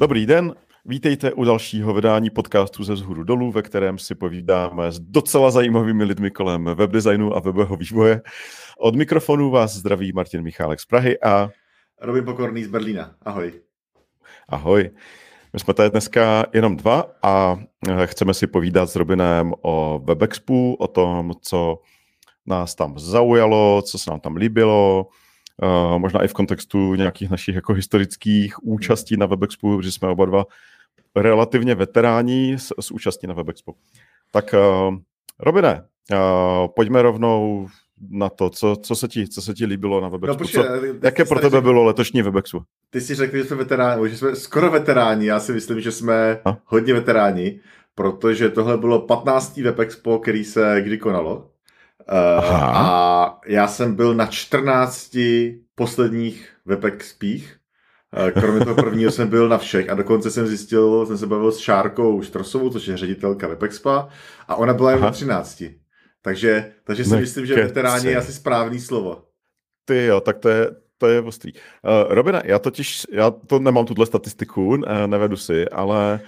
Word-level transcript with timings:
Dobrý 0.00 0.26
den, 0.26 0.54
vítejte 0.84 1.32
u 1.32 1.44
dalšího 1.44 1.94
vydání 1.94 2.30
podcastu 2.30 2.84
ze 2.84 2.96
zhůru 2.96 3.24
dolů, 3.24 3.52
ve 3.52 3.62
kterém 3.62 3.98
si 3.98 4.14
povídáme 4.14 4.92
s 4.92 5.00
docela 5.00 5.50
zajímavými 5.50 6.04
lidmi 6.04 6.30
kolem 6.30 6.64
webdesignu 6.64 7.36
a 7.36 7.40
webového 7.40 7.76
vývoje. 7.76 8.22
Od 8.78 8.96
mikrofonu 8.96 9.50
vás 9.50 9.74
zdraví 9.74 10.12
Martin 10.12 10.42
Michálek 10.42 10.80
z 10.80 10.86
Prahy 10.86 11.20
a... 11.20 11.50
Robin 12.00 12.24
Pokorný 12.24 12.64
z 12.64 12.68
Berlína. 12.68 13.14
Ahoj. 13.22 13.52
Ahoj. 14.48 14.90
My 15.52 15.58
jsme 15.58 15.74
tady 15.74 15.90
dneska 15.90 16.46
jenom 16.54 16.76
dva 16.76 17.04
a 17.22 17.56
chceme 18.04 18.34
si 18.34 18.46
povídat 18.46 18.90
s 18.90 18.96
Robinem 18.96 19.52
o 19.62 20.00
WebExpu, 20.04 20.74
o 20.74 20.86
tom, 20.86 21.32
co 21.42 21.78
nás 22.46 22.74
tam 22.74 22.98
zaujalo, 22.98 23.82
co 23.82 23.98
se 23.98 24.10
nám 24.10 24.20
tam 24.20 24.36
líbilo, 24.36 25.06
Uh, 25.62 25.98
možná 25.98 26.24
i 26.24 26.28
v 26.28 26.32
kontextu 26.32 26.94
nějakých 26.94 27.30
našich 27.30 27.54
jako 27.54 27.72
historických 27.72 28.64
účastí 28.64 29.16
na 29.16 29.26
WebExpu, 29.26 29.76
protože 29.76 29.92
jsme 29.92 30.08
oba 30.08 30.24
dva 30.24 30.44
relativně 31.16 31.74
veteráni 31.74 32.54
s, 32.58 32.74
s 32.80 32.90
účastí 32.90 33.26
na 33.26 33.34
WebExpu. 33.34 33.76
Tak 34.32 34.54
uh, 34.54 34.96
Robine, 35.38 35.84
pojďme 36.74 37.02
rovnou 37.02 37.68
na 38.10 38.28
to, 38.28 38.50
co, 38.50 38.76
co, 38.76 38.94
se 38.94 39.08
ti, 39.08 39.28
co 39.28 39.42
se 39.42 39.54
ti 39.54 39.66
líbilo 39.66 40.00
na 40.00 40.08
WebExpu. 40.08 40.32
No, 40.32 40.38
počkej, 40.38 40.62
co, 40.62 41.06
jaké 41.06 41.24
pro 41.24 41.40
tebe 41.40 41.60
bylo 41.60 41.84
letošní 41.84 42.22
WebExpu? 42.22 42.62
Ty 42.90 43.00
jsi 43.00 43.14
řekl, 43.14 43.36
že 43.36 43.44
jsme 43.44 43.56
veteráni, 43.56 44.08
že 44.08 44.16
jsme 44.16 44.36
skoro 44.36 44.70
veteráni, 44.70 45.26
já 45.26 45.40
si 45.40 45.52
myslím, 45.52 45.80
že 45.80 45.92
jsme 45.92 46.40
A? 46.44 46.56
hodně 46.64 46.94
veteráni, 46.94 47.60
protože 47.94 48.48
tohle 48.50 48.78
bylo 48.78 49.00
15. 49.00 49.56
WebExpo, 49.56 50.18
který 50.18 50.44
se 50.44 50.80
kdy 50.80 50.98
konalo. 50.98 51.50
Uh, 52.12 52.44
a 52.64 53.40
já 53.46 53.68
jsem 53.68 53.94
byl 53.94 54.14
na 54.14 54.26
14 54.26 55.16
posledních 55.74 56.48
WebExpích. 56.64 57.56
Uh, 58.24 58.30
kromě 58.30 58.64
toho 58.64 58.76
prvního 58.76 59.10
jsem 59.10 59.28
byl 59.28 59.48
na 59.48 59.58
všech 59.58 59.90
a 59.90 59.94
dokonce 59.94 60.30
jsem 60.30 60.46
zjistil, 60.46 61.06
jsem 61.06 61.18
se 61.18 61.26
bavil 61.26 61.52
s 61.52 61.58
Šárkou 61.58 62.22
Štrosovou, 62.22 62.70
což 62.70 62.86
je 62.86 62.96
ředitelka 62.96 63.48
WebExpa 63.48 64.08
a 64.48 64.56
ona 64.56 64.74
byla 64.74 64.90
jen 64.90 65.00
na 65.00 65.10
13. 65.10 65.62
Takže, 66.28 66.72
takže 66.84 67.04
si 67.04 67.16
myslím, 67.16 67.46
že 67.46 67.54
veteráni 67.54 68.12
je 68.12 68.16
asi 68.16 68.32
správný 68.32 68.80
slovo. 68.80 69.24
Ty 69.84 70.04
jo, 70.12 70.20
tak 70.20 70.38
to 70.38 70.48
je, 70.48 70.70
to 70.98 71.06
je 71.06 71.20
ostrý. 71.20 71.52
Uh, 71.56 72.12
Robina, 72.12 72.42
já 72.44 72.58
totiž, 72.58 73.06
já 73.12 73.30
to 73.30 73.58
nemám 73.58 73.86
tuhle 73.86 74.06
statistiku, 74.06 74.76
nevedu 75.06 75.36
si, 75.36 75.68
ale 75.68 76.20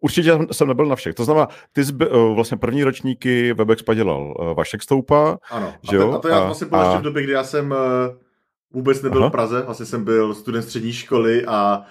Určitě 0.00 0.38
jsem 0.52 0.68
nebyl 0.68 0.86
na 0.86 0.96
všech. 0.96 1.14
To 1.14 1.24
znamená, 1.24 1.48
ty 1.72 1.84
jsi 1.84 1.92
uh, 1.92 2.34
vlastně 2.34 2.56
první 2.56 2.84
ročníky 2.84 3.52
Webex 3.52 3.82
dělal 3.94 4.34
uh, 4.38 4.54
Vašek 4.54 4.82
Stoupa. 4.82 5.38
Ano. 5.50 5.74
Že 5.90 5.98
a, 5.98 6.00
to, 6.00 6.12
a 6.12 6.18
to 6.18 6.28
já 6.28 6.44
vlastně 6.44 6.66
byl 6.66 6.78
a... 6.78 6.84
ještě 6.84 6.98
v 6.98 7.02
době, 7.02 7.22
kdy 7.22 7.32
já 7.32 7.44
jsem 7.44 7.70
uh, 7.70 7.78
vůbec 8.72 9.02
nebyl 9.02 9.20
Aha. 9.20 9.28
v 9.28 9.32
Praze. 9.32 9.62
Vlastně 9.62 9.86
jsem 9.86 10.04
byl 10.04 10.34
student 10.34 10.64
střední 10.64 10.92
školy 10.92 11.44
a 11.46 11.82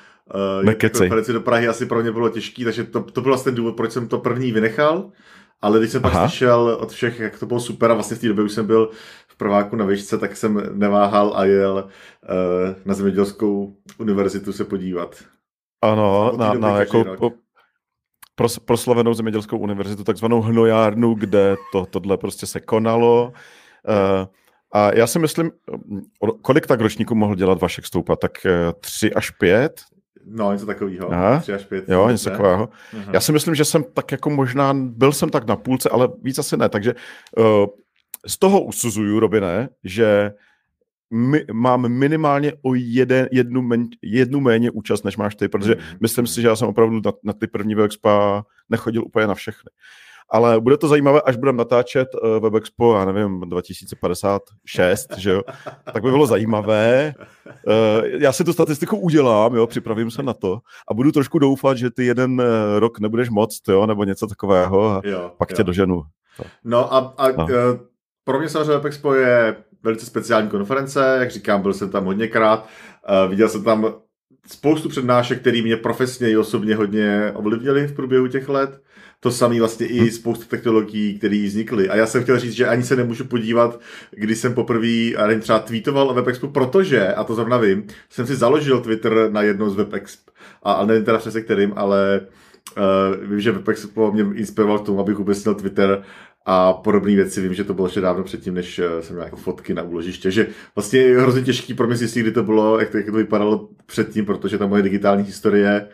uh, 0.63 0.73
konferenci 0.73 1.33
do 1.33 1.41
Prahy 1.41 1.67
asi 1.67 1.85
pro 1.85 2.01
mě 2.01 2.11
bylo 2.11 2.29
těžký, 2.29 2.63
takže 2.63 2.83
to, 2.83 3.03
to 3.03 3.21
byl 3.21 3.31
vlastně 3.31 3.51
ten 3.51 3.55
důvod, 3.55 3.75
proč 3.75 3.91
jsem 3.91 4.07
to 4.07 4.19
první 4.19 4.51
vynechal. 4.51 5.11
Ale 5.61 5.79
když 5.79 5.91
jsem 5.91 6.05
Aha. 6.05 6.19
pak 6.19 6.29
slyšel 6.29 6.77
od 6.81 6.91
všech, 6.91 7.19
jak 7.19 7.39
to 7.39 7.45
bylo 7.45 7.59
super 7.59 7.91
a 7.91 7.93
vlastně 7.93 8.17
v 8.17 8.19
té 8.19 8.27
době 8.27 8.43
už 8.43 8.51
jsem 8.51 8.67
byl 8.67 8.89
v 9.27 9.37
prváku 9.37 9.75
na 9.75 9.85
výšce, 9.85 10.17
tak 10.17 10.37
jsem 10.37 10.79
neváhal 10.79 11.33
a 11.35 11.45
jel 11.45 11.73
uh, 11.83 12.75
na 12.85 12.93
zemědělskou 12.93 13.75
univerzitu 13.97 14.53
se 14.53 14.65
podívat. 14.65 15.23
Ano, 15.81 16.31
na, 16.37 16.53
na 16.53 16.79
jako 16.79 17.05
po, 17.17 17.31
pros, 18.35 18.59
proslavenou 18.59 19.13
zemědělskou 19.13 19.57
univerzitu, 19.57 20.03
takzvanou 20.03 20.41
hnojárnu, 20.41 21.13
kde 21.13 21.55
to, 21.71 21.85
tohle 21.85 22.17
prostě 22.17 22.45
se 22.45 22.59
konalo. 22.59 23.33
Uh, 23.87 24.27
a 24.73 24.95
já 24.95 25.07
si 25.07 25.19
myslím, 25.19 25.51
kolik 26.41 26.67
tak 26.67 26.81
ročníků 26.81 27.15
mohl 27.15 27.35
dělat 27.35 27.61
Vašek 27.61 27.85
Stoupa? 27.85 28.15
Tak 28.15 28.31
uh, 28.45 28.51
tři 28.79 29.13
až 29.13 29.29
pět? 29.29 29.81
No, 30.29 30.51
něco 30.51 30.65
takového. 30.65 31.11
Tři 31.41 31.53
až 31.53 31.65
pět. 31.65 31.89
Jo, 31.89 32.09
něco 32.09 32.29
takového. 32.29 32.65
Uh-huh. 32.65 33.09
Já 33.13 33.19
si 33.19 33.31
myslím, 33.31 33.55
že 33.55 33.65
jsem 33.65 33.83
tak 33.93 34.11
jako 34.11 34.29
možná, 34.29 34.73
byl 34.73 35.11
jsem 35.11 35.29
tak 35.29 35.47
na 35.47 35.55
půlce, 35.55 35.89
ale 35.89 36.09
víc 36.23 36.39
asi 36.39 36.57
ne. 36.57 36.69
Takže 36.69 36.95
uh, 37.37 37.65
z 38.27 38.37
toho 38.37 38.61
usuzuju, 38.61 39.19
Robine, 39.19 39.69
že 39.83 40.31
my, 41.13 41.45
mám 41.53 41.89
minimálně 41.89 42.53
o 42.61 42.75
jeden, 42.75 43.27
jednu, 43.31 43.61
men, 43.61 43.87
jednu 44.01 44.39
méně 44.39 44.71
účast, 44.71 45.05
než 45.05 45.17
máš 45.17 45.35
ty, 45.35 45.47
protože 45.47 45.75
mm. 45.75 45.81
myslím 46.01 46.27
si, 46.27 46.41
že 46.41 46.47
já 46.47 46.55
jsem 46.55 46.67
opravdu 46.67 47.01
na, 47.05 47.11
na 47.23 47.33
ty 47.33 47.47
první 47.47 47.75
WebExpa 47.75 48.45
nechodil 48.69 49.03
úplně 49.05 49.27
na 49.27 49.35
všechny. 49.35 49.69
Ale 50.31 50.61
bude 50.61 50.77
to 50.77 50.87
zajímavé, 50.87 51.21
až 51.21 51.35
budeme 51.35 51.57
natáčet 51.57 52.07
uh, 52.15 52.39
WebExpo, 52.39 52.95
já 52.95 53.05
nevím, 53.05 53.39
2056, 53.39 55.17
že 55.17 55.31
jo, 55.31 55.41
tak 55.93 56.03
by 56.03 56.11
bylo 56.11 56.27
zajímavé. 56.27 57.13
Uh, 57.47 58.05
já 58.05 58.31
si 58.31 58.43
tu 58.43 58.53
statistiku 58.53 58.97
udělám, 58.97 59.55
jo, 59.55 59.67
připravím 59.67 60.11
se 60.11 60.23
na 60.23 60.33
to 60.33 60.59
a 60.91 60.93
budu 60.93 61.11
trošku 61.11 61.39
doufat, 61.39 61.77
že 61.77 61.89
ty 61.91 62.05
jeden 62.05 62.31
uh, 62.31 62.45
rok 62.79 62.99
nebudeš 62.99 63.29
moc, 63.29 63.59
jo, 63.67 63.85
nebo 63.85 64.03
něco 64.03 64.27
takového 64.27 64.89
a 64.89 65.01
jo, 65.03 65.31
pak 65.37 65.49
jo. 65.49 65.55
tě 65.55 65.63
doženu. 65.63 66.01
No 66.63 66.93
a, 66.93 67.13
a 67.17 67.31
no. 67.31 67.47
Pro 68.23 68.39
mě 68.39 68.49
samozřejmě 68.49 68.71
WebExpo 68.71 69.13
je 69.13 69.55
velice 69.83 70.05
speciální 70.05 70.49
konference, 70.49 71.17
jak 71.19 71.31
říkám, 71.31 71.61
byl 71.61 71.73
jsem 71.73 71.89
tam 71.89 72.05
hodněkrát, 72.05 72.67
viděl 73.29 73.49
jsem 73.49 73.63
tam 73.63 73.93
spoustu 74.51 74.89
přednášek, 74.89 75.39
které 75.39 75.61
mě 75.61 75.77
profesně 75.77 76.31
i 76.31 76.37
osobně 76.37 76.75
hodně 76.75 77.31
ovlivnily 77.33 77.87
v 77.87 77.95
průběhu 77.95 78.27
těch 78.27 78.49
let. 78.49 78.81
To 79.19 79.31
samé 79.31 79.59
vlastně 79.59 79.87
i 79.87 80.11
spoustu 80.11 80.45
technologií, 80.45 81.17
které 81.17 81.43
vznikly. 81.45 81.89
A 81.89 81.95
já 81.95 82.05
jsem 82.05 82.23
chtěl 82.23 82.39
říct, 82.39 82.53
že 82.53 82.67
ani 82.67 82.83
se 82.83 82.95
nemůžu 82.95 83.25
podívat, 83.25 83.79
když 84.11 84.37
jsem 84.37 84.53
poprvé 84.53 85.11
třeba 85.39 85.59
tweetoval 85.59 86.09
o 86.09 86.13
WebExpu, 86.13 86.47
protože, 86.47 87.07
a 87.07 87.23
to 87.23 87.35
zrovna 87.35 87.57
vím, 87.57 87.87
jsem 88.09 88.27
si 88.27 88.35
založil 88.35 88.79
Twitter 88.79 89.31
na 89.31 89.41
jednou 89.41 89.69
z 89.69 89.75
WebExp. 89.75 90.29
A, 90.63 90.73
a 90.73 90.85
nevím 90.85 91.05
teda 91.05 91.17
přesně 91.17 91.41
kterým, 91.41 91.73
ale 91.75 92.21
uh, 92.77 93.29
vím, 93.29 93.39
že 93.39 93.51
WebExpo 93.51 94.11
mě 94.11 94.25
inspiroval 94.33 94.79
k 94.79 94.85
tomu, 94.85 94.99
abych 94.99 95.15
vůbec 95.15 95.43
měl 95.43 95.55
Twitter 95.55 96.03
a 96.45 96.73
podobné 96.73 97.15
věci. 97.15 97.41
Vím, 97.41 97.53
že 97.53 97.63
to 97.63 97.73
bylo 97.73 97.87
ještě 97.87 98.01
dávno 98.01 98.23
předtím, 98.23 98.53
než 98.53 98.79
eh, 98.79 99.01
jsem 99.01 99.15
měl 99.15 99.25
jako 99.25 99.37
fotky 99.37 99.73
na 99.73 99.83
úložiště, 99.83 100.31
že 100.31 100.47
vlastně 100.75 100.99
je 100.99 101.21
hrozně 101.21 101.41
těžký 101.41 101.73
pro 101.73 101.87
mě 101.87 101.95
zjistit, 101.95 102.21
kdy 102.21 102.31
to 102.31 102.43
bylo, 102.43 102.79
jak 102.79 102.89
to, 102.89 102.97
jak 102.97 103.05
to 103.05 103.11
vypadalo 103.11 103.69
předtím, 103.85 104.25
protože 104.25 104.57
ta 104.57 104.67
moje 104.67 104.83
digitální 104.83 105.23
historie 105.23 105.87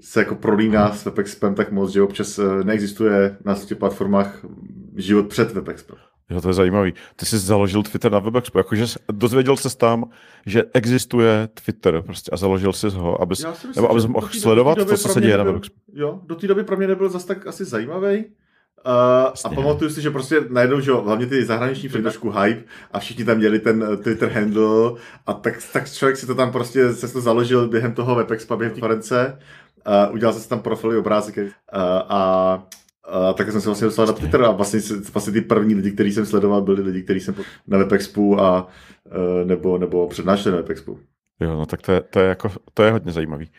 se 0.00 0.20
jako 0.20 0.34
prolíná 0.34 0.92
s 0.92 1.04
WebExpem 1.04 1.54
tak 1.54 1.72
moc, 1.72 1.92
že 1.92 2.02
občas 2.02 2.38
eh, 2.38 2.64
neexistuje 2.64 3.36
na 3.44 3.54
těch 3.54 3.78
platformách 3.78 4.44
život 4.96 5.28
před 5.28 5.52
WebExpem. 5.52 5.96
Jo, 6.30 6.40
to 6.40 6.48
je 6.48 6.54
zajímavý. 6.54 6.94
Ty 7.16 7.26
jsi 7.26 7.38
založil 7.38 7.82
Twitter 7.82 8.12
na 8.12 8.18
WebExpo, 8.18 8.58
jakože 8.58 8.84
dozvěděl 9.12 9.56
se 9.56 9.76
tam, 9.76 10.04
že 10.46 10.62
existuje 10.74 11.48
Twitter 11.64 12.02
prostě 12.02 12.30
a 12.30 12.36
založil 12.36 12.72
jsi 12.72 12.88
ho, 12.88 13.22
abys, 13.22 13.44
myslím, 13.44 13.72
nebo 13.76 13.90
abys 13.90 14.06
mohl 14.06 14.28
sledovat 14.28 14.78
to, 14.78 14.84
co 14.84 15.08
se 15.08 15.20
děje 15.20 15.32
nebyl, 15.32 15.44
na 15.44 15.52
WebExpo. 15.52 15.76
Jo, 15.92 16.20
do 16.26 16.34
té 16.34 16.46
doby 16.46 16.64
pro 16.64 16.76
mě 16.76 16.86
nebyl 16.86 17.08
zase 17.08 17.26
tak 17.26 17.46
asi 17.46 17.64
zajímavý, 17.64 18.24
Uh, 18.86 19.32
a 19.44 19.48
pamatuju 19.54 19.90
si, 19.90 20.02
že 20.02 20.10
prostě 20.10 20.40
najednou, 20.50 20.80
že 20.80 20.92
hlavně 20.92 21.26
ty 21.26 21.44
zahraniční 21.44 21.88
byly 21.88 22.02
trošku 22.02 22.30
hype 22.30 22.64
a 22.92 22.98
všichni 22.98 23.24
tam 23.24 23.36
měli 23.36 23.58
ten 23.58 23.82
uh, 23.82 23.96
Twitter 23.96 24.28
handle 24.28 24.92
a 25.26 25.32
tak, 25.32 25.54
tak 25.72 25.92
člověk 25.92 26.16
si 26.16 26.26
to 26.26 26.34
tam 26.34 26.52
prostě 26.52 26.92
se 26.92 27.12
to 27.12 27.20
založil 27.20 27.68
během 27.68 27.92
toho 27.92 28.14
WebExpa, 28.14 28.56
během 28.56 28.74
konference, 28.74 29.38
uh, 30.08 30.14
udělal 30.14 30.34
se 30.34 30.48
tam 30.48 30.60
profily, 30.60 30.96
obrázek 30.96 31.36
uh, 31.36 31.44
a 32.08 32.62
a 33.12 33.32
tak 33.32 33.52
jsem 33.52 33.60
se 33.60 33.68
vlastně 33.68 33.84
dostal 33.84 34.06
na 34.06 34.12
Twitter 34.12 34.44
a 34.44 34.50
vlastně, 34.50 34.80
vlastně 35.12 35.32
ty 35.32 35.40
první 35.40 35.74
lidi, 35.74 35.90
který 35.90 36.12
jsem 36.12 36.26
sledoval, 36.26 36.62
byli 36.62 36.82
lidi, 36.82 37.02
kteří 37.02 37.20
jsem 37.20 37.34
na 37.66 37.78
WebExpu 37.78 38.40
a 38.40 38.68
nebo, 39.44 39.78
nebo 39.78 40.08
přednášeli 40.08 40.52
na 40.52 40.62
WebExpu. 40.62 40.98
Jo, 41.40 41.56
no 41.56 41.66
tak 41.66 41.82
to 41.82 41.92
je, 41.92 42.00
to 42.00 42.20
je, 42.20 42.28
jako, 42.28 42.52
to 42.74 42.82
je 42.82 42.90
hodně 42.90 43.12
zajímavý. 43.12 43.50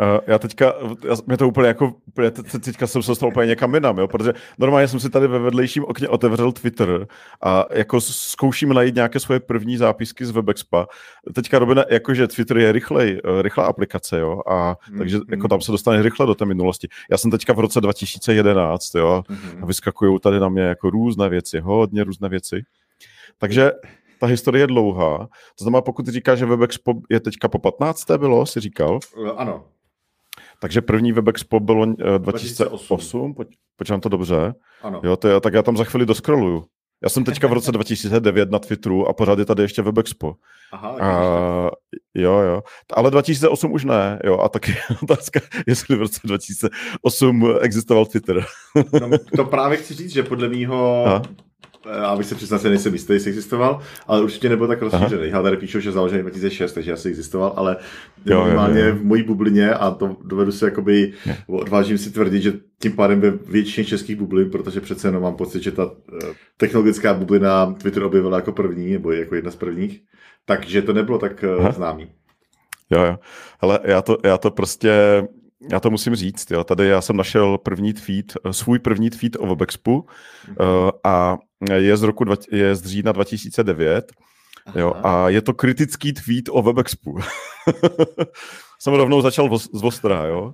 Uh, 0.00 0.18
já 0.26 0.38
teďka, 0.38 0.74
já, 1.08 1.14
mě 1.26 1.36
to 1.36 1.48
úplně 1.48 1.68
jako, 1.68 1.94
úplně, 2.08 2.30
teďka 2.64 2.86
jsem 2.86 3.02
se 3.02 3.10
dostal 3.10 3.28
úplně 3.28 3.46
někam 3.46 3.74
jinam, 3.74 3.98
jo, 3.98 4.08
protože 4.08 4.32
normálně 4.58 4.88
jsem 4.88 5.00
si 5.00 5.10
tady 5.10 5.28
ve 5.28 5.38
vedlejším 5.38 5.84
okně 5.84 6.08
otevřel 6.08 6.52
Twitter 6.52 7.06
a 7.42 7.64
jako 7.70 8.00
zkouším 8.00 8.72
najít 8.72 8.94
nějaké 8.94 9.20
svoje 9.20 9.40
první 9.40 9.76
zápisky 9.76 10.26
z 10.26 10.30
Webexpa. 10.30 10.86
Teďka 11.34 11.58
Robina, 11.58 11.84
jakože 11.90 12.28
Twitter 12.28 12.58
je 12.58 12.72
rychlej, 12.72 13.20
uh, 13.24 13.42
rychlá 13.42 13.64
aplikace, 13.64 14.18
jo, 14.18 14.40
a 14.50 14.76
mm, 14.90 14.98
takže 14.98 15.16
mm. 15.16 15.22
jako 15.28 15.48
tam 15.48 15.60
se 15.60 15.72
dostane 15.72 16.02
rychle 16.02 16.26
do 16.26 16.34
té 16.34 16.44
minulosti. 16.44 16.88
Já 17.10 17.18
jsem 17.18 17.30
teďka 17.30 17.52
v 17.52 17.60
roce 17.60 17.80
2011, 17.80 18.94
jo, 18.94 19.22
mm. 19.28 19.62
a 19.62 19.66
vyskakují 19.66 20.20
tady 20.20 20.40
na 20.40 20.48
mě 20.48 20.62
jako 20.62 20.90
různé 20.90 21.28
věci, 21.28 21.60
hodně 21.60 22.04
různé 22.04 22.28
věci. 22.28 22.64
Takže 23.38 23.70
ta 24.20 24.26
historie 24.26 24.62
je 24.62 24.66
dlouhá. 24.66 25.28
To 25.58 25.64
znamená, 25.64 25.82
pokud 25.82 26.08
říkáš, 26.08 26.38
že 26.38 26.46
WebExpo 26.46 26.94
je 27.10 27.20
teďka 27.20 27.48
po 27.48 27.58
15. 27.58 28.10
bylo, 28.10 28.46
si 28.46 28.60
říkal? 28.60 28.98
Ano. 29.36 29.64
Takže 30.58 30.80
první 30.80 31.12
WebExpo 31.12 31.60
bylo 31.60 31.86
2008, 31.86 32.22
2008. 32.22 33.34
Poč, 33.34 33.48
počítám 33.76 34.00
to 34.00 34.08
dobře. 34.08 34.54
Ano. 34.82 35.00
Jo, 35.04 35.16
to 35.16 35.28
je, 35.28 35.40
tak 35.40 35.54
já 35.54 35.62
tam 35.62 35.76
za 35.76 35.84
chvíli 35.84 36.06
doskroluju. 36.06 36.64
Já 37.02 37.08
jsem 37.08 37.24
teďka 37.24 37.46
v 37.46 37.52
roce 37.52 37.72
2009 37.72 38.50
na 38.50 38.58
Twitteru 38.58 39.08
a 39.08 39.12
pořád 39.12 39.38
je 39.38 39.44
tady 39.44 39.62
ještě 39.62 39.82
WebExpo. 39.82 40.34
Aha, 40.72 40.96
a, 41.00 41.70
jo, 42.14 42.32
jo. 42.32 42.62
Ale 42.94 43.10
2008 43.10 43.72
už 43.72 43.84
ne, 43.84 44.18
jo. 44.24 44.38
A 44.38 44.48
taky 44.48 44.74
otázka, 45.02 45.40
jestli 45.66 45.96
v 45.96 46.00
roce 46.00 46.20
2008 46.24 47.48
existoval 47.60 48.06
Twitter. 48.06 48.44
no, 49.00 49.10
to 49.36 49.44
právě 49.44 49.78
chci 49.78 49.94
říct, 49.94 50.12
že 50.12 50.22
podle 50.22 50.48
mýho 50.48 51.04
abych 52.06 52.26
se 52.26 52.34
přiznal, 52.34 52.60
že 52.60 52.68
nejsem 52.68 52.92
jistý, 52.92 53.12
jestli 53.12 53.30
existoval, 53.30 53.80
ale 54.06 54.22
určitě 54.22 54.48
nebyl 54.48 54.68
tak 54.68 54.82
rozšířený. 54.82 55.28
Já 55.28 55.42
tady 55.42 55.56
píšu, 55.56 55.80
že 55.80 55.92
založený 55.92 56.22
2006, 56.22 56.72
takže 56.72 56.92
asi 56.92 57.08
existoval, 57.08 57.52
ale 57.56 57.76
jo, 58.26 58.44
minimálně 58.44 58.80
jo, 58.80 58.86
jo. 58.86 58.94
v 58.94 59.04
mojí 59.04 59.22
bublině 59.22 59.74
a 59.74 59.90
to 59.90 60.16
dovedu 60.24 60.52
si 60.52 60.64
jakoby, 60.64 61.12
odvážím 61.46 61.98
si 61.98 62.10
tvrdit, 62.10 62.42
že 62.42 62.52
tím 62.82 62.92
pádem 62.92 63.20
ve 63.20 63.30
většině 63.30 63.84
českých 63.84 64.16
bublin, 64.16 64.50
protože 64.50 64.80
přece 64.80 65.08
jenom 65.08 65.22
mám 65.22 65.36
pocit, 65.36 65.62
že 65.62 65.72
ta 65.72 65.90
eh, 66.22 66.32
technologická 66.56 67.14
bublina 67.14 67.72
Twitter 67.72 68.02
objevila 68.02 68.38
jako 68.38 68.52
první, 68.52 68.92
nebo 68.92 69.12
jako 69.12 69.34
jedna 69.34 69.50
z 69.50 69.56
prvních, 69.56 70.00
takže 70.44 70.82
to 70.82 70.92
nebylo 70.92 71.18
tak 71.18 71.44
eh, 71.44 71.56
Aha. 71.58 71.72
známý. 71.72 72.08
Jo, 72.90 73.04
jo. 73.04 73.18
Ale 73.60 73.78
já 73.84 74.02
to, 74.02 74.18
já 74.24 74.38
to 74.38 74.50
prostě, 74.50 75.22
já 75.70 75.80
to 75.80 75.90
musím 75.90 76.14
říct, 76.14 76.50
jo. 76.50 76.64
Tady 76.64 76.86
já 76.86 77.00
jsem 77.00 77.16
našel 77.16 77.58
první 77.58 77.92
tweet, 77.92 78.32
eh, 78.44 78.52
svůj 78.52 78.78
první 78.78 79.10
tweet 79.10 79.36
o 79.38 79.46
Webexpu 79.46 80.06
mm-hmm. 80.48 80.92
a 81.04 81.36
je 81.74 81.96
z 81.96 82.02
roku, 82.02 82.24
je 82.50 82.74
z 82.74 82.86
října 82.86 83.12
2009 83.12 84.12
jo, 84.76 84.94
a 85.02 85.28
je 85.28 85.42
to 85.42 85.54
kritický 85.54 86.12
tweet 86.12 86.44
o 86.50 86.62
Webexpu. 86.62 87.18
jsem 88.80 88.94
rovnou 88.94 89.20
začal 89.20 89.58
z 89.58 89.84
ostra, 89.84 90.24
jo. 90.24 90.52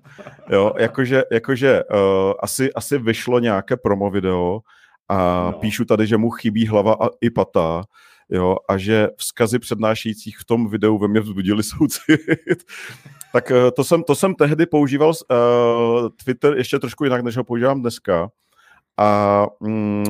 jo 0.50 0.72
jakože, 0.78 1.22
jakože 1.32 1.82
uh, 1.84 2.32
asi, 2.42 2.72
asi 2.72 2.98
vyšlo 2.98 3.38
nějaké 3.38 3.76
promo 3.76 4.10
video 4.10 4.60
a 5.08 5.50
no. 5.52 5.58
píšu 5.58 5.84
tady, 5.84 6.06
že 6.06 6.16
mu 6.16 6.30
chybí 6.30 6.66
hlava 6.66 6.92
a 6.92 7.08
i 7.20 7.30
pata, 7.30 7.82
jo, 8.28 8.56
a 8.68 8.78
že 8.78 9.08
vzkazy 9.16 9.58
přednášejících 9.58 10.38
v 10.38 10.44
tom 10.44 10.68
videu 10.68 10.98
ve 10.98 11.08
mně 11.08 11.20
vzbudili 11.20 11.62
soucit. 11.62 12.20
Tak 13.32 13.50
uh, 13.50 13.56
to 13.76 13.84
jsem, 13.84 14.02
to 14.02 14.14
jsem 14.14 14.34
tehdy 14.34 14.66
používal 14.66 15.08
uh, 15.08 16.08
Twitter 16.24 16.56
ještě 16.56 16.78
trošku 16.78 17.04
jinak, 17.04 17.24
než 17.24 17.36
ho 17.36 17.44
používám 17.44 17.80
dneska. 17.80 18.30
A, 19.02 19.46
mm, 19.60 20.04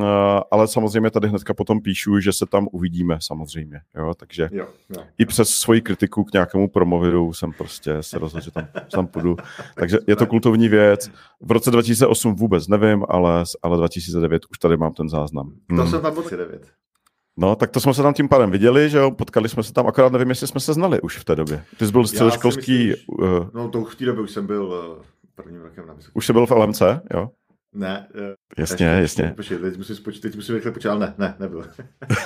ale 0.51 0.69
samozřejmě 0.69 1.11
tady 1.11 1.29
hnedka 1.29 1.55
potom 1.55 1.81
píšu, 1.81 2.21
že 2.21 2.33
se 2.33 2.47
tam 2.47 2.69
uvidíme 2.73 3.19
samozřejmě, 3.23 3.81
jo, 3.97 4.15
takže 4.15 4.49
jo, 4.53 4.67
jo, 4.97 5.05
i 5.19 5.27
přes 5.27 5.51
svoji 5.51 5.81
kritiku 5.81 6.25
k 6.25 6.33
nějakému 6.33 6.69
promovidu 6.69 7.33
jsem 7.33 7.53
prostě 7.53 8.03
se 8.03 8.19
rozhodl, 8.19 8.45
že 8.45 8.51
tam, 8.51 8.69
tam 8.95 9.07
půjdu. 9.07 9.37
Takže 9.75 9.99
je 10.07 10.17
to 10.17 10.27
kultovní 10.27 10.69
věc. 10.69 11.11
V 11.41 11.51
roce 11.51 11.71
2008 11.71 12.35
vůbec 12.35 12.69
nevím, 12.69 13.05
ale, 13.09 13.45
ale 13.63 13.77
2009 13.77 14.43
už 14.51 14.59
tady 14.59 14.77
mám 14.77 14.93
ten 14.93 15.09
záznam. 15.09 15.53
To 15.69 15.75
hmm. 15.75 15.91
jsem 15.91 16.03
tam 16.03 16.13
2009. 16.13 16.63
No, 17.41 17.57
tak 17.57 17.71
to 17.71 17.81
jsme 17.81 17.95
se 17.95 18.03
tam 18.03 18.15
tím 18.15 18.29
pádem 18.29 18.51
viděli, 18.51 18.91
že 18.91 18.99
jo, 18.99 19.11
potkali 19.11 19.49
jsme 19.49 19.63
se 19.63 19.73
tam, 19.73 19.87
akorát 19.87 20.13
nevím, 20.13 20.29
jestli 20.29 20.47
jsme 20.47 20.61
se 20.61 20.75
znali 20.75 21.01
už 21.01 21.19
v 21.19 21.25
té 21.25 21.37
době. 21.37 21.65
Ty 21.79 21.87
jsi 21.87 21.93
byl 21.93 22.07
středoškolský... 22.07 22.89
Myslím, 22.89 23.05
uh, 23.09 23.49
no, 23.55 23.69
to 23.69 23.85
v 23.85 23.95
té 23.95 24.05
době 24.05 24.23
už 24.23 24.31
jsem 24.31 24.47
byl 24.47 24.65
uh, 24.65 25.05
prvním 25.35 25.61
rokem 25.61 25.87
na 25.87 25.95
vysoké. 25.95 26.13
Už 26.15 26.27
jsi 26.27 26.33
byl 26.33 26.47
v 26.47 26.51
LMC, 26.51 26.83
jo? 27.15 27.31
Ne. 27.75 28.07
Uh, 28.15 28.21
jasně, 28.59 28.87
ještě, 28.87 29.23
jasně. 29.23 29.35
Počkej, 29.37 29.59
teď 29.59 29.77
musím, 29.77 29.97
spočít, 29.97 30.23
teď 30.23 30.37
musím 30.37 30.55
rychle 30.55 30.73
počítat, 30.73 30.99
ne, 30.99 31.15
ne, 31.19 31.35
nebyl. 31.39 31.65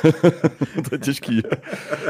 to 0.89 0.95
je 0.95 0.99
těžký. 0.99 1.43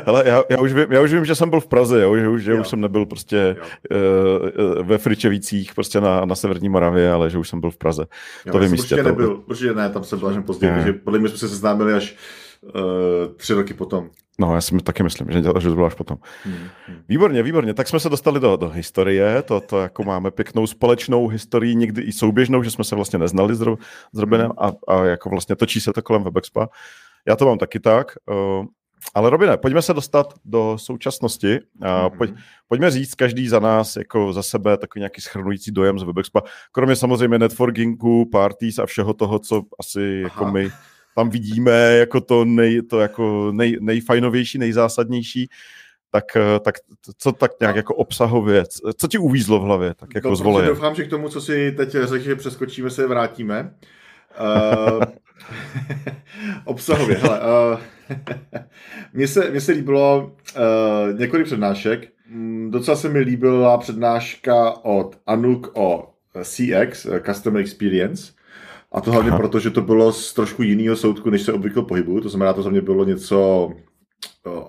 Ale 0.06 0.23
já, 0.27 0.43
já, 0.51 0.61
už 0.61 0.73
vím, 0.73 0.93
já 0.93 1.01
už 1.01 1.12
vím, 1.12 1.25
že 1.25 1.35
jsem 1.35 1.51
byl 1.51 1.61
v 1.61 1.67
Praze, 1.67 2.03
jo, 2.03 2.17
že, 2.17 2.29
už, 2.29 2.43
že 2.43 2.55
už 2.55 2.69
jsem 2.69 2.81
nebyl 2.81 3.06
prostě 3.06 3.56
uh, 3.91 4.87
ve 4.87 4.99
Fričevicích, 4.99 5.75
prostě 5.75 6.01
na, 6.01 6.25
na 6.25 6.35
Severní 6.35 6.69
Moravě, 6.69 7.12
ale 7.12 7.31
že 7.31 7.39
už 7.39 7.49
jsem 7.49 7.61
byl 7.61 7.71
v 7.71 7.77
Praze. 7.77 8.06
Jo, 8.47 8.53
to 8.53 8.59
vím 8.59 8.73
jistě. 8.73 8.95
Určitě 8.95 9.11
nebyl, 9.11 9.43
určitě 9.47 9.75
ne, 9.75 9.91
tam 9.91 10.05
jsem 10.05 10.19
byl 10.19 10.29
až 10.29 10.37
později, 10.47 10.73
takže 10.73 10.93
podle 10.93 11.19
mě 11.19 11.29
jsme 11.29 11.39
se 11.39 11.49
seznámili 11.49 11.93
až 11.93 12.17
tři 13.37 13.55
roky 13.55 13.75
potom. 13.75 14.11
No, 14.38 14.55
já 14.55 14.61
si 14.61 14.76
taky 14.78 15.02
myslím, 15.02 15.31
že, 15.31 15.38
že 15.38 15.69
to 15.69 15.75
bylo 15.75 15.87
až 15.87 15.94
potom. 15.94 16.19
Hmm, 16.44 16.69
hmm. 16.87 16.96
Výborně, 17.08 17.43
výborně. 17.43 17.75
Tak 17.75 17.88
jsme 17.88 18.00
se 18.00 18.08
dostali 18.08 18.40
do, 18.40 18.56
do 18.56 18.69
historie, 18.69 19.43
to, 19.43 19.61
to 19.61 19.81
jako 19.81 20.05
máme 20.05 20.31
pěknou 20.31 20.66
společnou 20.66 21.28
historii, 21.28 21.75
někdy 21.75 22.02
i 22.02 22.12
souběžnou, 22.12 22.62
že 22.62 22.70
jsme 22.70 22.84
se 22.84 22.96
vlastně 22.96 23.19
neznali 23.19 23.55
s, 23.55 23.64
s 24.12 24.19
Robinem 24.19 24.46
hmm. 24.46 24.69
a, 24.69 24.94
a 24.94 25.05
jako 25.05 25.31
vlastně 25.31 25.56
točí 25.56 25.81
se 25.81 25.93
to 25.93 26.02
kolem 26.02 26.22
Webexpa. 26.22 26.69
Já 27.28 27.37
to 27.37 27.46
mám 27.46 27.58
taky 27.58 27.81
tak. 27.81 28.12
Uh, 28.31 28.67
ale 29.14 29.31
Robine, 29.31 29.56
pojďme 29.56 29.82
se 29.82 29.94
dostat 29.94 30.34
do 30.44 30.78
současnosti. 30.78 31.58
A 31.82 32.10
pojď, 32.10 32.34
pojďme 32.69 32.90
říct 32.90 33.14
každý 33.14 33.49
za 33.49 33.60
nás, 33.60 33.96
jako 33.96 34.32
za 34.32 34.43
sebe, 34.43 34.76
takový 34.76 35.00
nějaký 35.00 35.20
schrnující 35.20 35.70
dojem 35.72 35.99
z 35.99 36.02
Webexpa. 36.02 36.43
Kromě 36.72 36.96
samozřejmě 36.96 37.38
networkingu, 37.38 38.25
parties 38.32 38.78
a 38.78 38.87
všeho 38.87 39.14
toho, 39.14 39.38
co 39.38 39.62
asi 39.81 40.00
Aha. 40.00 40.22
jako 40.22 40.52
my 40.52 40.70
tam 41.14 41.31
vidíme 41.31 41.96
jako 41.96 42.20
to, 42.20 42.44
nej, 42.44 42.82
to 42.82 43.00
jako 43.00 43.52
nej, 43.52 43.76
nejfajnovější, 43.81 44.58
nejzásadnější, 44.58 45.49
tak, 46.11 46.37
eh, 46.37 46.61
tak 46.61 46.75
co 47.19 47.32
tak 47.32 47.50
nějak 47.61 47.76
jako 47.76 47.94
obsahově, 47.94 48.64
co 48.96 49.08
ti 49.08 49.19
uvízlo 49.19 49.58
v 49.58 49.62
hlavě, 49.62 49.94
tak 49.94 50.14
jako 50.14 50.37
zvoleje? 50.37 50.69
Doufám, 50.69 50.94
že 50.94 51.05
k 51.05 51.11
tomu, 51.11 51.28
co 51.28 51.40
si 51.40 51.72
teď 51.72 51.90
řekl, 51.90 52.25
že 52.25 52.37
přeskočíme, 52.37 52.90
se 52.90 53.06
vrátíme. 53.06 53.75
Uh, 54.40 55.02
obsahově, 56.64 57.17
hele, 57.17 57.40
uh, 57.40 57.81
mně, 59.12 59.28
se, 59.28 59.50
mně 59.50 59.60
se 59.60 59.72
líbilo 59.72 60.37
uh, 60.56 61.19
několik 61.19 61.46
přednášek. 61.46 62.08
Mm, 62.28 62.70
docela 62.70 62.96
se 62.96 63.08
mi 63.08 63.19
líbila 63.19 63.78
přednáška 63.78 64.84
od 64.84 65.19
Anuk 65.26 65.70
o 65.75 66.14
CX, 66.43 67.06
Customer 67.26 67.60
Experience. 67.60 68.32
A 68.94 69.00
to 69.00 69.12
hlavně 69.12 69.31
Aha. 69.31 69.38
proto, 69.38 69.61
že 69.61 69.70
to 69.70 69.81
bylo 69.81 70.12
z 70.12 70.35
trošku 70.35 70.62
jiného 70.62 70.96
soudku, 70.96 71.31
než 71.31 71.43
se 71.43 71.52
obvykle 71.52 71.82
pohybuju. 71.82 72.20
To 72.20 72.29
znamená, 72.29 72.52
to 72.52 72.62
za 72.62 72.70
mě 72.70 72.81
bylo 72.81 73.05
něco 73.05 73.70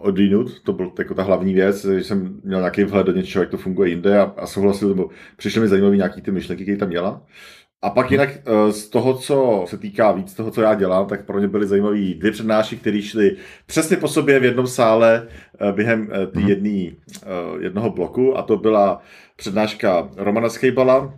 odinut, 0.02 0.62
to 0.64 0.74
byla 0.74 0.92
jako 1.00 1.14
ta 1.14 1.24
hlavní 1.24 1.54
věc, 1.54 1.86
že 1.86 2.04
jsem 2.04 2.40
měl 2.44 2.60
nějaký 2.60 2.84
vhled 2.84 3.06
do 3.06 3.12
něčeho, 3.12 3.44
jak 3.44 3.52
to 3.52 3.58
funguje 3.58 3.90
jinde 3.90 4.20
a, 4.20 4.34
a 4.38 4.48
souhlasil, 4.48 4.90
nebo 4.90 5.10
přišly 5.38 5.62
mi 5.62 5.68
zajímavé 5.68 5.98
nějaký 5.98 6.22
ty 6.22 6.32
myšlenky, 6.32 6.64
které 6.64 6.78
tam 6.78 6.88
měla. 6.88 7.22
A 7.82 7.90
pak 7.90 8.12
jinak 8.12 8.30
e, 8.30 8.72
z 8.72 8.90
toho, 8.90 9.14
co 9.14 9.66
se 9.68 9.78
týká 9.78 10.12
víc 10.12 10.34
toho, 10.34 10.52
co 10.52 10.62
já 10.62 10.74
dělám, 10.76 11.08
tak 11.08 11.26
pro 11.26 11.38
mě 11.38 11.48
byly 11.48 11.68
zajímavé 11.68 12.14
dvě 12.14 12.32
přednášky, 12.32 12.76
které 12.76 13.02
šly 13.02 13.36
přesně 13.66 13.98
po 13.98 14.08
sobě 14.08 14.40
v 14.40 14.44
jednom 14.44 14.68
sále 14.68 15.28
e, 15.60 15.72
během 15.72 16.10
e, 16.12 16.40
mhm. 16.40 16.50
jedný, 16.50 16.96
jednoho 17.60 17.90
bloku 17.90 18.38
a 18.38 18.42
to 18.42 18.58
byla 18.58 19.02
přednáška 19.36 20.10
Romana 20.16 20.50
Schejbala 20.50 21.14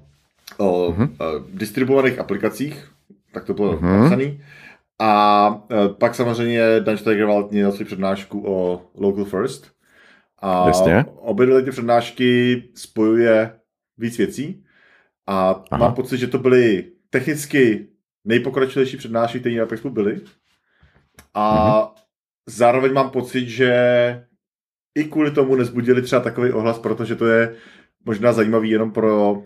o 0.57 0.91
uh-huh. 0.91 1.09
distribuovaných 1.53 2.19
aplikacích, 2.19 2.87
tak 3.31 3.43
to 3.43 3.53
bylo 3.53 3.77
uh-huh. 3.77 3.99
napsaný. 4.01 4.41
A 4.99 5.63
e, 5.71 5.89
pak 5.89 6.15
samozřejmě 6.15 6.79
Dan 6.79 6.97
Steigerwald 6.97 7.51
měl 7.51 7.71
svou 7.71 7.85
přednášku 7.85 8.43
o 8.47 8.81
Local 8.95 9.25
First. 9.25 9.71
A 10.39 10.67
Jasně. 10.67 11.05
obě 11.15 11.61
ty 11.61 11.71
přednášky 11.71 12.63
spojuje 12.75 13.51
víc 13.97 14.17
věcí. 14.17 14.63
A 15.27 15.63
Aha. 15.71 15.79
mám 15.79 15.93
pocit, 15.93 16.17
že 16.17 16.27
to 16.27 16.37
byly 16.37 16.91
technicky 17.09 17.87
nejpokročilejší 18.25 18.97
přednášky, 18.97 19.39
které 19.39 19.55
na 19.55 19.65
Pexpu 19.65 19.89
byly. 19.89 20.21
A 21.33 21.81
uh-huh. 21.81 21.91
zároveň 22.45 22.93
mám 22.93 23.09
pocit, 23.09 23.49
že 23.49 23.73
i 24.95 25.03
kvůli 25.03 25.31
tomu 25.31 25.55
nezbudili 25.55 26.01
třeba 26.01 26.21
takový 26.21 26.51
ohlas, 26.51 26.79
protože 26.79 27.15
to 27.15 27.25
je 27.25 27.55
možná 28.05 28.33
zajímavý 28.33 28.69
jenom 28.69 28.91
pro 28.91 29.43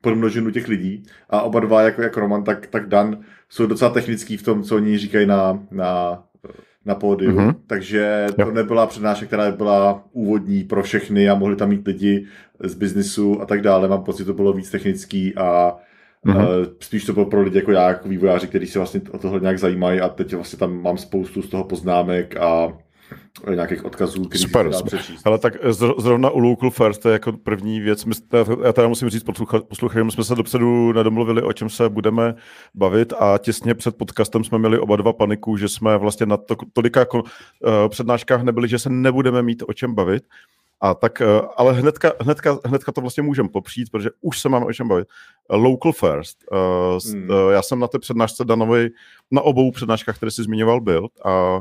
podmnožinu 0.00 0.50
těch 0.50 0.68
lidí 0.68 1.02
a 1.30 1.42
oba 1.42 1.60
dva, 1.60 1.82
jako, 1.82 2.02
jak 2.02 2.16
Roman, 2.16 2.44
tak, 2.44 2.66
tak 2.66 2.88
Dan, 2.88 3.18
jsou 3.48 3.66
docela 3.66 3.90
technický 3.90 4.36
v 4.36 4.42
tom, 4.42 4.62
co 4.62 4.76
oni 4.76 4.98
říkají 4.98 5.26
na, 5.26 5.60
na, 5.70 6.22
na 6.84 6.94
pódiu. 6.94 7.32
Mm-hmm. 7.32 7.54
Takže 7.66 8.26
to 8.36 8.42
jo. 8.42 8.50
nebyla 8.50 8.86
přednáška, 8.86 9.26
která 9.26 9.50
byla 9.50 10.04
úvodní 10.12 10.64
pro 10.64 10.82
všechny 10.82 11.28
a 11.28 11.34
mohli 11.34 11.56
tam 11.56 11.68
mít 11.68 11.86
lidi 11.86 12.26
z 12.64 12.74
biznisu 12.74 13.42
a 13.42 13.46
tak 13.46 13.60
dále. 13.60 13.88
Mám 13.88 14.04
pocit, 14.04 14.24
to 14.24 14.34
bylo 14.34 14.52
víc 14.52 14.70
technický 14.70 15.34
a 15.36 15.76
Mm-hmm. 16.26 16.70
Spíš 16.80 17.04
to 17.04 17.12
bylo 17.12 17.26
pro 17.26 17.42
lidi 17.42 17.58
jako 17.58 17.72
já, 17.72 17.88
jako 17.88 18.08
vývojáři, 18.08 18.46
kteří 18.46 18.66
se 18.66 18.78
vlastně 18.78 19.00
o 19.10 19.18
tohle 19.18 19.40
nějak 19.40 19.58
zajímají 19.58 20.00
a 20.00 20.08
teď 20.08 20.34
vlastně 20.34 20.58
tam 20.58 20.82
mám 20.82 20.98
spoustu 20.98 21.42
z 21.42 21.48
toho 21.48 21.64
poznámek 21.64 22.36
a 22.36 22.78
nějakých 23.54 23.84
odkazů, 23.84 24.24
který 24.24 24.42
Super, 24.42 24.72
si 24.72 24.84
přečíst. 24.84 25.26
Ale 25.26 25.38
tak 25.38 25.54
zrovna 25.98 26.30
u 26.30 26.38
Local 26.38 26.70
First 26.70 27.02
to 27.02 27.08
je 27.08 27.12
jako 27.12 27.32
první 27.32 27.80
věc. 27.80 28.04
My, 28.04 28.14
já 28.64 28.72
teda 28.72 28.88
musím 28.88 29.08
říct 29.08 29.24
posluchačům, 29.68 30.10
jsme 30.10 30.24
se 30.24 30.34
dopředu 30.34 30.92
nedomluvili, 30.92 31.42
o 31.42 31.52
čem 31.52 31.68
se 31.68 31.88
budeme 31.88 32.34
bavit 32.74 33.12
a 33.18 33.38
těsně 33.38 33.74
před 33.74 33.96
podcastem 33.96 34.44
jsme 34.44 34.58
měli 34.58 34.78
oba 34.78 34.96
dva 34.96 35.12
paniku, 35.12 35.56
že 35.56 35.68
jsme 35.68 35.98
vlastně 35.98 36.26
na 36.26 36.36
to, 36.36 36.56
tolika 36.72 37.00
jako, 37.00 37.22
uh, 37.22 37.88
přednáškách 37.88 38.42
nebyli, 38.42 38.68
že 38.68 38.78
se 38.78 38.90
nebudeme 38.90 39.42
mít 39.42 39.62
o 39.68 39.72
čem 39.72 39.94
bavit. 39.94 40.24
A 40.80 40.94
tak, 40.94 41.22
uh, 41.40 41.48
ale 41.56 41.72
hnedka, 41.72 42.12
hnedka, 42.20 42.58
hnedka 42.64 42.92
to 42.92 43.00
vlastně 43.00 43.22
můžeme 43.22 43.48
popřít, 43.48 43.90
protože 43.90 44.10
už 44.20 44.40
se 44.40 44.48
máme 44.48 44.66
o 44.66 44.72
čem 44.72 44.88
bavit. 44.88 45.08
Uh, 45.48 45.64
local 45.64 45.92
first. 45.92 46.38
Uh, 46.52 46.58
hmm. 47.12 47.30
uh, 47.30 47.52
já 47.52 47.62
jsem 47.62 47.78
na 47.78 47.88
té 47.88 47.98
přednášce 47.98 48.44
Danovi, 48.44 48.90
na 49.30 49.42
obou 49.42 49.70
přednáškách, 49.70 50.16
které 50.16 50.30
jsi 50.30 50.42
zmiňoval, 50.42 50.80
byl 50.80 51.08
a 51.24 51.60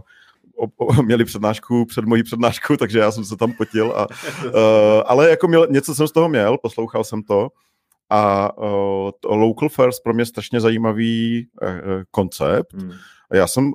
o, 0.58 0.86
o, 0.86 0.94
měli 1.04 1.26
přednášku 1.26 1.86
před 1.86 2.06
mojí 2.06 2.24
přednáškou, 2.24 2.78
takže 2.78 3.00
já 3.00 3.12
jsem 3.12 3.26
se 3.26 3.38
tam 3.38 3.54
potil. 3.54 3.92
A, 3.92 4.08
uh, 4.46 4.52
ale 5.06 5.30
jako 5.30 5.48
měl, 5.48 5.68
něco 5.70 5.96
jsem 5.96 6.08
z 6.08 6.12
toho 6.12 6.30
měl, 6.30 6.58
poslouchal 6.58 7.04
jsem 7.04 7.24
to. 7.24 7.50
A 8.10 8.58
uh, 8.58 9.12
to 9.20 9.36
Local 9.36 9.70
First 9.70 10.04
pro 10.04 10.14
mě 10.14 10.26
strašně 10.26 10.62
zajímavý 10.62 11.48
uh, 11.62 11.70
koncept. 12.12 12.74
Hmm. 12.74 12.92
A 13.32 13.36
já 13.36 13.48
jsem 13.48 13.72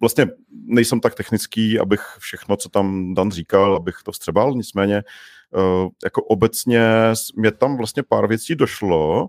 vlastně 0.00 0.26
nejsem 0.52 1.00
tak 1.00 1.14
technický, 1.14 1.78
abych 1.78 2.00
všechno, 2.18 2.56
co 2.56 2.68
tam 2.68 3.14
Dan 3.14 3.30
říkal, 3.30 3.76
abych 3.76 3.94
to 4.04 4.12
vstřebal, 4.12 4.54
nicméně 4.54 5.02
uh, 5.50 5.88
jako 6.04 6.22
obecně 6.22 6.90
mě 7.36 7.52
tam 7.52 7.76
vlastně 7.76 8.02
pár 8.02 8.28
věcí 8.28 8.54
došlo 8.54 9.26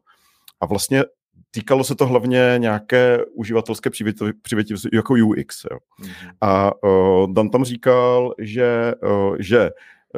a 0.62 0.66
vlastně 0.66 1.04
týkalo 1.57 1.83
se 1.83 1.95
to 1.95 2.05
hlavně 2.05 2.55
nějaké 2.57 3.25
uživatelské 3.33 3.89
přivětivosti 4.41 4.89
jako 4.93 5.13
UX. 5.13 5.65
Jo. 5.71 5.77
Mm-hmm. 6.01 6.31
A 6.41 6.71
uh, 6.83 7.33
Dan 7.33 7.49
tam 7.49 7.63
říkal, 7.63 8.33
že, 8.39 8.93
uh, 9.03 9.35
že 9.39 9.69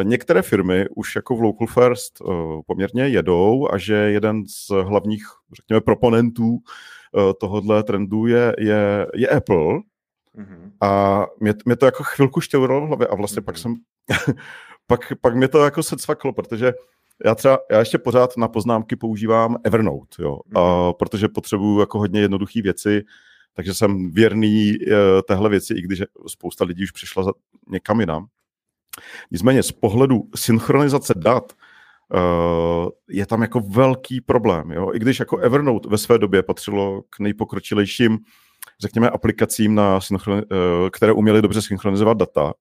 Některé 0.03 0.41
firmy 0.41 0.85
už 0.95 1.15
jako 1.15 1.35
v 1.35 1.41
Local 1.41 1.67
First 1.67 2.21
uh, 2.21 2.61
poměrně 2.67 3.07
jedou 3.07 3.67
a 3.71 3.77
že 3.77 3.93
jeden 3.93 4.43
z 4.47 4.69
hlavních, 4.83 5.23
řekněme, 5.55 5.81
proponentů 5.81 6.47
uh, 6.47 6.59
tohohle 7.39 7.83
trendu 7.83 8.25
je, 8.25 8.55
je, 8.57 9.07
je 9.15 9.27
Apple. 9.27 9.79
Mm-hmm. 10.37 10.71
A 10.81 11.25
mě, 11.39 11.53
mě 11.65 11.75
to 11.75 11.85
jako 11.85 12.03
chvilku 12.03 12.41
štěuralo 12.41 12.85
v 12.85 12.87
hlavě 12.87 13.07
a 13.07 13.15
vlastně 13.15 13.41
mm-hmm. 13.41 13.45
pak 13.45 13.57
jsem, 13.57 13.75
pak, 14.87 15.13
pak 15.21 15.35
mě 15.35 15.47
to 15.47 15.63
jako 15.63 15.83
se 15.83 15.97
cvaklo, 15.97 16.33
protože 16.33 16.73
já 17.25 17.35
třeba, 17.35 17.59
já 17.71 17.79
ještě 17.79 17.97
pořád 17.97 18.37
na 18.37 18.47
poznámky 18.47 18.95
používám 18.95 19.57
Evernote, 19.63 20.23
jo, 20.23 20.39
mm-hmm. 20.51 20.89
a, 20.89 20.93
protože 20.93 21.27
potřebuju 21.27 21.79
jako 21.79 21.99
hodně 21.99 22.21
jednoduché 22.21 22.61
věci, 22.61 23.03
takže 23.53 23.73
jsem 23.73 24.11
věrný 24.11 24.73
uh, 24.79 24.93
téhle 25.27 25.49
věci, 25.49 25.73
i 25.73 25.81
když 25.81 26.03
spousta 26.27 26.65
lidí 26.65 26.83
už 26.83 26.91
přišla 26.91 27.23
za, 27.23 27.31
někam 27.69 27.99
jinam. 27.99 28.25
Nicméně 29.31 29.63
z 29.63 29.71
pohledu 29.71 30.23
synchronizace 30.35 31.13
dat 31.17 31.53
uh, 32.13 32.89
je 33.09 33.25
tam 33.25 33.41
jako 33.41 33.59
velký 33.59 34.21
problém. 34.21 34.71
Jo? 34.71 34.91
I 34.93 34.99
když 34.99 35.19
jako 35.19 35.37
Evernote 35.37 35.89
ve 35.89 35.97
své 35.97 36.17
době 36.17 36.43
patřilo 36.43 37.01
k 37.01 37.19
nejpokročilejším, 37.19 38.17
řekněme, 38.81 39.09
aplikacím, 39.09 39.75
na 39.75 40.01
synchron, 40.01 40.37
uh, 40.37 40.89
které 40.89 41.11
uměly 41.13 41.41
dobře 41.41 41.61
synchronizovat 41.61 42.17
data, 42.17 42.53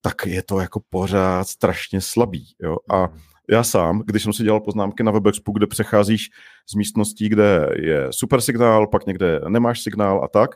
tak 0.00 0.26
je 0.26 0.42
to 0.42 0.60
jako 0.60 0.80
pořád 0.90 1.48
strašně 1.48 2.00
slabý. 2.00 2.46
Jo? 2.62 2.76
A 2.90 3.08
já 3.50 3.64
sám, 3.64 4.02
když 4.06 4.22
jsem 4.22 4.32
si 4.32 4.42
dělal 4.42 4.60
poznámky 4.60 5.02
na 5.02 5.12
WebExpu, 5.12 5.52
kde 5.52 5.66
přecházíš 5.66 6.30
z 6.70 6.74
místností, 6.74 7.28
kde 7.28 7.68
je 7.76 8.06
super 8.10 8.40
signál, 8.40 8.86
pak 8.86 9.06
někde 9.06 9.40
nemáš 9.48 9.82
signál 9.82 10.24
a 10.24 10.28
tak, 10.28 10.50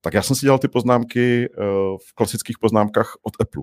tak 0.00 0.14
já 0.14 0.22
jsem 0.22 0.36
si 0.36 0.46
dělal 0.46 0.58
ty 0.58 0.68
poznámky 0.68 1.48
uh, 1.48 1.64
v 2.08 2.14
klasických 2.14 2.58
poznámkách 2.58 3.12
od 3.22 3.32
Apple 3.40 3.62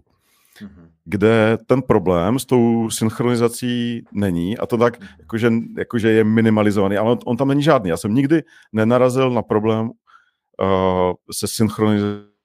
mm-hmm. 0.62 0.90
kde 1.06 1.58
ten 1.66 1.82
problém 1.82 2.40
s 2.40 2.46
tou 2.46 2.90
synchronizací 2.90 4.06
není 4.12 4.58
a 4.58 4.66
to 4.66 4.78
tak, 4.78 5.00
mm-hmm. 5.00 5.16
jakože, 5.20 5.52
jakože 5.78 6.10
je 6.10 6.24
minimalizovaný, 6.24 6.98
ale 6.98 7.12
on, 7.12 7.20
on 7.26 7.38
tam 7.38 7.48
není 7.48 7.64
žádný. 7.64 7.90
Já 7.90 7.98
jsem 7.98 8.14
nikdy 8.14 8.44
nenarazil 8.72 9.32
na 9.32 9.42
problém 9.42 9.86
uh, 9.86 11.14
se 11.32 11.48
synchronizací 11.48 12.37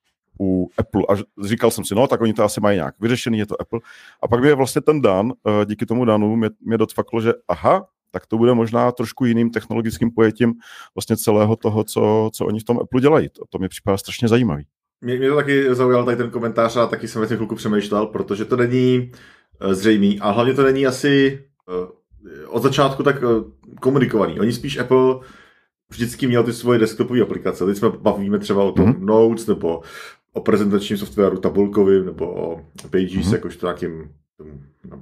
u 0.43 0.71
Apple 0.79 1.03
a 1.09 1.45
říkal 1.47 1.71
jsem 1.71 1.85
si, 1.85 1.95
no 1.95 2.07
tak 2.07 2.21
oni 2.21 2.33
to 2.33 2.45
asi 2.45 2.61
mají 2.61 2.77
nějak 2.77 2.95
vyřešený, 3.01 3.39
je 3.39 3.47
to 3.47 3.61
Apple. 3.61 3.81
A 4.23 4.29
pak 4.29 4.41
mě 4.41 4.55
vlastně 4.55 4.81
ten 4.81 5.03
Dan, 5.03 5.27
uh, 5.27 5.65
díky 5.65 5.87
tomu 5.87 6.05
Danu, 6.05 6.37
mě, 6.37 6.51
mě 6.61 6.79
dotfaklo, 6.79 7.21
že 7.21 7.33
aha, 7.49 7.87
tak 8.11 8.27
to 8.27 8.39
bude 8.39 8.55
možná 8.55 8.93
trošku 8.93 9.25
jiným 9.25 9.51
technologickým 9.51 10.11
pojetím 10.11 10.55
vlastně 10.95 11.17
celého 11.17 11.57
toho, 11.57 11.85
co, 11.85 12.31
co 12.35 12.47
oni 12.47 12.61
v 12.61 12.65
tom 12.65 12.79
Apple 12.81 13.01
dělají. 13.01 13.29
To, 13.29 13.43
to 13.51 13.59
mi 13.59 13.69
připadá 13.69 13.97
strašně 13.97 14.29
zajímavý. 14.29 14.65
Mě, 15.01 15.19
mě 15.19 15.29
to 15.29 15.37
taky 15.37 15.75
zaujalo 15.75 16.05
tady 16.05 16.17
ten 16.17 16.31
komentář 16.31 16.77
a 16.77 16.87
taky 16.87 17.09
jsem 17.09 17.21
ve 17.21 17.27
chvilku 17.27 17.55
přemýšlel, 17.55 18.07
protože 18.07 18.45
to 18.45 18.57
není 18.57 19.13
uh, 19.65 19.73
zřejmý 19.73 20.21
a 20.21 20.31
hlavně 20.31 20.55
to 20.55 20.63
není 20.63 20.87
asi 20.87 21.45
uh, 21.69 22.47
od 22.47 22.63
začátku 22.63 23.03
tak 23.03 23.17
komunikovaný. 23.81 24.41
Oni 24.41 24.53
spíš 24.53 24.79
Apple 24.79 25.21
vždycky 25.93 26.27
měl 26.27 26.45
ty 26.45 26.53
svoje 26.53 26.79
desktopové 26.79 27.21
aplikace. 27.21 27.67
Teď 27.67 27.77
jsme 27.77 27.91
bavíme 27.91 28.39
třeba 28.39 28.63
o 28.63 28.73
tom 28.73 28.93
mm-hmm. 28.93 29.05
Notes 29.05 29.47
nebo 29.47 29.83
o 30.33 30.41
prezentačním 30.41 30.99
softwaru 30.99 31.39
tabulkovým 31.39 32.07
nebo 32.07 32.35
o 32.35 32.61
Pages, 32.91 33.12
mm-hmm. 33.12 33.33
jakožto 33.33 33.67
nějakým 33.67 34.09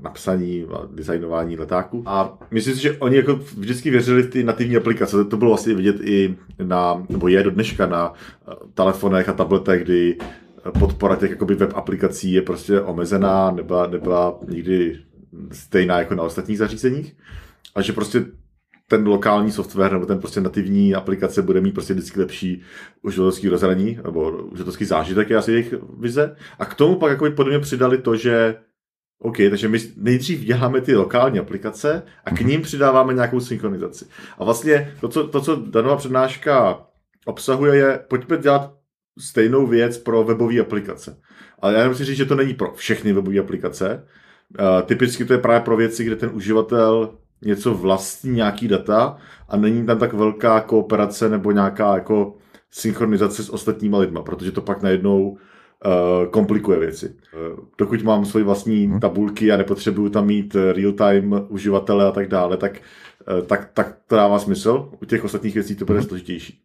napsaní 0.03 0.67
a 0.73 0.89
designování 0.91 1.57
letáku. 1.57 2.03
A 2.07 2.39
myslím 2.51 2.75
si, 2.75 2.83
že 2.83 2.99
oni 2.99 3.17
jako 3.17 3.35
vždycky 3.35 3.91
věřili 3.91 4.23
v 4.23 4.31
ty 4.31 4.45
nativní 4.45 4.77
aplikace. 4.77 5.25
To 5.25 5.37
bylo 5.37 5.51
vlastně 5.51 5.75
vidět 5.75 5.97
i 6.01 6.37
na, 6.63 7.07
nebo 7.09 7.29
je 7.29 7.43
do 7.43 7.51
dneška 7.51 7.87
na 7.87 8.13
eh, 8.13 8.55
telefonech 8.75 9.29
a 9.29 9.33
tabletech, 9.33 9.85
kdy 9.85 10.17
podpora 10.79 11.17
těch 11.17 11.31
jakoby 11.31 11.55
web 11.55 11.73
aplikací 11.75 12.33
je 12.33 12.43
prostě 12.43 12.81
omezená, 12.81 13.51
nebyla, 13.51 13.87
nebyla 13.87 14.39
nikdy 14.49 14.99
stejná 15.53 15.99
jako 15.99 16.15
na 16.15 16.23
ostatních 16.23 16.59
zařízeních. 16.59 17.17
A 17.75 17.83
že 17.83 17.93
prostě 17.93 18.25
ten 18.91 19.07
lokální 19.07 19.53
software 19.53 19.93
nebo 19.93 20.07
ten 20.07 20.19
prostě 20.19 20.41
nativní 20.41 20.95
aplikace 20.95 21.43
bude 21.43 21.61
mít 21.61 21.73
prostě 21.73 21.95
vždycky 21.95 22.21
lepší 22.21 22.63
uživatelský 23.03 23.49
rozhraní 23.49 23.99
nebo 24.05 24.31
uživatelský 24.31 24.85
zážitek 24.85 25.31
je 25.31 25.37
asi 25.37 25.53
jejich 25.53 25.75
vize. 25.99 26.37
A 26.59 26.65
k 26.65 26.75
tomu 26.75 26.97
pak 26.97 27.11
jako 27.11 27.31
podle 27.31 27.51
mě 27.51 27.59
přidali 27.59 27.99
to, 27.99 28.17
že 28.17 28.57
OK, 29.23 29.37
takže 29.51 29.69
my 29.69 29.79
nejdřív 29.97 30.41
děláme 30.41 30.81
ty 30.81 30.97
lokální 30.97 31.39
aplikace 31.39 32.03
a 32.25 32.31
k 32.31 32.41
mhm. 32.41 32.51
ním 32.51 32.63
přidáváme 32.63 33.15
nějakou 33.15 33.41
synchronizaci. 33.41 34.05
A 34.39 34.45
vlastně 34.45 34.95
to, 35.01 35.09
co, 35.09 35.29
to, 35.29 35.41
co 35.41 35.57
Danova 35.57 35.97
přednáška 35.97 36.81
obsahuje, 37.27 37.77
je 37.77 38.01
pojďme 38.09 38.39
dělat 38.39 38.75
stejnou 39.19 39.67
věc 39.67 39.99
pro 39.99 40.25
webové 40.25 40.61
aplikace. 40.61 41.17
Ale 41.59 41.75
já 41.75 41.89
musím 41.89 42.07
říct, 42.07 42.17
že 42.17 42.25
to 42.25 42.35
není 42.35 42.55
pro 42.55 42.73
všechny 42.75 43.13
webové 43.13 43.39
aplikace. 43.39 44.07
Uh, 44.61 44.83
typicky 44.83 45.25
to 45.25 45.33
je 45.33 45.39
právě 45.39 45.61
pro 45.61 45.77
věci, 45.77 46.05
kde 46.05 46.17
ten 46.17 46.31
uživatel 46.33 47.20
něco 47.43 47.75
vlastní, 47.75 48.33
nějaký 48.33 48.69
data 48.69 49.17
a 49.49 49.57
není 49.57 49.87
tam 49.87 49.99
tak 49.99 50.13
velká 50.13 50.61
kooperace 50.61 51.29
nebo 51.29 51.53
nějaká 51.53 51.95
jako 51.95 52.37
synchronizace 52.71 53.45
s 53.45 53.51
ostatníma 53.51 53.99
lidma, 53.99 54.23
protože 54.23 54.53
to 54.53 54.61
pak 54.61 54.83
najednou 54.83 55.31
uh, 55.31 56.31
komplikuje 56.31 56.79
věci. 56.79 57.09
Uh, 57.09 57.65
dokud 57.79 58.03
mám 58.03 58.25
svoji 58.25 58.45
vlastní 58.45 58.87
hmm. 58.87 59.01
tabulky 59.01 59.53
a 59.53 59.57
nepotřebuju 59.57 60.09
tam 60.09 60.27
mít 60.27 60.55
eh, 60.55 60.73
real-time 60.73 61.47
uživatele 61.49 62.07
a 62.07 62.11
tak 62.11 62.29
dále, 62.29 62.57
tak, 62.57 62.81
tak, 63.47 63.71
tak 63.75 63.99
to 64.07 64.17
dává 64.17 64.39
smysl. 64.39 64.91
U 65.03 65.05
těch 65.05 65.25
ostatních 65.25 65.55
věcí 65.55 65.77
to 65.77 65.85
bude 65.85 65.99
hmm. 65.99 66.09
složitější. 66.09 66.61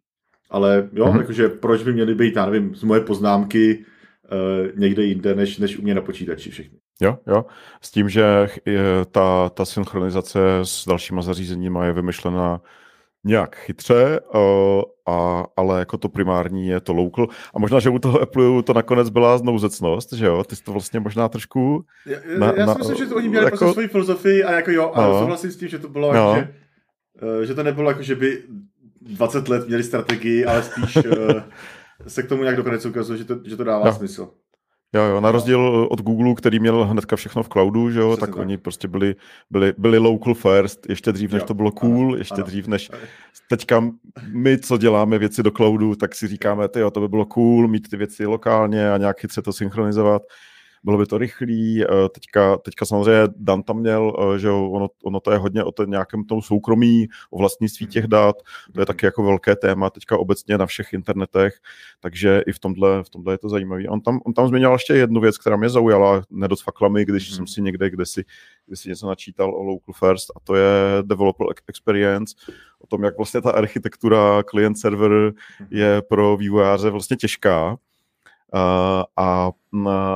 Ale 0.49 0.89
jo, 0.93 1.05
hmm. 1.05 1.19
jakože 1.19 1.49
proč 1.49 1.83
by 1.83 1.93
měly 1.93 2.15
být, 2.15 2.35
já 2.35 2.45
nevím, 2.45 2.75
z 2.75 2.83
moje 2.83 3.01
poznámky 3.01 3.85
někde 4.75 5.03
jinde, 5.03 5.35
než, 5.35 5.57
než 5.57 5.77
u 5.77 5.81
mě 5.81 5.95
na 5.95 6.01
počítači 6.01 6.51
všechny. 6.51 6.77
Jo, 7.01 7.17
jo. 7.27 7.45
S 7.81 7.91
tím, 7.91 8.09
že 8.09 8.47
ta, 9.11 9.49
ta 9.49 9.65
synchronizace 9.65 10.39
s 10.63 10.85
dalšíma 10.85 11.21
zařízeníma 11.21 11.85
je 11.85 11.91
vymyšlena 11.91 12.61
nějak 13.25 13.55
chytře, 13.55 14.19
a, 15.07 15.43
ale 15.57 15.79
jako 15.79 15.97
to 15.97 16.09
primární 16.09 16.67
je 16.67 16.79
to 16.79 16.93
local. 16.93 17.27
A 17.55 17.59
možná, 17.59 17.79
že 17.79 17.89
u 17.89 17.99
toho 17.99 18.21
Apple 18.21 18.63
to 18.63 18.73
nakonec 18.73 19.09
byla 19.09 19.37
znouzecnost, 19.37 20.13
že 20.13 20.25
jo? 20.25 20.43
Ty 20.43 20.55
jsi 20.55 20.63
to 20.63 20.71
vlastně 20.71 20.99
možná 20.99 21.29
trošku... 21.29 21.85
Já, 22.05 22.17
na, 22.37 22.53
já 22.57 22.67
si 22.67 22.77
myslím, 22.77 22.97
že 22.97 23.05
to 23.05 23.15
oni 23.15 23.29
měli 23.29 23.45
jako, 23.45 23.57
prostě 23.57 23.73
svoji 23.73 23.87
filozofii 23.87 24.43
a 24.43 24.51
jako 24.51 24.71
jo, 24.71 24.91
a 24.93 25.01
no, 25.01 25.19
souhlasím 25.19 25.51
s 25.51 25.57
tím, 25.57 25.67
že 25.67 25.79
to 25.79 25.89
bylo 25.89 26.13
no. 26.13 26.35
jako, 26.35 26.39
že, 26.39 26.53
uh, 27.37 27.41
že 27.41 27.53
to 27.53 27.63
nebylo 27.63 27.89
jako, 27.89 28.03
že 28.03 28.15
by 28.15 28.43
20 29.01 29.47
let 29.47 29.67
měli 29.67 29.83
strategii, 29.83 30.45
ale 30.45 30.63
spíš 30.63 30.95
uh, 30.95 31.03
se 32.07 32.23
k 32.23 32.29
tomu 32.29 32.41
nějak 32.41 32.57
dokonec 32.57 32.85
ukazuje, 32.85 33.17
že 33.17 33.25
to, 33.25 33.39
že 33.45 33.57
to 33.57 33.63
dává 33.63 33.85
no. 33.85 33.93
smysl. 33.93 34.29
Jo, 34.93 35.01
jo, 35.01 35.21
na 35.21 35.31
rozdíl 35.31 35.87
od 35.91 36.01
Google, 36.01 36.35
který 36.35 36.59
měl 36.59 36.85
hnedka 36.85 37.15
všechno 37.15 37.43
v 37.43 37.49
cloudu, 37.49 37.91
že 37.91 37.99
jo, 37.99 38.17
tak, 38.17 38.29
tak. 38.29 38.39
oni 38.39 38.57
prostě 38.57 38.87
byli, 38.87 39.15
byli, 39.49 39.73
byli 39.77 39.97
local 39.97 40.33
first, 40.33 40.89
ještě 40.89 41.11
dřív, 41.11 41.31
než 41.31 41.41
jo, 41.41 41.47
to 41.47 41.53
bylo 41.53 41.71
cool, 41.71 42.07
ano, 42.07 42.17
ještě 42.17 42.35
ano. 42.35 42.43
dřív, 42.43 42.67
než 42.67 42.91
teďka 43.49 43.89
my, 44.27 44.57
co 44.57 44.77
děláme 44.77 45.17
věci 45.17 45.43
do 45.43 45.51
cloudu, 45.51 45.95
tak 45.95 46.15
si 46.15 46.27
říkáme, 46.27 46.67
ty 46.67 46.79
jo, 46.79 46.91
to 46.91 46.99
by 46.99 47.07
bylo 47.07 47.25
cool, 47.25 47.67
mít 47.67 47.89
ty 47.89 47.97
věci 47.97 48.25
lokálně 48.25 48.91
a 48.91 48.97
nějak 48.97 49.19
chytře 49.19 49.41
to 49.41 49.53
synchronizovat 49.53 50.21
bylo 50.85 50.97
by 50.97 51.05
to 51.05 51.17
rychlý. 51.17 51.83
Eh, 51.83 52.09
teďka, 52.09 52.57
teďka 52.57 52.85
samozřejmě 52.85 53.27
Dan 53.35 53.63
tam 53.63 53.79
měl, 53.79 54.13
eh, 54.19 54.39
že 54.39 54.49
ono, 54.49 54.87
ono 55.03 55.19
to 55.19 55.31
je 55.31 55.37
hodně 55.37 55.63
o 55.63 55.71
tom 55.71 55.89
nějakém 55.91 56.23
tom 56.23 56.41
soukromí, 56.41 57.07
o 57.31 57.37
vlastnictví 57.37 57.87
těch 57.87 58.07
dat, 58.07 58.35
to 58.73 58.79
je 58.79 58.85
taky 58.85 59.05
jako 59.05 59.23
velké 59.23 59.55
téma 59.55 59.89
teďka 59.89 60.17
obecně 60.17 60.57
na 60.57 60.65
všech 60.65 60.93
internetech, 60.93 61.53
takže 61.99 62.43
i 62.47 62.51
v 62.51 62.59
tomhle, 62.59 63.03
v 63.03 63.09
tomhle 63.09 63.33
je 63.33 63.37
to 63.37 63.49
zajímavé. 63.49 63.83
On 63.89 64.01
tam, 64.01 64.19
on 64.25 64.33
tam 64.33 64.47
změnil 64.47 64.71
ještě 64.71 64.93
jednu 64.93 65.21
věc, 65.21 65.37
která 65.37 65.57
mě 65.57 65.69
zaujala, 65.69 66.23
nedosfakla 66.29 66.89
mi, 66.89 67.05
když 67.05 67.29
hmm. 67.29 67.35
jsem 67.35 67.47
si 67.47 67.61
někde, 67.61 67.89
kde 67.89 68.05
si, 68.05 68.23
kde 68.65 68.75
si 68.75 68.89
něco 68.89 69.07
načítal 69.07 69.55
o 69.55 69.63
Local 69.63 69.93
First, 69.93 70.31
a 70.35 70.39
to 70.43 70.55
je 70.55 70.71
Developer 71.01 71.47
Experience, 71.67 72.35
o 72.79 72.87
tom, 72.87 73.03
jak 73.03 73.17
vlastně 73.17 73.41
ta 73.41 73.51
architektura 73.51 74.43
client-server 74.43 75.33
mhm. 75.59 75.67
je 75.71 76.01
pro 76.01 76.37
vývojáře 76.37 76.89
vlastně 76.89 77.17
těžká, 77.17 77.77
a, 79.17 79.51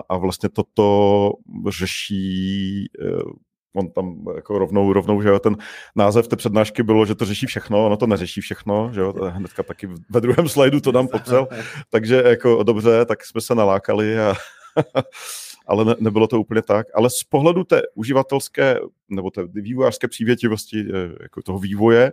a 0.10 0.17
vlastně 0.17 0.50
toto 0.50 1.31
řeší 1.69 2.86
e, 2.86 3.50
on 3.75 3.91
tam 3.91 4.25
jako 4.36 4.60
rovnou, 4.60 4.93
rovnou, 4.93 5.22
že 5.22 5.29
jo, 5.29 5.39
ten 5.39 5.58
název 5.96 6.27
té 6.27 6.36
přednášky 6.36 6.84
bylo, 6.84 7.05
že 7.05 7.15
to 7.15 7.25
řeší 7.25 7.46
všechno, 7.46 7.86
ono 7.86 7.98
to 7.98 8.08
neřeší 8.08 8.41
všechno, 8.41 8.91
že 8.93 9.01
jo, 9.01 9.13
hnedka 9.29 9.63
taky 9.63 9.89
ve 10.10 10.22
druhém 10.22 10.50
slajdu 10.50 10.79
to 10.79 10.91
nám 10.91 11.08
popsal, 11.08 11.48
takže 11.89 12.24
jako 12.25 12.63
dobře, 12.63 13.05
tak 13.05 13.25
jsme 13.25 13.41
se 13.41 13.55
nalákali 13.55 14.19
a 14.19 14.34
ale 15.67 15.86
ne, 15.86 15.96
nebylo 16.00 16.27
to 16.27 16.39
úplně 16.39 16.62
tak. 16.62 16.88
Ale 16.96 17.10
z 17.10 17.24
pohledu 17.24 17.63
té 17.63 17.81
uživatelské 17.96 18.79
nebo 19.10 19.31
té 19.31 19.43
vývojářské 19.48 20.08
přívětivosti 20.08 20.79
e, 20.79 21.24
jako 21.24 21.41
toho 21.41 21.60
vývoje, 21.60 22.12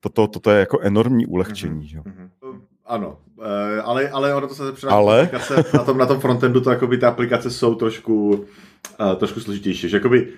toto, 0.00 0.28
toto 0.28 0.50
je 0.50 0.60
jako 0.60 0.80
enormní 0.80 1.26
ulehčení. 1.26 1.96
Mm-hmm. 1.96 2.60
Ano, 2.88 3.18
uh, 3.36 3.44
ale, 3.84 4.10
ale 4.10 4.34
ono 4.34 4.48
to 4.48 4.54
se 4.54 4.66
zepředá 4.66 4.92
ale... 4.92 5.22
aplikace, 5.22 5.64
na 5.74 5.84
tom, 5.84 5.98
na 5.98 6.06
tom 6.06 6.20
frontendu 6.20 6.60
to 6.60 6.70
jakoby 6.70 6.98
ty 6.98 7.06
aplikace 7.06 7.50
jsou 7.50 7.74
trošku, 7.74 8.30
uh, 9.00 9.14
trošku 9.14 9.40
složitější, 9.40 9.88
že 9.88 9.96
jakoby 9.96 10.32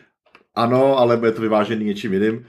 ano, 0.55 0.99
ale 0.99 1.17
bude 1.17 1.33
to 1.33 1.43
vyvážený 1.43 1.85
něčím 1.85 2.13
jiným. 2.13 2.35
Uh, 2.35 2.43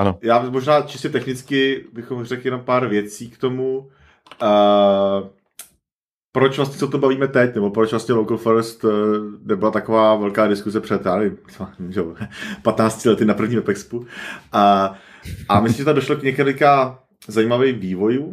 ano. 0.00 0.18
Já 0.22 0.50
možná 0.50 0.80
čistě 0.80 1.08
technicky 1.08 1.84
bychom 1.92 2.24
řekli 2.24 2.46
jenom 2.46 2.60
pár 2.60 2.88
věcí 2.88 3.30
k 3.30 3.38
tomu. 3.38 3.78
Uh, 4.42 5.28
proč 6.32 6.56
vlastně 6.56 6.78
co 6.78 6.88
to 6.88 6.98
bavíme 6.98 7.28
teď, 7.28 7.54
nebo 7.54 7.70
proč 7.70 7.90
vlastně 7.90 8.14
Local 8.14 8.36
First 8.36 8.84
nebyla 9.44 9.70
taková 9.70 10.16
velká 10.16 10.46
diskuze 10.46 10.80
před, 10.80 11.06
já 11.06 11.16
nevím, 11.16 11.38
15 12.62 13.04
lety 13.06 13.24
na 13.24 13.34
prvním 13.34 13.58
Webexpu. 13.58 14.06
A, 14.52 14.94
a 15.48 15.60
myslím, 15.60 15.78
že 15.78 15.84
tam 15.84 15.94
došlo 15.94 16.16
k 16.16 16.22
několika 16.22 16.98
zajímavý 17.28 17.72
vývoj. 17.72 18.24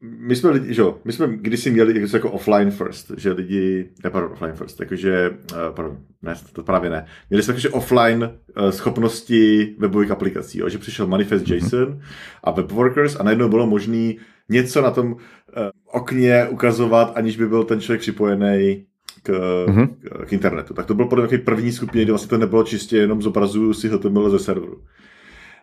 My 0.00 0.36
jsme, 0.36 0.50
lidi, 0.50 0.74
že, 0.74 0.82
my 1.04 1.12
jsme 1.12 1.36
kdysi 1.36 1.70
měli 1.70 2.08
jako 2.12 2.30
offline 2.30 2.70
first, 2.70 3.12
že 3.16 3.32
lidi, 3.32 3.90
ne, 4.04 4.10
pardon, 4.10 4.32
offline 4.32 4.52
first, 4.52 4.80
jakože, 4.80 5.30
eh, 5.52 5.56
pardon, 5.76 5.98
ne, 6.22 6.34
to 6.52 6.62
právě 6.62 6.90
ne. 6.90 7.06
Měli 7.30 7.42
jsme 7.42 7.52
jakože 7.52 7.68
offline 7.68 8.30
eh, 8.56 8.72
schopnosti 8.72 9.74
webových 9.78 10.10
aplikací, 10.10 10.58
jo, 10.58 10.68
že 10.68 10.78
přišel 10.78 11.06
Manifest 11.06 11.46
mm-hmm. 11.46 11.54
JSON 11.54 12.00
a 12.44 12.50
WebWorkers 12.50 13.16
a 13.20 13.22
najednou 13.22 13.48
bylo 13.48 13.66
možné 13.66 14.12
něco 14.48 14.82
na 14.82 14.90
tom 14.90 15.16
eh, 15.56 15.70
okně 15.92 16.46
ukazovat, 16.50 17.12
aniž 17.14 17.36
by 17.36 17.46
byl 17.46 17.64
ten 17.64 17.80
člověk 17.80 18.00
připojený 18.00 18.86
k, 19.22 19.30
mm-hmm. 19.66 19.88
k, 19.88 20.26
k 20.26 20.32
internetu. 20.32 20.74
Tak 20.74 20.86
to 20.86 20.94
byl 20.94 21.06
podle 21.06 21.26
mě 21.26 21.38
první 21.38 21.72
skupině, 21.72 22.04
kdy 22.04 22.12
vlastně 22.12 22.28
to 22.28 22.38
nebylo 22.38 22.64
čistě 22.64 22.96
jenom 22.96 23.22
zobrazuju 23.22 23.74
si 23.74 23.88
HTML 23.88 24.30
ze 24.30 24.38
serveru. 24.38 24.82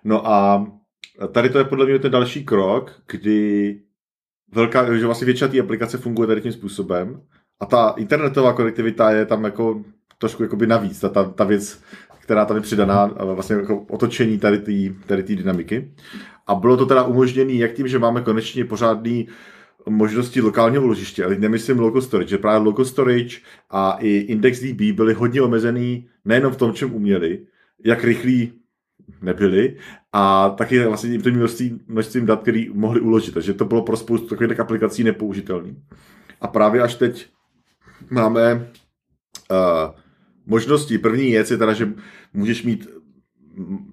No 0.04 0.28
a 0.28 0.68
tady 1.28 1.50
to 1.50 1.58
je 1.58 1.64
podle 1.64 1.86
mě 1.86 2.00
ten 2.00 2.12
další 2.12 2.46
krok, 2.46 3.02
kdy 3.08 3.80
velká, 4.54 4.98
že 4.98 5.06
vlastně 5.06 5.26
většina 5.26 5.48
té 5.48 5.60
aplikace 5.60 5.98
funguje 5.98 6.28
tady 6.28 6.42
tím 6.42 6.52
způsobem 6.52 7.22
a 7.60 7.66
ta 7.66 7.94
internetová 7.98 8.54
konektivita 8.54 9.12
je 9.12 9.26
tam 9.26 9.44
jako 9.44 9.84
trošku 10.18 10.44
jakoby 10.44 10.68
navíc, 10.68 11.00
ta, 11.00 11.10
ta, 11.10 11.24
ta 11.24 11.44
věc, 11.44 11.82
která 12.20 12.46
tam 12.46 12.58
je 12.58 12.62
přidaná, 12.62 13.06
vlastně 13.06 13.56
jako 13.56 13.86
otočení 13.90 14.40
tady 14.40 14.58
té 14.60 15.06
tady 15.08 15.24
dynamiky. 15.24 15.92
A 16.48 16.56
bylo 16.56 16.78
to 16.78 16.86
teda 16.86 17.04
umožněné 17.04 17.54
jak 17.54 17.74
tím, 17.74 17.88
že 17.88 18.00
máme 18.00 18.22
konečně 18.22 18.66
pořádný 18.66 19.28
možnosti 19.90 20.42
lokálního 20.42 20.84
vložiště, 20.84 21.26
ale 21.26 21.36
nemyslím 21.36 21.80
local 21.80 22.02
storage, 22.02 22.30
že 22.30 22.38
právě 22.38 22.68
local 22.68 22.86
storage 22.86 23.38
a 23.70 23.98
i 24.00 24.10
IndexDB 24.10 24.82
byly 24.82 25.14
hodně 25.14 25.42
omezený 25.42 26.08
nejenom 26.26 26.54
v 26.54 26.58
tom, 26.58 26.74
čem 26.74 26.94
uměli, 26.94 27.46
jak 27.86 28.04
rychlý 28.04 28.54
nebyly 29.22 29.78
a 30.14 30.50
taky 30.50 30.84
vlastně 30.84 31.18
tím 31.18 31.36
množství, 31.36 31.80
množstvím 31.88 32.26
dat, 32.26 32.42
který 32.42 32.70
mohli 32.74 33.02
uložit. 33.02 33.34
Takže 33.34 33.54
to 33.54 33.66
bylo 33.66 33.82
pro 33.82 33.98
spoustu 33.98 34.28
takových 34.28 34.60
aplikací 34.60 35.04
nepoužitelný. 35.04 35.78
A 36.42 36.48
právě 36.48 36.82
až 36.82 36.96
teď 36.96 37.28
máme 38.10 38.54
uh, 38.56 39.96
možnosti. 40.46 40.98
První 40.98 41.32
věc 41.32 41.52
je 41.52 41.58
teda, 41.58 41.74
že 41.74 41.94
můžeš 42.34 42.64
mít 42.64 42.88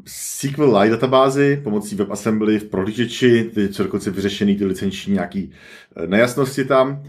SQLite 0.07 0.91
databázy 0.91 1.61
pomocí 1.65 1.97
WebAssembly 1.97 2.59
v 2.59 2.65
prohlížeči, 2.65 3.51
ty 3.55 3.75
jsou 3.75 3.83
dokonce 3.83 4.11
vyřešený 4.11 4.57
ty 4.57 4.65
licenční 4.65 5.13
nějaký 5.13 5.53
eh, 5.97 6.07
nejasnosti 6.07 6.65
tam. 6.65 7.03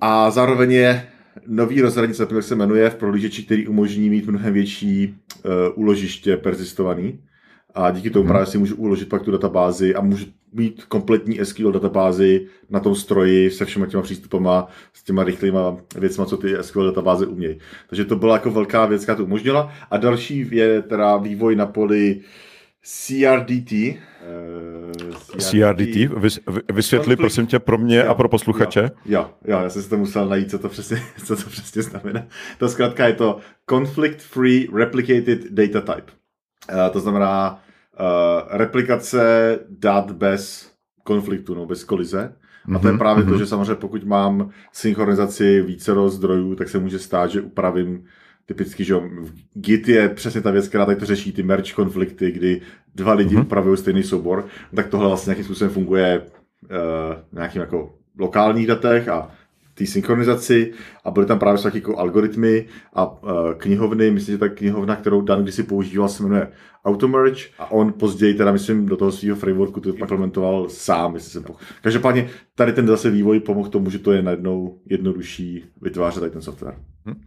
A 0.00 0.30
zároveň 0.30 0.72
je 0.72 1.08
nový 1.46 1.80
rozhraní, 1.80 2.12
jak 2.34 2.42
se 2.42 2.54
jmenuje, 2.54 2.90
v 2.90 2.94
prohlížeči, 2.94 3.42
který 3.42 3.68
umožní 3.68 4.10
mít 4.10 4.26
mnohem 4.26 4.54
větší 4.54 5.14
uh, 5.44 5.52
úložiště 5.74 6.36
persistovaný. 6.36 7.18
A 7.74 7.90
díky 7.90 8.10
tomu 8.10 8.22
hmm. 8.22 8.32
právě 8.32 8.46
si 8.46 8.58
můžu 8.58 8.76
uložit 8.76 9.08
pak 9.08 9.22
tu 9.22 9.30
databázi 9.30 9.94
a 9.94 10.00
můžu 10.00 10.26
mít 10.52 10.84
kompletní 10.84 11.38
SQL 11.42 11.72
databázi 11.72 12.46
na 12.70 12.80
tom 12.80 12.94
stroji 12.94 13.50
se 13.50 13.64
všema 13.64 13.86
těma 13.86 14.02
přístupama, 14.02 14.66
s 14.92 15.02
těma 15.02 15.24
rychlýma 15.24 15.76
věcma, 15.98 16.24
co 16.24 16.36
ty 16.36 16.54
SQL 16.60 16.86
databáze 16.86 17.26
umějí. 17.26 17.58
Takže 17.88 18.04
to 18.04 18.16
byla 18.16 18.34
jako 18.34 18.50
velká 18.50 18.86
věc, 18.86 19.02
která 19.02 19.16
to 19.16 19.24
umožnila. 19.24 19.72
A 19.90 19.96
další 19.96 20.48
je 20.50 20.82
teda 20.82 21.16
vývoj 21.16 21.56
na 21.56 21.66
poli 21.66 22.20
CRDT, 22.82 23.72
CRDT, 25.38 25.96
vys, 26.16 26.40
vysvětli 26.72 27.16
prosím 27.16 27.46
tě 27.46 27.58
pro 27.58 27.78
mě 27.78 27.98
jo, 27.98 28.08
a 28.08 28.14
pro 28.14 28.28
posluchače. 28.28 28.80
Jo, 28.80 28.90
jo, 29.04 29.30
jo, 29.44 29.60
já 29.62 29.70
jsem 29.70 29.82
si 29.82 29.88
to 29.88 29.96
musel 29.96 30.28
najít, 30.28 30.50
co 30.50 30.58
to 30.58 30.68
přesně, 30.68 31.02
co 31.24 31.36
to 31.36 31.50
přesně 31.50 31.82
znamená. 31.82 32.26
To 32.58 32.68
zkrátka 32.68 33.06
je 33.06 33.12
to 33.12 33.38
Conflict 33.70 34.20
Free 34.22 34.68
Replicated 34.74 35.50
Data 35.50 35.94
Type. 35.94 36.21
Uh, 36.70 36.92
to 36.92 37.00
znamená 37.00 37.50
uh, 38.00 38.56
replikace 38.56 39.58
dat 39.68 40.12
bez 40.12 40.72
konfliktu, 41.04 41.54
no, 41.54 41.66
bez 41.66 41.84
kolize. 41.84 42.32
A 42.74 42.78
to 42.78 42.86
je 42.86 42.92
mhm, 42.92 42.98
právě 42.98 43.24
mm-hmm. 43.24 43.28
to, 43.28 43.38
že 43.38 43.46
samozřejmě 43.46 43.74
pokud 43.74 44.04
mám 44.04 44.50
synchronizaci 44.72 45.62
více 45.62 45.92
zdrojů, 46.08 46.54
tak 46.54 46.68
se 46.68 46.78
může 46.78 46.98
stát, 46.98 47.30
že 47.30 47.40
upravím 47.40 48.04
typicky, 48.46 48.84
že 48.84 48.94
Git 49.54 49.88
je 49.88 50.08
přesně 50.08 50.40
ta 50.40 50.50
věc, 50.50 50.68
která 50.68 50.86
tady 50.86 50.98
to 50.98 51.06
řeší, 51.06 51.32
ty 51.32 51.42
merge 51.42 51.72
konflikty, 51.72 52.32
kdy 52.32 52.60
dva 52.94 53.12
lidi 53.12 53.36
mm-hmm. 53.36 53.42
upravují 53.42 53.76
stejný 53.76 54.02
soubor, 54.02 54.46
tak 54.76 54.86
tohle 54.86 55.08
vlastně 55.08 55.30
nějakým 55.30 55.44
způsobem 55.44 55.74
funguje 55.74 56.22
uh, 56.22 56.68
nějakým 57.32 57.60
jako 57.60 57.94
lokálních 58.18 58.66
datech 58.66 59.08
a 59.08 59.30
té 59.74 59.86
synchronizaci 59.86 60.72
a 61.04 61.10
byly 61.10 61.26
tam 61.26 61.38
právě 61.38 61.62
taky 61.62 61.78
jako 61.78 61.98
algoritmy 61.98 62.66
a 62.92 63.22
uh, 63.22 63.30
knihovny, 63.56 64.10
myslím, 64.10 64.34
že 64.34 64.38
ta 64.38 64.48
knihovna, 64.48 64.96
kterou 64.96 65.22
Dan 65.22 65.42
kdysi 65.42 65.62
používal, 65.62 66.08
se 66.08 66.22
jmenuje 66.22 66.48
Automerge 66.84 67.42
a 67.58 67.70
on 67.70 67.92
později 67.92 68.34
teda, 68.34 68.52
myslím, 68.52 68.86
do 68.86 68.96
toho 68.96 69.12
svého 69.12 69.36
frameworku 69.36 69.80
to 69.80 69.88
implementoval 69.88 70.68
sám, 70.68 71.14
jestli 71.14 71.30
jsem 71.30 71.42
poch... 71.42 71.60
Každopádně 71.82 72.28
tady 72.54 72.72
ten 72.72 72.86
zase 72.86 73.10
vývoj 73.10 73.40
pomohl 73.40 73.68
tomu, 73.68 73.90
že 73.90 73.98
to 73.98 74.12
je 74.12 74.22
najednou 74.22 74.78
jednodušší 74.86 75.64
vytvářet 75.82 76.20
tady 76.20 76.32
ten 76.32 76.42
software. 76.42 76.76
Hmm. 77.04 77.20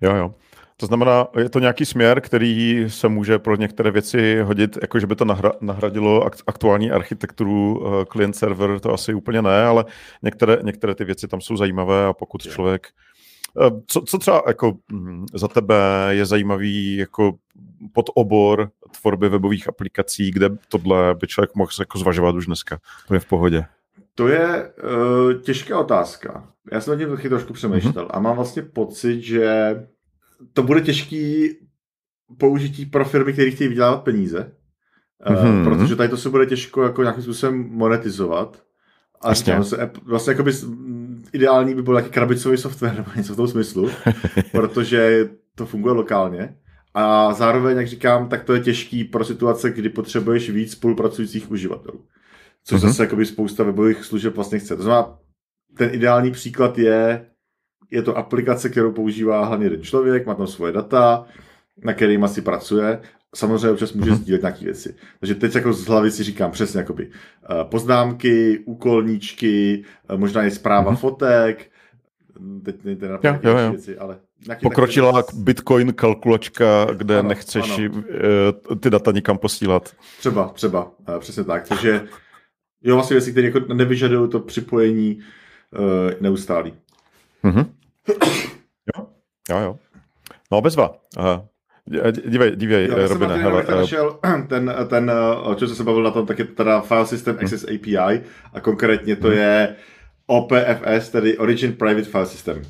Jo, 0.00 0.16
jo. 0.16 0.34
To 0.76 0.86
znamená, 0.86 1.26
je 1.38 1.48
to 1.48 1.58
nějaký 1.58 1.84
směr, 1.84 2.20
který 2.20 2.84
se 2.88 3.08
může 3.08 3.38
pro 3.38 3.56
některé 3.56 3.90
věci 3.90 4.40
hodit, 4.40 4.78
jako 4.82 5.00
že 5.00 5.06
by 5.06 5.16
to 5.16 5.24
nahra, 5.24 5.52
nahradilo 5.60 6.28
aktuální 6.46 6.90
architekturu 6.90 7.78
uh, 7.78 8.04
client-server, 8.04 8.80
to 8.80 8.94
asi 8.94 9.14
úplně 9.14 9.42
ne, 9.42 9.64
ale 9.64 9.84
některé, 10.22 10.58
některé 10.62 10.94
ty 10.94 11.04
věci 11.04 11.28
tam 11.28 11.40
jsou 11.40 11.56
zajímavé 11.56 12.06
a 12.06 12.12
pokud 12.12 12.46
je. 12.46 12.52
člověk 12.52 12.88
uh, 13.54 13.80
co, 13.86 14.00
co 14.00 14.18
třeba 14.18 14.42
jako 14.46 14.72
hm, 14.92 15.26
za 15.34 15.48
tebe 15.48 15.76
je 16.10 16.26
zajímavý 16.26 16.96
jako 16.96 17.32
podobor 17.92 18.70
tvorby 19.00 19.28
webových 19.28 19.68
aplikací, 19.68 20.30
kde 20.30 20.50
tohle 20.68 21.14
by 21.14 21.26
člověk 21.26 21.54
mohl 21.54 21.70
jako 21.80 21.98
zvažovat 21.98 22.34
už 22.34 22.46
dneska? 22.46 22.78
To 23.08 23.14
je 23.14 23.20
v 23.20 23.26
pohodě. 23.26 23.64
To 24.14 24.28
je 24.28 24.72
uh, 24.82 25.32
těžká 25.42 25.78
otázka. 25.78 26.48
Já 26.72 26.80
jsem 26.80 26.98
na 26.98 27.04
tím 27.04 27.16
taky 27.16 27.28
trošku 27.28 27.52
přemýšlel 27.52 28.04
mm-hmm. 28.04 28.10
a 28.10 28.20
mám 28.20 28.36
vlastně 28.36 28.62
pocit, 28.62 29.22
že 29.22 29.74
to 30.52 30.62
bude 30.62 30.80
těžký 30.80 31.50
použití 32.38 32.86
pro 32.86 33.04
firmy, 33.04 33.32
které 33.32 33.50
chtějí 33.50 33.68
vydělávat 33.68 34.04
peníze, 34.04 34.52
mm-hmm. 35.26 35.64
protože 35.64 35.96
tady 35.96 36.08
to 36.08 36.16
se 36.16 36.30
bude 36.30 36.46
těžko 36.46 36.82
jako 36.82 37.02
nějakým 37.02 37.22
způsobem 37.22 37.68
monetizovat. 37.70 38.62
A 39.20 39.34
říkám, 39.34 39.64
se, 39.64 39.90
vlastně 40.02 40.30
jakoby 40.30 40.52
ideální 41.32 41.74
by 41.74 41.82
byl 41.82 41.94
nějaký 41.94 42.10
krabicový 42.10 42.56
software 42.56 42.94
nebo 42.94 43.10
něco 43.16 43.32
v 43.32 43.36
tom 43.36 43.48
smyslu, 43.48 43.90
protože 44.52 45.28
to 45.54 45.66
funguje 45.66 45.94
lokálně. 45.94 46.56
A 46.94 47.32
zároveň, 47.32 47.76
jak 47.76 47.86
říkám, 47.86 48.28
tak 48.28 48.44
to 48.44 48.54
je 48.54 48.60
těžký 48.60 49.04
pro 49.04 49.24
situace, 49.24 49.70
kdy 49.70 49.88
potřebuješ 49.88 50.50
víc 50.50 50.72
spolupracujících 50.72 51.50
uživatelů. 51.50 52.04
Což 52.64 52.80
mm-hmm. 52.80 52.86
zase 52.86 53.02
jakoby 53.02 53.26
spousta 53.26 53.64
webových 53.64 54.04
služeb 54.04 54.34
vlastně 54.34 54.58
chce. 54.58 54.76
To 54.76 54.82
znamená, 54.82 55.18
ten 55.76 55.90
ideální 55.92 56.30
příklad 56.30 56.78
je, 56.78 57.26
je 57.90 58.02
to 58.02 58.18
aplikace, 58.18 58.68
kterou 58.68 58.92
používá 58.92 59.44
hlavně 59.44 59.66
jeden 59.66 59.82
člověk, 59.82 60.26
má 60.26 60.34
tam 60.34 60.46
svoje 60.46 60.72
data, 60.72 61.24
na 61.84 61.92
kterým 61.92 62.24
asi 62.24 62.42
pracuje. 62.42 63.00
Samozřejmě 63.34 63.70
občas 63.70 63.92
může 63.92 64.10
mm-hmm. 64.10 64.14
sdílet 64.14 64.42
nějaké 64.42 64.64
věci. 64.64 64.94
Takže 65.20 65.34
teď 65.34 65.54
jako 65.54 65.72
z 65.72 65.86
hlavy 65.86 66.10
si 66.10 66.22
říkám 66.22 66.50
přesně 66.50 66.80
jakoby 66.80 67.06
uh, 67.06 67.62
poznámky, 67.70 68.58
úkolníčky, 68.64 69.84
uh, 70.10 70.18
možná 70.18 70.44
i 70.44 70.50
zpráva 70.50 70.92
mm-hmm. 70.92 70.96
fotek, 70.96 71.70
teď 72.64 72.84
nejde 72.84 73.08
na 73.08 73.18
jo, 73.22 73.38
jo, 73.42 73.58
jo. 73.58 73.70
věci, 73.70 73.98
ale 73.98 74.18
Pokročila 74.62 75.12
takový... 75.12 75.42
Bitcoin 75.42 75.92
kalkulačka, 75.92 76.86
kde 76.94 77.18
ano, 77.18 77.28
nechceš 77.28 77.78
ano. 77.78 77.90
Uh, 77.90 78.76
ty 78.76 78.90
data 78.90 79.12
nikam 79.12 79.38
posílat. 79.38 79.96
Třeba, 80.18 80.48
třeba, 80.48 80.92
přesně 81.18 81.44
tak. 81.44 81.68
Takže 81.68 82.02
jo, 82.82 82.94
vlastně 82.94 83.14
věci, 83.14 83.32
které 83.32 83.46
jako 83.46 83.74
nevyžadují 83.74 84.30
to 84.30 84.40
připojení 84.40 85.18
neustálý. 86.20 86.74
Mm-hmm. 87.44 87.66
Jo, 88.96 89.06
jo, 89.50 89.58
jo. 89.58 89.78
No, 90.52 90.60
bezva. 90.60 90.94
Aha. 91.16 91.44
Dívej, 92.26 92.56
dívej, 92.56 92.88
jo, 92.88 93.08
Robine, 93.08 93.36
hele. 93.36 93.64
Uh... 93.64 93.70
Našel 93.70 94.18
ten, 94.48 94.74
ten, 94.88 95.12
o 95.42 95.54
čem 95.54 95.68
jsem 95.68 95.76
se 95.76 95.84
bavil 95.84 96.02
na 96.02 96.10
tom, 96.10 96.26
tak 96.26 96.38
je 96.38 96.44
teda 96.44 96.80
File 96.80 97.06
System 97.06 97.36
Access 97.42 97.66
hmm. 97.66 97.76
API 97.76 98.24
a 98.54 98.60
konkrétně 98.60 99.16
to 99.16 99.28
hmm. 99.28 99.36
je 99.36 99.76
OPFS, 100.26 101.10
tedy 101.10 101.38
Origin 101.38 101.72
Private 101.72 102.10
File 102.10 102.26
System. 102.26 102.62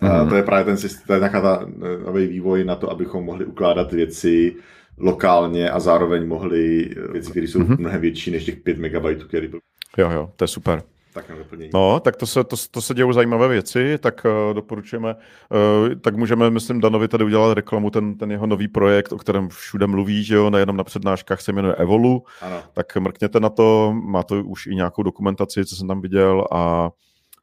Hmm. 0.00 0.28
To 0.28 0.36
je 0.36 0.42
právě 0.42 0.64
ten 0.64 0.76
systém, 0.76 1.06
to 1.06 1.12
je 1.12 1.18
nějaká 1.18 1.40
ta 1.40 1.66
nový 2.06 2.26
vývoj 2.26 2.64
na 2.64 2.76
to, 2.76 2.90
abychom 2.90 3.24
mohli 3.24 3.44
ukládat 3.44 3.92
věci 3.92 4.56
lokálně 4.98 5.70
a 5.70 5.80
zároveň 5.80 6.26
mohli 6.26 6.94
věci, 7.12 7.30
které 7.30 7.46
jsou 7.46 7.58
mm-hmm. 7.58 7.78
mnohem 7.78 8.00
větší 8.00 8.30
než 8.30 8.44
těch 8.44 8.56
5 8.56 8.78
MB, 8.78 9.24
které 9.28 9.48
byly. 9.48 9.60
Jo, 9.98 10.10
jo, 10.10 10.30
to 10.36 10.44
je 10.44 10.48
super. 10.48 10.82
Tak 11.12 11.28
na 11.28 11.36
doplnění. 11.36 11.70
No, 11.74 12.00
tak 12.00 12.16
to 12.16 12.26
se, 12.26 12.44
to, 12.44 12.56
to 12.70 12.82
se 12.82 12.94
dějou 12.94 13.12
zajímavé 13.12 13.48
věci, 13.48 13.98
tak 13.98 14.24
uh, 14.24 14.54
doporučujeme, 14.54 15.14
uh, 15.14 15.94
tak 15.94 16.16
můžeme, 16.16 16.50
myslím, 16.50 16.80
Danovi 16.80 17.08
tady 17.08 17.24
udělat 17.24 17.54
reklamu, 17.54 17.90
ten, 17.90 18.18
ten 18.18 18.30
jeho 18.30 18.46
nový 18.46 18.68
projekt, 18.68 19.12
o 19.12 19.18
kterém 19.18 19.48
všude 19.48 19.86
mluví, 19.86 20.24
že 20.24 20.34
jo, 20.34 20.50
nejenom 20.50 20.76
na 20.76 20.84
přednáškách, 20.84 21.40
se 21.40 21.52
jmenuje 21.52 21.74
Evolu, 21.74 22.24
ano. 22.40 22.62
tak 22.72 22.96
mrkněte 22.96 23.40
na 23.40 23.48
to, 23.48 23.92
má 24.04 24.22
to 24.22 24.44
už 24.44 24.66
i 24.66 24.74
nějakou 24.74 25.02
dokumentaci, 25.02 25.64
co 25.64 25.76
jsem 25.76 25.88
tam 25.88 26.00
viděl 26.00 26.46
a 26.52 26.90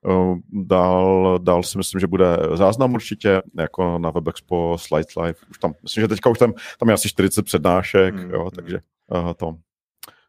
uh, 0.02 0.38
dál, 0.52 1.40
dál 1.42 1.64
si 1.64 1.78
myslím, 1.78 2.00
že 2.00 2.08
bude 2.08 2.38
záznam 2.54 2.94
určitě, 2.94 3.42
jako 3.58 4.00
na 4.00 4.10
WebExpo, 4.10 4.78
Slides 4.80 5.16
Live, 5.16 5.40
už 5.50 5.58
tam, 5.58 5.74
myslím, 5.84 6.02
že 6.02 6.08
teďka 6.08 6.30
už 6.30 6.38
tam, 6.38 6.54
tam 6.80 6.90
je 6.90 6.94
asi 6.94 7.10
40 7.10 7.46
přednášek, 7.46 8.16
mm, 8.16 8.30
jo, 8.30 8.50
takže 8.56 8.80
uh, 9.08 9.34
to 9.34 9.56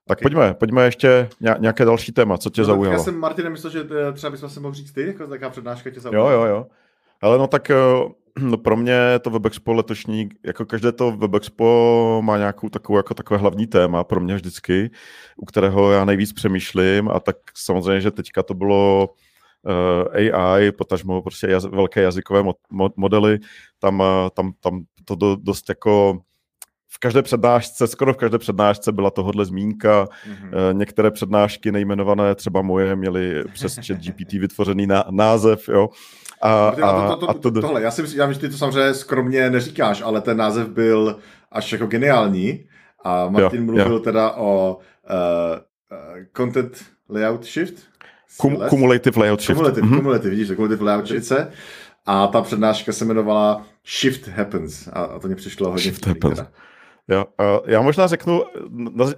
tak 0.08 0.22
pojďme, 0.22 0.54
pojďme 0.54 0.84
ještě 0.84 1.28
nějaké 1.58 1.84
další 1.84 2.12
téma, 2.12 2.38
co 2.38 2.50
tě 2.50 2.60
no, 2.60 2.64
zaujalo. 2.64 2.92
Já 2.92 2.98
jsem, 2.98 3.18
Martin, 3.18 3.50
myslel, 3.50 3.72
že 3.72 3.86
eh, 4.08 4.12
třeba 4.12 4.30
bychom 4.30 4.48
se 4.48 4.60
mohli 4.60 4.76
říct 4.76 4.92
ty, 4.92 5.06
jako 5.06 5.26
taká 5.26 5.50
přednáška 5.50 5.90
tě 5.90 6.00
zaujala. 6.00 6.32
Jo, 6.32 6.40
jo, 6.40 6.46
jo. 6.46 6.66
Ale 7.20 7.38
no 7.38 7.46
tak 7.46 7.70
eh, 7.70 7.76
no 8.38 8.56
pro 8.56 8.76
mě 8.76 8.98
to 9.20 9.30
WebExpo 9.30 9.72
letošní, 9.72 10.28
jako 10.44 10.66
každé 10.66 10.92
to 10.92 11.10
WebExpo 11.10 12.20
má 12.24 12.38
nějakou 12.38 12.68
takovou, 12.68 12.96
jako 12.96 13.14
takové 13.14 13.40
hlavní 13.40 13.66
téma 13.66 14.04
pro 14.04 14.20
mě 14.20 14.34
vždycky, 14.34 14.90
u 15.36 15.46
kterého 15.46 15.92
já 15.92 16.04
nejvíc 16.04 16.32
přemýšlím 16.32 17.08
a 17.08 17.20
tak 17.20 17.36
samozřejmě, 17.54 18.00
že 18.00 18.10
teďka 18.10 18.42
to 18.42 18.54
bylo 18.54 19.08
uh, 19.62 19.72
eh, 20.14 20.32
AI, 20.32 20.72
potažmo 20.72 21.22
prostě 21.22 21.46
jaz, 21.46 21.64
velké 21.64 22.02
jazykové 22.02 22.42
mo, 22.42 22.54
modely, 22.96 23.38
tam, 23.78 24.02
tam, 24.34 24.52
tam 24.60 24.84
to 25.04 25.14
do, 25.14 25.36
dost 25.40 25.68
jako 25.68 26.20
v 26.90 26.98
každé 26.98 27.22
přednášce, 27.22 27.86
skoro 27.86 28.14
v 28.14 28.16
každé 28.16 28.38
přednášce 28.38 28.92
byla 28.92 29.10
tohodle 29.10 29.44
zmínka. 29.44 30.04
Mm-hmm. 30.04 30.74
Některé 30.76 31.10
přednášky 31.10 31.72
nejmenované, 31.72 32.34
třeba 32.34 32.62
moje, 32.62 32.96
měly 32.96 33.44
přes 33.52 33.74
chat 33.86 33.98
GPT 33.98 34.32
vytvořený 34.32 34.86
ná, 34.86 35.04
název, 35.10 35.68
jo. 35.68 35.88
A, 36.42 36.68
a, 36.68 37.08
to, 37.08 37.16
to, 37.16 37.26
to, 37.26 37.30
a 37.30 37.34
to, 37.34 37.50
tohle, 37.50 37.82
já 37.82 37.90
si 37.90 38.02
myslím, 38.02 38.20
já 38.20 38.32
že 38.32 38.38
ty 38.38 38.48
to 38.48 38.56
samozřejmě 38.56 38.94
skromně 38.94 39.50
neříkáš, 39.50 40.02
ale 40.02 40.20
ten 40.20 40.36
název 40.36 40.68
byl 40.68 41.18
až 41.52 41.72
jako 41.72 41.86
geniální 41.86 42.64
a 43.04 43.28
Martin 43.28 43.60
jo, 43.60 43.66
mluvil 43.66 43.92
jo. 43.92 43.98
teda 43.98 44.30
o 44.30 44.76
uh, 44.76 45.16
uh, 45.98 46.24
content 46.36 46.84
layout 47.08 47.44
shift. 47.46 47.74
Kum, 48.36 48.58
cumulative 48.68 49.20
layout 49.20 49.40
shift. 49.40 49.56
Cumulative, 49.56 49.86
mm-hmm. 49.86 49.96
cumulative, 49.96 50.30
vidíš, 50.30 50.48
cumulative 50.48 50.84
layout 50.84 51.06
shift. 51.06 51.32
A 52.06 52.26
ta 52.26 52.42
přednáška 52.42 52.92
se 52.92 53.04
jmenovala 53.04 53.66
Shift 54.00 54.28
Happens 54.28 54.88
a, 54.88 54.90
a 54.90 55.18
to 55.18 55.26
mě 55.26 55.36
přišlo 55.36 55.68
hodně 55.68 55.82
Shift 55.82 56.06
Happens. 56.06 56.38
Teda. 56.38 56.50
Jo, 57.10 57.24
já 57.66 57.82
možná 57.82 58.06
řeknu, 58.06 58.42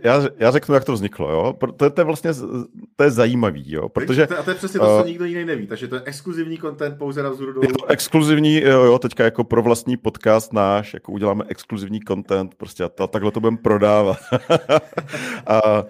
já, 0.03 0.23
já 0.39 0.51
řeknu, 0.51 0.75
jak 0.75 0.85
to 0.85 0.93
vzniklo, 0.93 1.31
jo. 1.31 1.55
To, 1.77 1.91
to 1.91 2.01
je 2.01 2.05
vlastně, 2.05 2.31
to 2.97 3.05
je 3.05 3.11
zajímavý, 3.11 3.73
jo, 3.73 3.89
protože... 3.89 4.27
A 4.27 4.43
to 4.43 4.51
je 4.51 4.57
přesně 4.57 4.81
to, 4.81 4.87
co 4.87 5.01
uh, 5.01 5.07
nikdo 5.07 5.25
jiný 5.25 5.45
neví, 5.45 5.67
takže 5.67 5.89
to 5.89 5.95
je 5.95 6.03
exkluzivní 6.05 6.59
content 6.59 6.99
pouze 6.99 7.23
na 7.23 7.31
vzoru 7.31 7.63
Je 7.63 7.69
to 7.69 7.87
exkluzivní, 7.87 8.61
jo, 8.61 8.83
jo, 8.85 8.99
teďka 8.99 9.25
jako 9.25 9.45
pro 9.45 9.63
vlastní 9.63 9.97
podcast 9.97 10.53
náš, 10.53 10.95
jako 10.95 11.13
uděláme 11.13 11.45
exkluzivní 11.49 12.01
content, 12.01 12.55
prostě 12.55 12.85
a 12.85 12.89
to, 12.89 13.07
takhle 13.07 13.31
to 13.31 13.41
budeme 13.41 13.59
prodávat. 13.63 14.19
a 15.47 15.85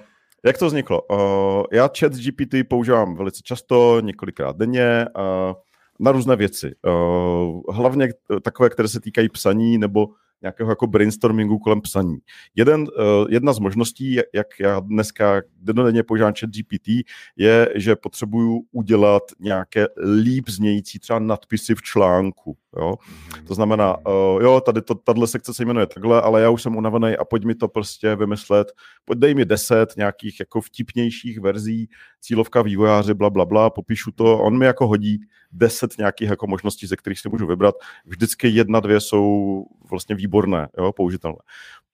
jak 0.45 0.59
to 0.59 0.67
vzniklo? 0.67 1.03
Uh, 1.03 1.65
já 1.73 1.91
chat 1.99 2.13
GPT 2.13 2.69
používám 2.69 3.17
velice 3.17 3.43
často, 3.45 4.01
několikrát 4.01 4.57
denně, 4.57 5.07
uh, 5.17 5.55
na 6.01 6.13
různé 6.13 6.37
věci. 6.37 6.75
Uh, 6.87 7.63
hlavně 7.75 8.09
takové, 8.43 8.71
které 8.71 8.89
se 8.89 9.01
týkají 9.01 9.29
psaní 9.29 9.79
nebo 9.79 10.07
nějakého 10.43 10.71
jako 10.71 10.87
brainstormingu 10.87 11.59
kolem 11.59 11.81
psaní. 11.81 12.19
Jeden, 12.55 12.81
uh, 12.81 12.87
jedna 13.31 13.53
z 13.53 13.59
možností, 13.59 14.15
jak 14.35 14.47
já 14.61 14.81
dneska 14.81 15.43
denodenně 15.61 16.03
používám 16.03 16.33
chat 16.41 16.51
GPT, 16.51 16.89
je, 17.37 17.69
že 17.75 17.97
potřebuju 17.97 18.61
udělat 18.73 19.23
nějaké 19.41 19.87
líp 20.23 20.49
znějící 20.49 20.99
třeba 20.99 21.19
nadpisy 21.19 21.75
v 21.75 21.83
článku. 21.83 22.57
Jo? 22.77 22.95
Mm-hmm. 22.95 23.47
To 23.47 23.55
znamená, 23.55 23.97
uh, 24.07 24.43
jo, 24.43 24.61
tady 24.61 24.83
to, 24.83 24.95
tato 24.95 25.27
sekce 25.27 25.55
se 25.55 25.65
jmenuje 25.65 25.87
takhle, 25.87 26.23
ale 26.23 26.43
já 26.43 26.51
už 26.51 26.63
jsem 26.63 26.77
unavený 26.77 27.17
a 27.17 27.25
pojď 27.25 27.45
mi 27.45 27.55
to 27.55 27.69
prostě 27.69 28.17
vymyslet, 28.17 28.73
pojď 29.05 29.19
dej 29.19 29.35
mi 29.35 29.45
deset 29.45 29.97
nějakých 29.97 30.41
jako 30.41 30.61
vtipnějších 30.61 31.41
verzí, 31.41 31.89
cílovka 32.21 32.63
vývojáři, 32.63 33.15
bla, 33.15 33.31
bla, 33.31 33.45
bla, 33.45 33.71
popíšu 33.71 34.11
to, 34.13 34.39
on 34.39 34.59
mi 34.59 34.67
jako 34.67 34.87
hodí 34.87 35.21
deset 35.53 35.99
nějakých 35.99 36.29
jako 36.29 36.47
možností, 36.47 36.87
ze 36.87 36.97
kterých 36.97 37.21
si 37.21 37.29
můžu 37.29 37.47
vybrat. 37.47 37.75
Vždycky 38.07 38.49
jedna, 38.49 38.81
dvě 38.81 39.01
jsou 39.01 39.65
vlastně 39.91 40.15
výborné, 40.15 40.69
jo, 40.79 40.93
použitelné 40.93 41.39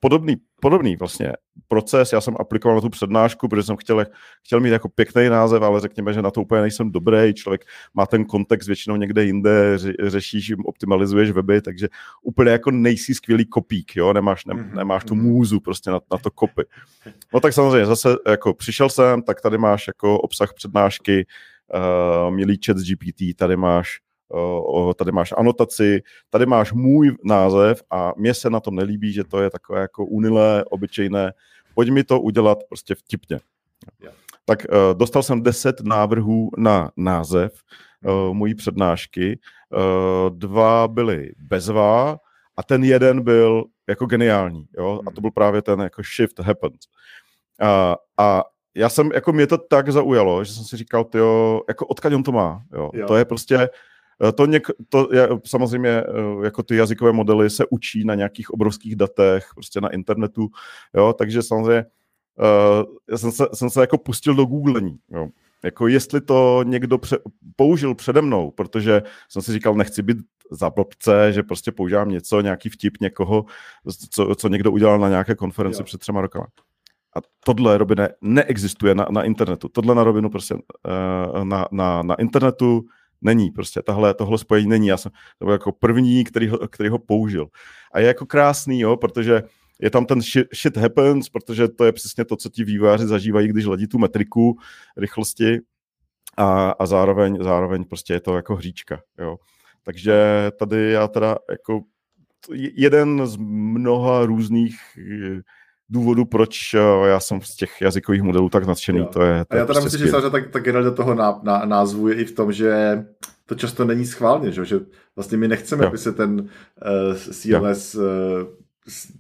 podobný, 0.07 0.37
podobný 0.61 0.97
vlastně 0.97 1.33
proces. 1.69 2.13
Já 2.13 2.21
jsem 2.21 2.35
aplikoval 2.39 2.77
na 2.77 2.81
tu 2.81 2.89
přednášku, 2.89 3.49
protože 3.49 3.63
jsem 3.63 3.77
chtěl, 3.77 4.05
chtěl 4.45 4.61
mít 4.61 4.71
jako 4.71 4.89
pěkný 4.89 5.29
název, 5.29 5.63
ale 5.63 5.81
řekněme, 5.81 6.13
že 6.13 6.23
na 6.23 6.31
to 6.31 6.43
úplně 6.43 6.61
nejsem 6.61 6.93
dobrý. 6.93 7.35
Člověk 7.35 7.65
má 7.95 8.07
ten 8.07 8.25
kontext 8.25 8.67
většinou 8.67 8.97
někde 8.97 9.25
jinde, 9.25 9.79
ře, 9.79 9.93
řešíš, 10.03 10.53
optimalizuješ 10.65 11.31
weby, 11.31 11.61
takže 11.61 11.89
úplně 12.23 12.51
jako 12.51 12.71
nejsi 12.71 13.15
skvělý 13.15 13.47
kopík, 13.47 13.97
jo, 13.97 14.13
nemáš, 14.13 14.45
ne, 14.45 14.55
mhm, 14.55 14.77
nemáš 14.77 15.05
tu 15.05 15.15
mhm. 15.15 15.25
můzu 15.25 15.61
prostě 15.61 15.91
na, 15.91 16.01
na 16.13 16.19
to 16.19 16.31
kopy. 16.31 16.63
No 17.35 17.41
tak 17.41 17.53
samozřejmě 17.53 17.87
zase 17.87 18.09
jako 18.29 18.55
přišel 18.55 18.89
jsem, 18.89 19.23
tak 19.23 19.41
tady 19.41 19.59
máš 19.59 19.87
jako 19.87 20.21
obsah 20.21 20.55
přednášky, 20.55 21.27
uh, 21.75 22.35
milý 22.35 22.59
chat 22.67 22.77
GPT, 22.77 23.37
tady 23.37 23.57
máš 23.57 23.99
tady 24.95 25.13
máš 25.13 25.35
anotaci, 25.37 26.03
tady 26.31 26.47
máš 26.47 26.73
můj 26.73 27.17
název 27.25 27.83
a 27.91 28.13
mně 28.17 28.35
se 28.35 28.51
na 28.51 28.61
tom 28.61 28.75
nelíbí, 28.75 29.13
že 29.13 29.25
to 29.25 29.43
je 29.43 29.51
takové 29.51 29.81
jako 29.81 30.05
unilé, 30.05 30.65
obyčejné. 30.65 31.33
Pojď 31.75 31.91
mi 31.91 32.05
to 32.05 32.21
udělat 32.21 32.59
prostě 32.69 32.95
vtipně. 32.95 33.39
Tak 34.45 34.67
uh, 34.69 34.99
dostal 34.99 35.23
jsem 35.23 35.43
10 35.43 35.81
návrhů 35.81 36.51
na 36.59 36.91
název 36.97 37.53
uh, 38.05 38.35
mojí 38.35 38.55
přednášky. 38.55 39.39
Uh, 39.71 40.37
dva 40.37 40.89
byly 40.89 41.31
bezvá 41.39 42.19
a 42.57 42.63
ten 42.63 42.85
jeden 42.85 43.23
byl 43.23 43.65
jako 43.89 44.07
geniální. 44.07 44.67
Jo? 44.79 45.01
A 45.07 45.11
to 45.11 45.21
byl 45.21 45.31
právě 45.31 45.63
ten 45.63 45.81
jako 45.81 46.03
Shift 46.17 46.39
Happens. 46.39 46.81
Uh, 47.63 47.95
a 48.19 48.43
já 48.75 48.89
jsem, 48.89 49.11
jako 49.15 49.33
mě 49.33 49.47
to 49.47 49.59
tak 49.59 49.93
zaujalo, 49.93 50.45
že 50.45 50.53
jsem 50.53 50.65
si 50.65 50.77
říkal, 50.77 51.05
tyjo, 51.05 51.63
jako 51.69 51.87
odkud 51.87 52.13
on 52.13 52.23
to 52.23 52.33
má. 52.33 52.63
Jo? 52.73 52.91
Jo. 52.95 53.07
To 53.07 53.17
je 53.17 53.25
prostě, 53.25 53.59
Eh, 53.59 53.69
to, 54.35 54.47
něk, 54.47 54.67
to 54.89 55.09
je, 55.13 55.29
samozřejmě 55.45 55.89
eh, 55.89 56.45
jako 56.45 56.63
ty 56.63 56.77
jazykové 56.77 57.13
modely 57.13 57.51
se 57.51 57.65
učí 57.71 58.05
na 58.05 58.15
nějakých 58.15 58.51
obrovských 58.51 58.97
datech, 58.97 59.47
prostě 59.55 59.81
na 59.81 59.89
internetu, 59.89 60.49
jo, 60.95 61.13
takže 61.19 61.43
samozřejmě 61.43 61.85
uh, 62.39 62.85
já 63.11 63.19
jsem 63.19 63.33
se, 63.33 63.47
jsem 63.55 63.71
se 63.71 63.81
jako 63.81 63.99
pustil 63.99 64.35
do 64.35 64.45
googlení, 64.45 64.99
jo. 65.11 65.29
Jako 65.65 65.89
jestli 65.89 66.21
to 66.21 66.63
někdo 66.67 66.99
pře- 66.99 67.19
použil 67.57 67.95
přede 67.95 68.23
mnou, 68.23 68.51
protože 68.51 69.03
jsem 69.29 69.43
si 69.43 69.53
říkal, 69.53 69.75
nechci 69.75 70.03
být 70.03 70.17
za 70.51 70.71
blbce, 70.71 71.33
že 71.33 71.43
prostě 71.43 71.73
používám 71.73 72.09
něco, 72.09 72.41
nějaký 72.41 72.69
vtip 72.69 73.01
někoho, 73.01 73.45
co, 74.11 74.35
co 74.35 74.49
někdo 74.49 74.73
udělal 74.73 74.99
na 74.99 75.09
nějaké 75.09 75.35
konferenci 75.35 75.81
jo. 75.81 75.85
před 75.85 75.99
třema 75.99 76.21
rokama. 76.21 76.47
A 77.17 77.19
tohle, 77.45 77.79
Robine, 77.79 78.09
neexistuje 78.21 78.95
na, 78.95 79.07
na 79.11 79.23
internetu. 79.23 79.69
Tohle 79.69 79.95
na 79.95 80.05
rovinu 80.05 80.31
prostě 80.31 80.55
na, 81.43 81.69
na, 81.73 82.03
na 82.03 82.15
internetu 82.15 82.85
Není 83.27 83.51
prostě, 83.51 83.83
tahle, 83.83 84.15
tohle 84.15 84.39
spojení 84.39 84.69
není. 84.69 84.87
Já 84.87 84.97
jsem 84.97 85.13
to 85.39 85.45
byl 85.45 85.53
jako 85.53 85.73
první, 85.73 86.25
který 86.25 86.49
ho, 86.49 86.59
který 86.59 86.89
ho 86.89 86.99
použil. 86.99 87.47
A 87.93 88.01
je 88.01 88.07
jako 88.07 88.27
krásný, 88.27 88.81
jo, 88.81 88.97
protože 88.97 89.43
je 89.81 89.91
tam 89.91 90.07
ten 90.07 90.23
shit, 90.23 90.47
shit 90.55 90.77
happens, 90.77 91.29
protože 91.29 91.69
to 91.69 91.85
je 91.85 91.93
přesně 91.93 92.25
to, 92.25 92.37
co 92.37 92.49
ti 92.49 92.65
vývojáři 92.65 93.07
zažívají, 93.07 93.49
když 93.49 93.65
ladí 93.65 93.87
tu 93.87 93.99
metriku 93.99 94.59
rychlosti 94.97 95.59
a, 96.37 96.71
a 96.71 96.87
zároveň, 96.87 97.39
zároveň 97.43 97.85
prostě 97.85 98.15
je 98.15 98.21
to 98.21 98.37
jako 98.37 98.57
hříčka, 98.57 99.03
jo. 99.19 99.37
Takže 99.83 100.15
tady 100.59 100.93
já 100.93 101.09
teda 101.09 101.37
jako 101.51 101.81
jeden 102.75 103.27
z 103.27 103.37
mnoha 103.37 104.27
různých 104.27 104.79
důvodu, 105.89 106.25
proč 106.25 106.75
eh, 106.75 107.09
já 107.09 107.21
jsem 107.21 107.41
z 107.41 107.57
těch 107.57 107.81
jazykových 107.81 108.23
modelů 108.23 108.49
tak 108.49 108.67
nadšený. 108.67 108.99
Jo. 108.99 109.05
To 109.13 109.23
je, 109.23 109.45
to 109.45 109.55
a 109.55 109.57
já 109.57 109.67
teda 109.67 109.81
prostě 109.81 109.99
myslím, 109.99 110.23
že 110.23 110.31
tak, 110.31 110.51
tak 110.51 110.73
do 110.73 110.95
toho 110.95 111.15
na, 111.15 111.41
na, 111.43 111.65
názvu 111.65 112.09
je 112.09 112.15
i 112.15 112.25
v 112.25 112.33
tom, 112.33 112.53
že 112.53 113.05
to 113.47 113.55
často 113.55 113.85
není 113.85 114.07
schválně, 114.07 114.53
že, 114.53 114.65
že 114.65 114.81
vlastně 115.17 115.39
my 115.39 115.49
nechceme, 115.49 115.85
jo. 115.85 115.89
aby 115.89 115.99
se 115.99 116.13
ten 116.13 116.41
uh, 116.41 117.17
CLS 117.17 117.95
uh, 117.95 118.03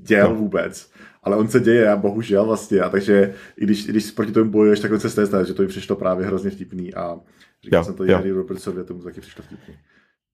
děl 0.00 0.31
jo. 0.31 0.35
vůbec, 0.35 0.90
ale 1.22 1.37
on 1.37 1.48
se 1.48 1.61
děje 1.61 1.90
a 1.90 1.96
bohužel 1.96 2.46
vlastně, 2.46 2.81
a 2.81 2.88
takže 2.88 3.35
i 3.57 3.64
když, 3.64 3.88
i 3.88 3.90
když 3.90 4.11
proti 4.11 4.33
tomu 4.33 4.50
bojuješ, 4.50 4.81
tak 4.81 4.92
on 4.92 5.00
se 5.00 5.26
stane, 5.26 5.44
že 5.44 5.55
to 5.55 5.62
mi 5.62 5.68
přišlo 5.68 5.96
právě 5.96 6.26
hrozně 6.26 6.50
vtipný 6.50 6.94
a 6.94 7.16
říkal 7.64 7.81
jo. 7.81 7.85
jsem 7.85 7.94
to 7.94 8.05
Jerry 8.05 8.31
Robertsovi, 8.31 8.85
tomu 8.85 9.02
taky 9.02 9.20
přišlo 9.20 9.44
vtipný. 9.44 9.74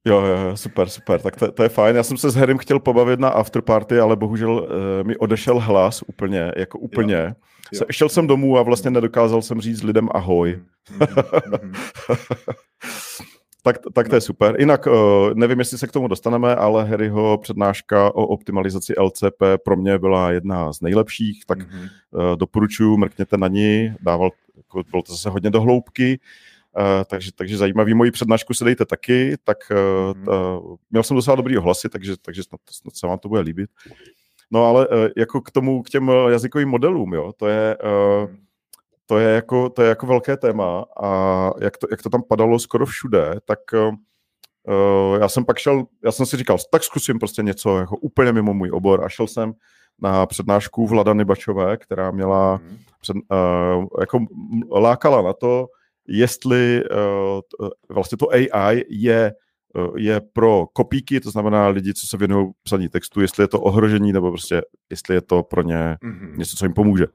Jo, 0.05 0.21
jo, 0.21 0.57
super, 0.57 0.88
super, 0.88 1.21
tak 1.21 1.37
to, 1.37 1.53
to 1.53 1.62
je 1.62 1.69
fajn. 1.69 1.97
Já 1.97 2.03
jsem 2.03 2.17
se 2.17 2.31
s 2.31 2.35
Harrym 2.35 2.59
chtěl 2.59 2.79
pobavit 2.79 3.21
na 3.21 3.29
afterparty, 3.29 3.99
ale 3.99 4.17
bohužel 4.17 4.53
uh, 4.53 5.07
mi 5.07 5.17
odešel 5.17 5.59
hlas 5.59 6.03
úplně, 6.07 6.53
jako 6.57 6.79
úplně. 6.79 7.15
Jo. 7.15 7.33
Jo. 7.73 7.81
Šel 7.91 8.09
jsem 8.09 8.27
domů 8.27 8.59
a 8.59 8.62
vlastně 8.62 8.91
nedokázal 8.91 9.43
jsem 9.43 9.61
říct 9.61 9.83
lidem 9.83 10.09
ahoj. 10.15 10.61
Mm-hmm. 10.99 11.75
tak, 13.62 13.77
tak 13.95 14.09
to 14.09 14.15
je 14.15 14.21
super. 14.21 14.57
Jinak 14.59 14.87
uh, 14.87 14.95
nevím, 15.35 15.59
jestli 15.59 15.79
se 15.79 15.87
k 15.87 15.93
tomu 15.93 16.09
dostaneme, 16.09 16.57
ale 16.57 16.85
Harryho 16.85 17.38
přednáška 17.38 18.15
o 18.15 18.27
optimalizaci 18.27 18.95
LCP 18.99 19.43
pro 19.65 19.77
mě 19.77 19.99
byla 19.99 20.31
jedna 20.31 20.73
z 20.73 20.81
nejlepších, 20.81 21.45
tak 21.47 21.59
mm-hmm. 21.59 21.88
uh, 22.11 22.37
doporučuji, 22.37 22.97
mrkněte 22.97 23.37
na 23.37 23.49
ní. 23.49 23.95
Dával 24.01 24.31
jako 24.57 24.83
bylo 24.91 25.03
to 25.03 25.12
zase 25.12 25.31
hodně 25.31 25.51
do 25.51 25.61
hloubky, 25.61 26.19
Uh, 26.19 26.27
takže, 27.06 27.32
takže 27.32 27.56
zajímavý, 27.56 27.94
moji 27.94 28.11
přednášku 28.11 28.54
si 28.54 28.64
dejte 28.64 28.87
taky, 28.87 29.37
tak 29.44 29.58
uh, 29.70 30.16
mm. 30.16 30.28
uh, 30.28 30.76
měl 30.90 31.02
jsem 31.02 31.16
docela 31.16 31.37
dobrý 31.37 31.58
ohlasy, 31.58 31.88
takže, 31.88 32.16
takže 32.22 32.42
snad, 32.42 32.61
snad 32.70 32.96
se 32.96 33.06
vám 33.06 33.18
to 33.18 33.28
bude 33.28 33.40
líbit. 33.40 33.70
No 34.50 34.64
ale 34.64 34.88
uh, 34.88 34.94
jako 35.16 35.40
k 35.40 35.50
tomu, 35.50 35.82
k 35.82 35.90
těm 35.90 36.11
jazykovým 36.28 36.68
modelům, 36.68 37.14
jo, 37.14 37.32
to 37.37 37.48
je, 37.48 37.76
uh, 37.85 38.30
to 39.06 39.18
je, 39.18 39.35
jako, 39.35 39.70
to 39.70 39.82
je 39.82 39.88
jako 39.88 40.06
velké 40.06 40.37
téma 40.37 40.85
a 41.02 41.50
jak 41.61 41.76
to, 41.78 41.87
jak 41.90 42.02
to 42.02 42.11
tam 42.11 42.22
padalo 42.22 42.58
skoro 42.58 42.87
všude, 42.87 43.35
tak 43.44 43.58
uh, 44.68 45.18
já 45.20 45.28
jsem 45.28 45.44
pak 45.44 45.58
šel, 45.58 45.85
já 46.04 46.12
jsem 46.12 46.26
si 46.26 46.37
říkal, 46.37 46.58
tak 46.70 46.85
zkusím 46.85 47.18
prostě 47.18 47.42
něco 47.42 47.78
jako 47.78 47.96
úplně 47.96 48.32
mimo 48.32 48.54
můj 48.54 48.70
obor 48.72 49.04
a 49.04 49.08
šel 49.08 49.26
jsem 49.26 49.52
na 50.02 50.26
přednášku 50.26 50.87
Vladany 50.87 51.24
Bačové, 51.24 51.76
která 51.76 52.11
měla, 52.11 52.56
mm. 52.56 52.78
před, 53.00 53.16
uh, 53.16 53.87
jako 54.00 54.18
lákala 54.70 55.22
na 55.22 55.32
to, 55.32 55.66
jestli 56.09 56.83
uh, 57.61 57.69
vlastně 57.88 58.19
to 58.19 58.27
AI 58.31 58.85
je, 58.88 59.33
uh, 59.75 59.99
je 59.99 60.21
pro 60.33 60.67
kopíky, 60.73 61.21
to 61.21 61.31
znamená 61.31 61.69
lidi, 61.69 61.95
co 61.95 62.07
se 62.07 62.17
věnují 62.17 62.51
psaní 62.62 62.88
textu, 62.88 63.21
jestli 63.21 63.45
je 63.45 63.49
to 63.49 63.61
ohrožení, 63.61 64.12
nebo 64.12 64.31
prostě 64.31 64.62
jestli 64.91 65.15
je 65.15 65.21
to 65.21 65.43
pro 65.43 65.62
ně 65.62 65.97
mm-hmm. 66.05 66.37
něco, 66.37 66.57
co 66.57 66.65
jim 66.65 66.75
pomůže. 66.75 67.07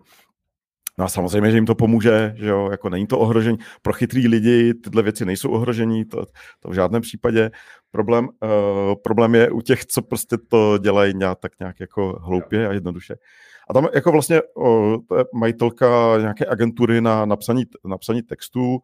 No 0.99 1.05
a 1.05 1.07
samozřejmě, 1.07 1.51
že 1.51 1.57
jim 1.57 1.65
to 1.65 1.75
pomůže, 1.75 2.33
že 2.35 2.47
jo, 2.47 2.67
jako 2.71 2.89
není 2.89 3.07
to 3.07 3.19
ohrožení. 3.19 3.57
Pro 3.81 3.93
chytrý 3.93 4.27
lidi 4.27 4.73
tyhle 4.73 5.03
věci 5.03 5.25
nejsou 5.25 5.49
ohrožení, 5.49 6.05
to, 6.05 6.25
to 6.59 6.69
v 6.69 6.73
žádném 6.73 7.01
případě. 7.01 7.51
Problém, 7.91 8.27
uh, 8.27 8.95
problém 9.03 9.35
je 9.35 9.51
u 9.51 9.61
těch, 9.61 9.85
co 9.85 10.01
prostě 10.01 10.37
to 10.49 10.77
dělají 10.77 11.13
nějak, 11.15 11.39
tak 11.39 11.51
nějak 11.59 11.79
jako 11.79 12.19
hloupě 12.21 12.67
a 12.67 12.73
jednoduše. 12.73 13.15
A 13.69 13.73
tam 13.73 13.87
jako 13.93 14.11
vlastně 14.11 14.41
uh, 14.55 14.95
to 15.07 15.17
je 15.17 15.25
majitelka 15.33 16.17
nějaké 16.19 16.45
agentury 16.45 17.01
na 17.01 17.25
napsaní, 17.25 17.63
napsaní 17.85 18.21
textů 18.21 18.79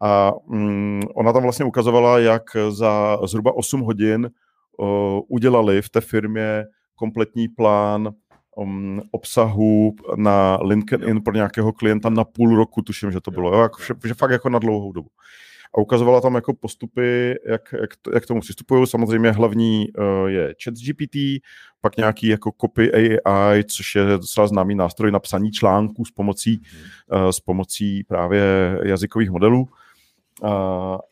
a 0.00 0.32
um, 0.46 1.00
ona 1.14 1.32
tam 1.32 1.42
vlastně 1.42 1.64
ukazovala, 1.64 2.18
jak 2.18 2.42
za 2.68 3.18
zhruba 3.24 3.56
8 3.56 3.80
hodin 3.80 4.30
uh, 4.78 5.20
udělali 5.28 5.82
v 5.82 5.88
té 5.88 6.00
firmě 6.00 6.64
kompletní 6.94 7.48
plán 7.48 8.14
um, 8.56 9.02
obsahu 9.10 9.94
na 10.16 10.58
LinkedIn 10.62 11.22
pro 11.22 11.34
nějakého 11.34 11.72
klienta 11.72 12.10
na 12.10 12.24
půl 12.24 12.56
roku, 12.56 12.82
tuším, 12.82 13.12
že 13.12 13.20
to 13.20 13.30
bylo, 13.30 13.54
jo, 13.54 13.62
jako, 13.62 13.82
že, 13.82 13.94
že 14.04 14.14
fakt 14.14 14.30
jako 14.30 14.48
na 14.48 14.58
dlouhou 14.58 14.92
dobu. 14.92 15.08
A 15.74 15.78
ukazovala 15.78 16.20
tam 16.20 16.34
jako 16.34 16.54
postupy, 16.54 17.34
jak, 17.46 17.74
jak, 17.80 17.90
jak 18.14 18.22
k 18.22 18.26
tomu 18.26 18.40
přistupují. 18.40 18.86
Samozřejmě 18.86 19.30
hlavní 19.30 19.86
uh, 19.98 20.26
je 20.26 20.54
ChatGPT, 20.64 21.16
pak 21.80 21.96
nějaký 21.96 22.26
jako 22.26 22.52
copy 22.60 22.92
AI, 23.24 23.64
což 23.64 23.94
je 23.94 24.04
docela 24.04 24.46
známý 24.46 24.74
nástroj 24.74 25.12
na 25.12 25.18
psaní 25.18 25.50
článků 25.50 26.04
s 26.04 26.10
pomocí, 26.10 26.62
uh, 27.12 27.28
s 27.28 27.40
pomocí 27.40 28.04
právě 28.04 28.42
jazykových 28.82 29.30
modelů. 29.30 29.68
Uh, 30.42 30.48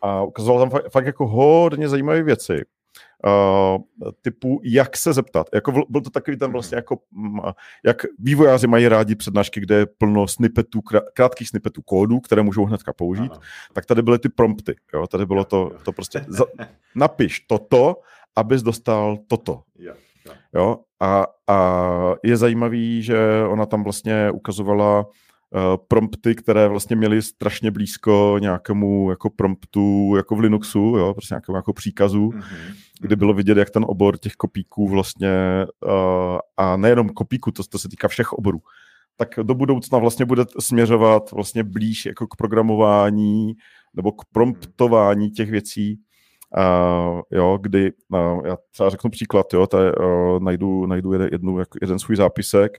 a 0.02 0.22
ukazovala 0.22 0.62
tam 0.62 0.70
fakt, 0.70 0.92
fakt 0.92 1.06
jako 1.06 1.26
hodně 1.26 1.88
zajímavé 1.88 2.22
věci 2.22 2.64
uh, 3.26 4.10
typu, 4.22 4.60
jak 4.64 4.96
se 4.96 5.12
zeptat. 5.12 5.46
Jako 5.54 5.72
byl 5.88 6.00
to 6.00 6.10
takový 6.10 6.36
ten 6.36 6.52
vlastně 6.52 6.76
jako, 6.76 6.98
mm, 7.12 7.40
jak 7.84 7.96
vývojáři 8.18 8.66
mají 8.66 8.88
rádi 8.88 9.14
přednášky, 9.14 9.60
kde 9.60 9.74
je 9.74 9.86
plno 9.86 10.28
snippetů, 10.28 10.80
krátkých 11.14 11.48
snippetů 11.48 11.82
kódu, 11.82 12.20
které 12.20 12.42
můžou 12.42 12.64
hnedka 12.64 12.92
použít, 12.92 13.32
ano. 13.32 13.40
tak 13.72 13.86
tady 13.86 14.02
byly 14.02 14.18
ty 14.18 14.28
prompty. 14.28 14.76
Jo? 14.94 15.06
Tady 15.06 15.26
bylo 15.26 15.44
to, 15.44 15.70
to 15.84 15.92
prostě, 15.92 16.24
za, 16.28 16.44
napiš 16.94 17.40
toto, 17.40 17.96
abys 18.36 18.62
dostal 18.62 19.18
toto. 19.28 19.62
Jo? 20.54 20.78
A, 21.00 21.26
a 21.48 21.80
je 22.24 22.36
zajímavý, 22.36 23.02
že 23.02 23.44
ona 23.48 23.66
tam 23.66 23.84
vlastně 23.84 24.30
ukazovala 24.30 25.06
prompty, 25.88 26.34
které 26.34 26.68
vlastně 26.68 26.96
měly 26.96 27.22
strašně 27.22 27.70
blízko 27.70 28.36
nějakému 28.40 29.10
jako 29.10 29.30
promptu, 29.30 30.12
jako 30.16 30.36
v 30.36 30.40
Linuxu, 30.40 30.78
jo, 30.78 31.14
prostě 31.14 31.34
nějakému 31.34 31.56
jako 31.56 31.72
příkazu, 31.72 32.28
mm-hmm. 32.28 32.74
kdy 33.00 33.16
bylo 33.16 33.34
vidět, 33.34 33.58
jak 33.58 33.70
ten 33.70 33.84
obor 33.88 34.18
těch 34.18 34.32
kopíků 34.32 34.88
vlastně, 34.88 35.30
uh, 35.86 36.38
a 36.56 36.76
nejenom 36.76 37.08
kopíků, 37.08 37.50
to, 37.50 37.62
to 37.64 37.78
se 37.78 37.88
týká 37.88 38.08
všech 38.08 38.32
oborů, 38.32 38.58
tak 39.16 39.28
do 39.42 39.54
budoucna 39.54 39.98
vlastně 39.98 40.24
bude 40.24 40.44
směřovat 40.60 41.32
vlastně 41.32 41.64
blíž 41.64 42.06
jako 42.06 42.26
k 42.26 42.36
programování 42.36 43.52
nebo 43.94 44.12
k 44.12 44.24
promptování 44.32 45.30
těch 45.30 45.50
věcí, 45.50 46.00
Uh, 46.58 47.20
jo, 47.30 47.58
kdy, 47.60 47.92
uh, 48.08 48.46
já 48.46 48.56
třeba 48.70 48.90
řeknu 48.90 49.10
příklad, 49.10 49.46
jo, 49.54 49.66
tady, 49.66 49.96
uh, 49.96 50.40
najdu, 50.40 50.86
najdu 50.86 51.12
jeden, 51.12 51.28
jednu, 51.32 51.58
jeden 51.82 51.98
svůj 51.98 52.16
zápisek, 52.16 52.78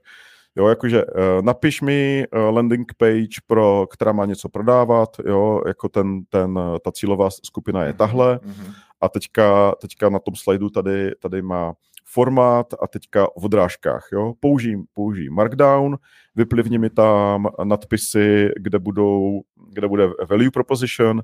Jo, 0.57 0.67
jakože 0.67 1.05
uh, 1.05 1.11
napiš 1.41 1.81
mi 1.81 2.25
uh, 2.33 2.55
landing 2.55 2.93
page, 2.97 3.41
pro, 3.47 3.87
která 3.87 4.11
má 4.11 4.25
něco 4.25 4.49
prodávat, 4.49 5.09
jo, 5.25 5.61
jako 5.67 5.89
ten, 5.89 6.25
ten, 6.29 6.59
ta 6.83 6.91
cílová 6.91 7.29
skupina 7.29 7.83
je 7.83 7.89
mhm, 7.89 7.97
tahle 7.97 8.35
mm-hmm. 8.35 8.73
a 9.01 9.09
teďka, 9.09 9.75
teďka 9.81 10.09
na 10.09 10.19
tom 10.19 10.35
slajdu 10.35 10.69
tady, 10.69 11.11
tady 11.19 11.41
má 11.41 11.73
formát 12.05 12.73
a 12.81 12.87
teďka 12.87 13.27
v 13.37 13.45
odrážkách, 13.45 14.07
jo, 14.11 14.33
použij, 14.39 14.77
použij 14.93 15.29
markdown, 15.29 15.97
vyplivni 16.35 16.77
mi 16.77 16.89
tam 16.89 17.47
nadpisy, 17.63 18.49
kde 18.59 18.79
budou, 18.79 19.41
kde 19.73 19.87
bude 19.87 20.07
value 20.29 20.51
proposition, 20.51 21.21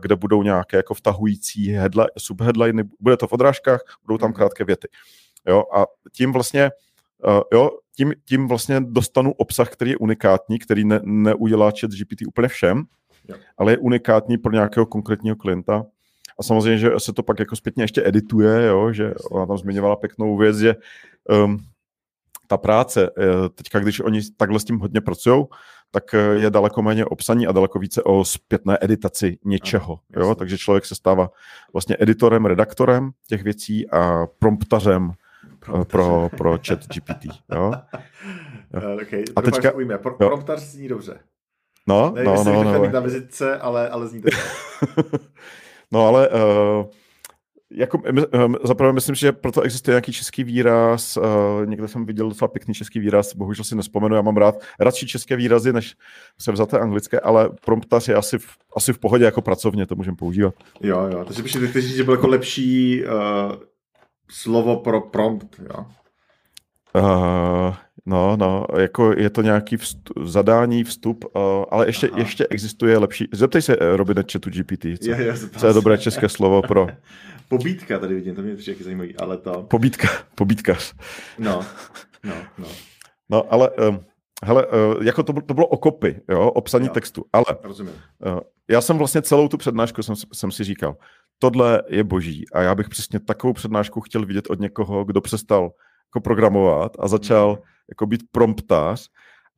kde 0.00 0.16
budou 0.16 0.42
nějaké 0.42 0.76
jako 0.76 0.94
vtahující 0.94 1.72
headline, 1.72 2.08
subheadliny, 2.18 2.84
bude 3.00 3.16
to 3.16 3.26
v 3.26 3.32
odrážkách, 3.32 3.80
budou 4.06 4.18
tam 4.18 4.30
mhm. 4.30 4.36
krátké 4.36 4.64
věty, 4.64 4.88
jo, 5.46 5.64
a 5.76 5.86
tím 6.12 6.32
vlastně 6.32 6.70
jo, 7.52 7.70
tím, 7.98 8.12
tím 8.24 8.48
vlastně 8.48 8.80
dostanu 8.80 9.32
obsah, 9.32 9.70
který 9.70 9.90
je 9.90 9.96
unikátní, 9.96 10.58
který 10.58 10.84
ne, 10.84 11.00
neudělá 11.04 11.72
chat 11.80 11.90
GPT 11.90 12.26
úplně 12.28 12.48
všem, 12.48 12.84
jo. 13.28 13.36
ale 13.58 13.72
je 13.72 13.78
unikátní 13.78 14.38
pro 14.38 14.52
nějakého 14.52 14.86
konkrétního 14.86 15.36
klienta. 15.36 15.84
A 16.40 16.42
samozřejmě, 16.42 16.78
že 16.78 16.90
se 16.98 17.12
to 17.12 17.22
pak 17.22 17.38
jako 17.38 17.56
zpětně 17.56 17.84
ještě 17.84 18.02
edituje, 18.04 18.66
jo, 18.66 18.92
že 18.92 19.14
ona 19.30 19.46
tam 19.46 19.58
zmiňovala 19.58 19.96
pěknou 19.96 20.36
věc, 20.36 20.56
že 20.56 20.74
um, 21.44 21.58
ta 22.46 22.56
práce, 22.56 23.10
eh, 23.18 23.48
teďka 23.48 23.78
když 23.78 24.00
oni 24.00 24.20
takhle 24.36 24.60
s 24.60 24.64
tím 24.64 24.78
hodně 24.78 25.00
pracují, 25.00 25.44
tak 25.90 26.14
eh, 26.14 26.18
je 26.18 26.50
daleko 26.50 26.82
méně 26.82 27.04
obsaní 27.04 27.46
a 27.46 27.52
daleko 27.52 27.78
více 27.78 28.02
o 28.02 28.24
zpětné 28.24 28.78
editaci 28.80 29.38
něčeho. 29.44 30.00
Jo? 30.16 30.34
Takže 30.34 30.58
člověk 30.58 30.84
se 30.84 30.94
stává 30.94 31.30
vlastně 31.72 31.96
editorem, 31.98 32.44
redaktorem 32.44 33.10
těch 33.26 33.42
věcí 33.42 33.90
a 33.90 34.26
promptařem 34.38 35.12
pro, 35.84 36.28
pro 36.36 36.58
chat 36.66 36.86
GPT. 36.86 37.24
Jo? 37.26 37.32
jo. 37.54 37.72
Uh, 38.74 39.02
okay. 39.02 39.24
A 39.36 39.42
teďka... 39.42 39.72
Ujme. 39.72 39.98
Pro, 39.98 40.14
promptař 40.14 40.60
zní 40.60 40.88
dobře. 40.88 41.20
No, 41.88 42.12
Nevím, 42.14 42.32
no, 42.34 42.44
no, 42.44 42.64
no. 42.64 42.82
mít 42.82 42.92
na 42.92 43.00
vizitce, 43.00 43.58
ale, 43.58 43.88
ale 43.88 44.08
zní 44.08 44.22
to 44.22 44.28
No, 45.92 46.06
ale 46.06 46.28
uh, 46.28 46.86
jako, 47.70 47.98
um, 48.44 48.56
zaprvé 48.64 48.92
myslím, 48.92 49.14
že 49.14 49.32
proto 49.32 49.60
existuje 49.60 49.92
nějaký 49.92 50.12
český 50.12 50.44
výraz, 50.44 51.16
uh, 51.16 51.24
někde 51.66 51.88
jsem 51.88 52.06
viděl 52.06 52.28
docela 52.28 52.48
pěkný 52.48 52.74
český 52.74 52.98
výraz, 52.98 53.34
bohužel 53.34 53.64
si 53.64 53.76
nespomenu, 53.76 54.16
já 54.16 54.22
mám 54.22 54.36
rád 54.36 54.54
radši 54.80 55.06
české 55.06 55.36
výrazy, 55.36 55.72
než 55.72 55.96
se 56.40 56.52
vzaté 56.52 56.78
anglické, 56.78 57.20
ale 57.20 57.50
promptař 57.64 58.08
je 58.08 58.14
asi 58.14 58.38
v, 58.38 58.46
asi 58.76 58.92
v 58.92 58.98
pohodě 58.98 59.24
jako 59.24 59.42
pracovně, 59.42 59.86
to 59.86 59.96
můžeme 59.96 60.16
používat. 60.16 60.54
Jo, 60.82 61.08
jo, 61.12 61.24
takže 61.24 61.42
byste 61.42 61.60
řekli, 61.60 61.82
že 61.82 62.04
byl 62.04 62.14
jako 62.14 62.28
lepší 62.28 63.04
uh, 63.04 63.12
slovo 64.30 64.76
pro 64.76 65.00
prompt, 65.00 65.60
jo? 65.60 65.86
Uh, 66.96 67.74
no, 68.06 68.36
no, 68.36 68.66
jako 68.78 69.12
je 69.12 69.30
to 69.30 69.42
nějaký 69.42 69.76
vstup, 69.76 70.26
zadání, 70.26 70.84
vstup, 70.84 71.24
uh, 71.24 71.64
ale 71.70 71.86
ještě, 71.86 72.10
ještě 72.16 72.46
existuje 72.50 72.98
lepší. 72.98 73.28
Zeptej 73.32 73.62
se, 73.62 73.76
uh, 73.76 73.96
Robine, 73.96 74.24
chatu 74.32 74.50
GPT, 74.50 74.82
co, 75.04 75.10
je, 75.10 75.22
je, 75.22 75.34
co 75.58 75.66
je 75.66 75.72
dobré 75.72 75.98
české 75.98 76.28
slovo 76.28 76.62
pro... 76.62 76.86
Pobítka 77.48 77.98
tady 77.98 78.14
vidím, 78.14 78.34
to 78.34 78.42
mě 78.42 78.56
přijde 78.56 78.84
zajímavý, 78.84 79.16
ale 79.16 79.36
to... 79.36 79.62
Pobítka, 79.62 80.08
pobítkař. 80.34 80.94
No, 81.38 81.64
no, 82.24 82.34
no. 82.58 82.68
No, 83.30 83.52
ale 83.52 83.70
um, 83.70 84.00
hele, 84.44 84.66
uh, 84.66 85.04
jako 85.04 85.22
to, 85.22 85.32
to 85.32 85.54
bylo 85.54 85.66
okopy, 85.66 86.20
jo, 86.28 86.50
obsaní 86.50 86.86
jo, 86.86 86.92
textu, 86.92 87.24
ale 87.32 87.44
rozumím. 87.62 87.94
Uh, 88.26 88.40
já 88.68 88.80
jsem 88.80 88.98
vlastně 88.98 89.22
celou 89.22 89.48
tu 89.48 89.56
přednášku 89.56 90.02
jsem, 90.02 90.14
jsem 90.32 90.50
si 90.50 90.64
říkal, 90.64 90.96
tohle 91.38 91.82
je 91.88 92.04
boží 92.04 92.44
a 92.52 92.62
já 92.62 92.74
bych 92.74 92.88
přesně 92.88 93.20
takovou 93.20 93.52
přednášku 93.52 94.00
chtěl 94.00 94.26
vidět 94.26 94.50
od 94.50 94.60
někoho, 94.60 95.04
kdo 95.04 95.20
přestal 95.20 95.70
jako 96.10 96.20
programovat 96.20 96.92
a 96.98 97.08
začal 97.08 97.50
mm. 97.50 97.56
jako 97.90 98.06
být 98.06 98.22
promptář 98.32 99.08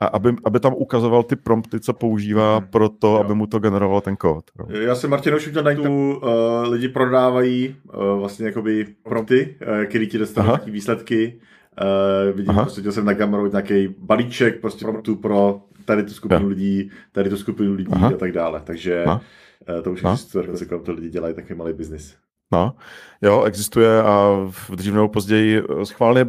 a 0.00 0.06
aby, 0.06 0.34
aby 0.44 0.60
tam 0.60 0.74
ukazoval 0.76 1.22
ty 1.22 1.36
prompty, 1.36 1.80
co 1.80 1.92
používá 1.92 2.60
mm. 2.60 2.66
pro 2.66 2.88
to, 2.88 3.08
jo. 3.08 3.16
aby 3.16 3.34
mu 3.34 3.46
to 3.46 3.58
generoval 3.58 4.00
ten 4.00 4.16
kód. 4.16 4.44
No. 4.58 4.76
Já 4.76 4.94
jsem 4.94 5.10
Martin 5.10 5.34
už 5.34 5.46
viděl 5.46 5.62
na 5.62 5.74
tu 5.74 6.14
uh, 6.14 6.22
lidi 6.68 6.88
prodávají 6.88 7.76
uh, 7.84 8.18
vlastně 8.18 8.46
jakoby 8.46 8.86
prompty, 9.02 9.56
uh, 9.62 9.84
který 9.84 10.06
ti 10.06 10.18
dostanou 10.18 10.48
nějaký 10.48 10.70
výsledky. 10.70 11.40
Uh, 11.82 12.36
vidím, 12.36 12.50
Aha. 12.50 12.62
prostě 12.62 12.92
jsem 12.92 13.04
na 13.04 13.12
Gumroad 13.12 13.52
nějaký 13.52 13.94
balíček 13.98 14.60
prostě 14.60 14.84
promptů 14.84 15.16
pro 15.16 15.60
tady 15.84 16.02
tu 16.02 16.12
skupinu 16.12 16.42
jo. 16.42 16.48
lidí, 16.48 16.90
tady 17.12 17.30
tu 17.30 17.36
skupinu 17.36 17.74
lidí 17.74 17.92
Aha. 17.92 18.08
a 18.08 18.16
tak 18.16 18.32
dále. 18.32 18.62
Takže 18.64 19.04
Aha. 19.04 19.20
Uh, 19.68 19.82
to 19.82 19.92
už 19.92 20.04
existuje, 20.04 20.44
jako 20.60 20.78
to 20.78 20.92
lidi 20.92 21.10
dělají 21.10 21.34
takový 21.34 21.54
malý 21.54 21.72
biznis. 21.72 22.16
No, 22.52 22.74
jo, 23.22 23.42
existuje 23.42 24.02
a 24.02 24.46
v 24.50 24.70
dřív 24.70 24.94
nebo 24.94 25.08
později 25.08 25.62
schválně 25.84 26.26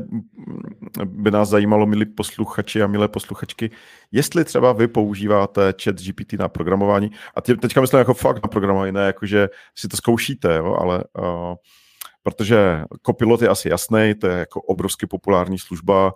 by 1.05 1.31
nás 1.31 1.49
zajímalo, 1.49 1.85
milí 1.85 2.05
posluchači 2.05 2.81
a 2.81 2.87
milé 2.87 3.07
posluchačky, 3.07 3.71
jestli 4.11 4.45
třeba 4.45 4.73
vy 4.73 4.87
používáte 4.87 5.73
chat 5.83 5.95
GPT 5.95 6.33
na 6.33 6.49
programování 6.49 7.11
a 7.35 7.41
tě, 7.41 7.55
teďka 7.55 7.81
myslím 7.81 7.97
jako 7.97 8.13
fakt 8.13 8.43
na 8.43 8.47
programování, 8.47 8.91
ne 8.91 9.05
jako, 9.05 9.25
že 9.25 9.49
si 9.75 9.87
to 9.87 9.97
zkoušíte, 9.97 10.55
jo, 10.55 10.75
ale 10.79 11.03
uh, 11.19 11.55
protože 12.23 12.83
Copilot 13.05 13.41
je 13.41 13.49
asi 13.49 13.69
jasný, 13.69 14.15
to 14.21 14.27
je 14.27 14.37
jako 14.37 14.61
obrovsky 14.61 15.07
populární 15.07 15.59
služba, 15.59 16.13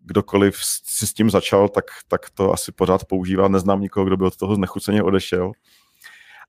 kdokoliv 0.00 0.56
si 0.64 1.06
s 1.06 1.12
tím 1.12 1.30
začal, 1.30 1.68
tak, 1.68 1.84
tak 2.08 2.30
to 2.30 2.52
asi 2.52 2.72
pořád 2.72 3.04
používá. 3.04 3.48
Neznám 3.48 3.80
nikoho, 3.80 4.06
kdo 4.06 4.16
by 4.16 4.24
od 4.24 4.36
toho 4.36 4.54
znechuceně 4.54 5.02
odešel. 5.02 5.52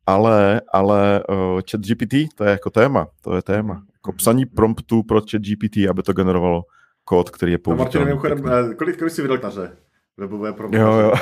Ale, 0.09 0.61
ale 0.73 1.23
uh, 1.29 1.61
chat 1.71 1.81
GPT, 1.81 2.13
to 2.35 2.43
je 2.43 2.51
jako 2.51 2.69
téma, 2.69 3.07
to 3.21 3.35
je 3.35 3.41
téma. 3.41 3.83
Jako 3.93 4.11
psaní 4.11 4.45
promptu 4.45 5.03
pro 5.03 5.21
chat 5.21 5.41
GPT, 5.41 5.77
aby 5.89 6.03
to 6.03 6.13
generovalo 6.13 6.63
kód, 7.03 7.29
který 7.29 7.51
je 7.51 7.57
použitelný. 7.57 8.09
No 8.09 8.15
Martin, 8.15 8.33
mimochodem, 8.35 8.75
kolik, 8.75 8.97
kolik 8.99 9.13
jsi 9.13 9.21
vydal 9.21 9.37
knaře? 9.37 9.71
Webové 10.17 10.53
prompty. 10.53 10.77
Jo, 10.77 10.93
jo. 10.93 11.13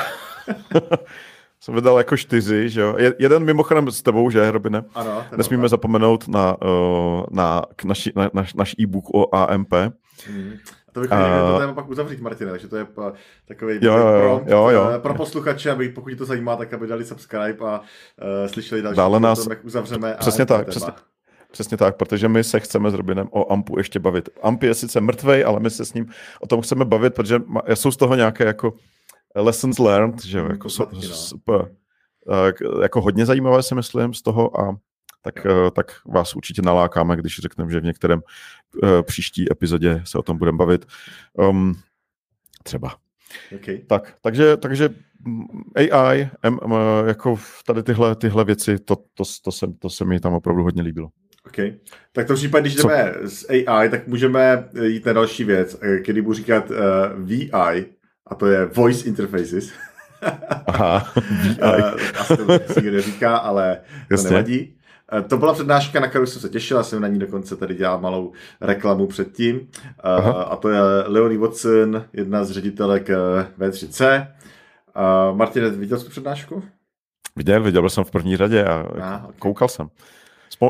jsem 1.59 1.75
vydal 1.75 1.97
jako 1.97 2.17
čtyři, 2.17 2.69
že 2.69 2.81
jo. 2.81 2.95
Jeden 3.19 3.43
mimochodem 3.43 3.91
s 3.91 4.01
tebou, 4.01 4.29
že, 4.29 4.51
Robine? 4.51 4.83
Ano. 4.95 5.23
Nesmíme 5.37 5.63
tak. 5.63 5.69
zapomenout 5.69 6.27
na, 6.27 6.61
uh, 6.61 7.23
na, 7.31 7.61
naši, 7.85 8.11
na 8.15 8.29
naš, 8.33 8.53
naš 8.53 8.75
e-book 8.79 9.05
o 9.13 9.35
AMP. 9.35 9.73
Mm. 10.29 10.53
To 10.97 11.01
bychom 11.01 11.17
měli 11.17 11.51
to 11.51 11.57
téma 11.59 11.73
pak 11.73 11.89
uzavřít, 11.89 12.21
Martina, 12.21 12.51
takže 12.51 12.67
to 12.67 12.75
je 12.75 12.87
takový 13.47 13.79
jo, 13.81 13.97
jo, 13.97 14.19
prompt 14.19 14.49
jo, 14.49 14.69
jo. 14.69 14.99
pro 15.01 15.13
posluchače, 15.13 15.71
aby 15.71 15.89
pokud 15.89 16.17
to 16.17 16.25
zajímá, 16.25 16.55
tak 16.55 16.73
aby 16.73 16.87
dali 16.87 17.05
subscribe 17.05 17.65
a 17.65 17.79
uh, 17.79 18.47
slyšeli 18.47 18.81
další 18.81 18.97
Dále 18.97 19.19
nás... 19.19 19.43
tom, 19.43 19.51
jak 19.51 19.65
uzavřeme. 19.65 20.15
Přesně 20.19 20.45
tak, 20.45 20.67
přesně, 20.67 20.93
přesně 21.51 21.77
tak, 21.77 21.95
protože 21.95 22.27
my 22.27 22.43
se 22.43 22.59
chceme 22.59 22.91
s 22.91 22.93
Robinem 22.93 23.27
o 23.31 23.51
Ampu 23.51 23.77
ještě 23.77 23.99
bavit. 23.99 24.29
Amp 24.41 24.63
je 24.63 24.73
sice 24.73 25.01
mrtvej, 25.01 25.45
ale 25.45 25.59
my 25.59 25.69
se 25.69 25.85
s 25.85 25.93
ním 25.93 26.05
o 26.39 26.47
tom 26.47 26.61
chceme 26.61 26.85
bavit, 26.85 27.13
protože 27.13 27.39
jsou 27.73 27.91
z 27.91 27.97
toho 27.97 28.15
nějaké 28.15 28.45
jako 28.45 28.73
lessons 29.35 29.79
learned, 29.79 30.25
že 30.25 30.41
hmm, 30.41 30.51
jako, 30.51 30.69
so, 30.69 31.01
super, 31.01 31.71
jako 32.81 33.01
hodně 33.01 33.25
zajímavé 33.25 33.63
si 33.63 33.75
myslím 33.75 34.13
z 34.13 34.21
toho 34.21 34.61
a 34.61 34.75
tak, 35.27 35.45
eh, 35.45 35.71
tak 35.71 35.91
vás 36.05 36.35
určitě 36.35 36.61
nalákáme, 36.61 37.15
když 37.15 37.39
řekneme, 37.39 37.71
že 37.71 37.79
v 37.79 37.83
některém 37.83 38.21
uh, 38.83 39.01
příští 39.01 39.51
epizodě 39.51 40.01
se 40.05 40.17
o 40.17 40.21
tom 40.21 40.37
budeme 40.37 40.57
bavit. 40.57 40.85
Um, 41.33 41.79
třeba. 42.63 42.95
Okay. 43.55 43.77
Tak, 43.77 44.13
takže, 44.21 44.57
takže 44.57 44.89
AI, 45.75 46.29
M, 46.43 46.59
M, 46.63 46.73
jako 47.07 47.39
tady 47.65 47.83
tyhle, 47.83 48.15
tyhle 48.15 48.45
věci, 48.45 48.79
to, 48.79 48.95
to, 48.95 49.23
to, 49.43 49.51
se, 49.51 49.67
to 49.79 49.89
se 49.89 50.05
mi 50.05 50.19
tam 50.19 50.33
opravdu 50.33 50.63
hodně 50.63 50.81
líbilo. 50.81 51.09
OK. 51.45 51.55
Tak 52.11 52.25
v 52.25 52.27
tom 52.27 52.35
případě, 52.35 52.61
když 52.61 52.75
jdeme 52.75 53.13
Co? 53.21 53.29
z 53.29 53.45
AI, 53.49 53.89
tak 53.89 54.07
můžeme 54.07 54.69
jít 54.83 55.05
na 55.05 55.13
další 55.13 55.43
věc, 55.43 55.77
eh, 55.81 55.97
který 55.97 56.21
budu 56.21 56.33
říkat 56.33 56.69
uh, 56.69 56.77
VI, 57.17 57.85
a 58.27 58.35
to 58.35 58.47
je 58.47 58.65
Voice 58.65 59.07
Interfaces. 59.07 59.71
Aha, 60.67 61.13
VI. 61.41 61.61
Asi 62.17 62.37
to 62.37 62.73
si 62.73 62.91
neříká, 62.91 63.37
ale 63.37 63.81
to 64.15 64.23
nevadí. 64.23 64.76
Eh, 65.13 65.21
to 65.21 65.37
byla 65.37 65.53
přednáška, 65.53 65.99
na 65.99 66.07
kterou 66.07 66.25
jsem 66.25 66.41
se 66.41 66.49
těšil, 66.49 66.77
já 66.77 66.83
jsem 66.83 67.01
na 67.01 67.07
ní 67.07 67.19
dokonce 67.19 67.55
tady 67.55 67.75
dělal 67.75 67.99
malou 67.99 68.31
reklamu 68.61 69.07
předtím. 69.07 69.67
Eh, 69.83 69.91
Aha. 70.03 70.31
A 70.31 70.55
to 70.55 70.69
je 70.69 70.81
Leonie 71.05 71.39
Watson, 71.39 72.03
jedna 72.13 72.43
z 72.43 72.51
ředitelek 72.51 73.09
eh, 73.09 73.15
V3C. 73.59 74.27
Martin, 75.33 75.69
viděl 75.69 75.99
jsi 75.99 76.05
tu 76.05 76.11
přednášku? 76.11 76.63
Viděl, 77.35 77.63
viděl 77.63 77.89
jsem 77.89 78.03
v 78.03 78.11
první 78.11 78.37
řadě 78.37 78.65
a 78.65 78.75
ah, 78.75 79.23
okay. 79.23 79.35
koukal 79.39 79.67
jsem. 79.67 79.87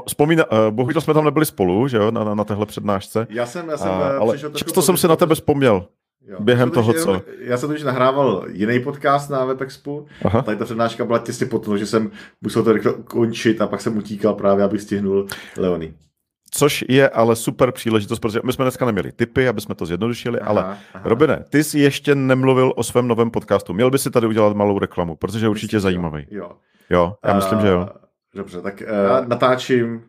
Vzpomíná, 0.07 0.45
bohužel 0.69 1.01
jsme 1.01 1.13
tam 1.13 1.25
nebyli 1.25 1.45
spolu, 1.45 1.87
že 1.87 1.97
jo, 1.97 2.11
na, 2.11 2.23
na, 2.23 2.35
na 2.35 2.43
téhle 2.43 2.65
přednášce. 2.65 3.27
Já 3.29 3.45
jsem, 3.45 3.69
já 3.69 3.77
jsem 3.77 3.91
a, 3.91 4.17
ale 4.17 4.39
často 4.39 4.81
jsem 4.81 4.97
si 4.97 5.07
na 5.07 5.15
tebe 5.15 5.35
vzpomněl. 5.35 5.87
Jo. 6.27 6.37
Během 6.39 6.71
toho, 6.71 6.93
co? 6.93 7.21
Já 7.39 7.57
jsem 7.57 7.69
totiž 7.69 7.83
nahrával 7.83 8.45
jiný 8.51 8.79
podcast 8.79 9.29
na 9.29 9.45
WebExpu. 9.45 10.07
Aha. 10.25 10.41
Tady 10.41 10.57
ta 10.57 10.65
přednáška 10.65 11.05
byla 11.05 11.19
těsně 11.19 11.45
potom, 11.45 11.77
že 11.77 11.85
jsem 11.85 12.11
musel 12.41 12.63
to 12.63 12.73
rychle 12.73 12.93
končit 12.93 13.61
a 13.61 13.67
pak 13.67 13.81
jsem 13.81 13.97
utíkal 13.97 14.33
právě, 14.33 14.63
abych 14.65 14.81
stihnul 14.81 15.27
Leony. 15.57 15.93
Což 16.51 16.85
je 16.89 17.09
ale 17.09 17.35
super 17.35 17.71
příležitost, 17.71 18.19
protože 18.19 18.39
my 18.43 18.53
jsme 18.53 18.65
dneska 18.65 18.85
neměli 18.85 19.11
typy, 19.11 19.47
aby 19.47 19.61
jsme 19.61 19.75
to 19.75 19.85
zjednodušili, 19.85 20.39
aha, 20.39 20.49
ale 20.49 20.61
aha. 20.61 20.79
Robine, 21.03 21.45
ty 21.49 21.63
jsi 21.63 21.79
ještě 21.79 22.15
nemluvil 22.15 22.73
o 22.75 22.83
svém 22.83 23.07
novém 23.07 23.31
podcastu. 23.31 23.73
Měl 23.73 23.91
by 23.91 23.99
si 23.99 24.11
tady 24.11 24.27
udělat 24.27 24.55
malou 24.55 24.79
reklamu, 24.79 25.15
protože 25.15 25.45
je 25.45 25.49
určitě 25.49 25.77
myslím, 25.77 25.81
zajímavý. 25.81 26.27
Jo. 26.31 26.51
Jo, 26.89 27.15
já 27.25 27.31
uh, 27.31 27.35
myslím, 27.35 27.59
že 27.59 27.67
jo. 27.67 27.89
Dobře, 28.35 28.61
tak 28.61 28.83
uh, 29.21 29.27
natáčím 29.27 30.03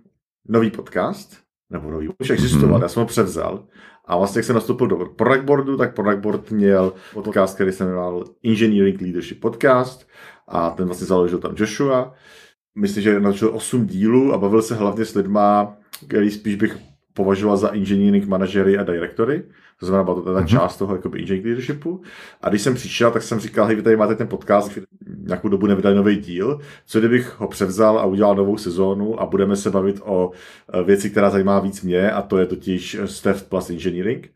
nový 0.48 0.70
podcast, 0.70 1.36
nebo 1.70 1.90
nový, 1.90 2.08
už 2.20 2.30
existoval, 2.30 2.74
hmm. 2.74 2.82
já 2.82 2.88
jsem 2.88 3.00
ho 3.00 3.06
převzal 3.06 3.64
a 4.08 4.16
vlastně, 4.16 4.38
jak 4.38 4.44
jsem 4.44 4.54
nastoupil 4.54 4.86
do 4.86 4.96
Product 4.96 5.44
Boardu, 5.44 5.76
tak 5.76 5.94
Product 5.94 6.18
Board 6.18 6.50
měl 6.50 6.92
podcast, 7.12 7.54
který 7.54 7.72
se 7.72 7.84
jmenoval 7.84 8.24
Engineering 8.44 9.00
Leadership 9.00 9.40
Podcast 9.40 10.08
a 10.48 10.70
ten 10.70 10.86
vlastně 10.86 11.06
založil 11.06 11.38
tam 11.38 11.54
Joshua. 11.56 12.14
Myslím, 12.74 13.02
že 13.02 13.20
natočil 13.20 13.50
8 13.54 13.86
dílů 13.86 14.32
a 14.32 14.38
bavil 14.38 14.62
se 14.62 14.74
hlavně 14.74 15.04
s 15.04 15.14
lidma, 15.14 15.76
který 16.08 16.30
spíš 16.30 16.54
bych 16.54 16.78
považoval 17.14 17.56
za 17.56 17.70
engineering 17.70 18.26
manažery 18.26 18.78
a 18.78 18.82
direktory. 18.82 19.44
To 19.80 19.86
znamená, 19.86 20.04
byla 20.04 20.16
to 20.16 20.22
ta 20.22 20.30
mm-hmm. 20.30 20.46
část 20.46 20.76
toho 20.76 20.94
jakoby 20.94 21.18
engineering 21.18 21.46
leadershipu. 21.46 22.02
A 22.42 22.48
když 22.48 22.62
jsem 22.62 22.74
přišel, 22.74 23.10
tak 23.10 23.22
jsem 23.22 23.40
říkal, 23.40 23.66
hej, 23.66 23.76
vy 23.76 23.82
tady 23.82 23.96
máte 23.96 24.14
ten 24.14 24.28
podcast, 24.28 24.78
nějakou 25.18 25.48
dobu 25.48 25.66
nevydali 25.66 25.96
nový 25.96 26.16
díl, 26.16 26.60
co 26.86 26.98
kdybych 26.98 27.40
ho 27.40 27.48
převzal 27.48 27.98
a 27.98 28.04
udělal 28.04 28.34
novou 28.34 28.56
sezónu 28.56 29.20
a 29.20 29.26
budeme 29.26 29.56
se 29.56 29.70
bavit 29.70 30.00
o 30.04 30.30
e, 30.72 30.82
věci, 30.82 31.10
která 31.10 31.30
zajímá 31.30 31.60
víc 31.60 31.82
mě 31.82 32.10
a 32.10 32.22
to 32.22 32.38
je 32.38 32.46
totiž 32.46 32.96
Steph 33.04 33.42
plus 33.42 33.70
Engineering. 33.70 34.30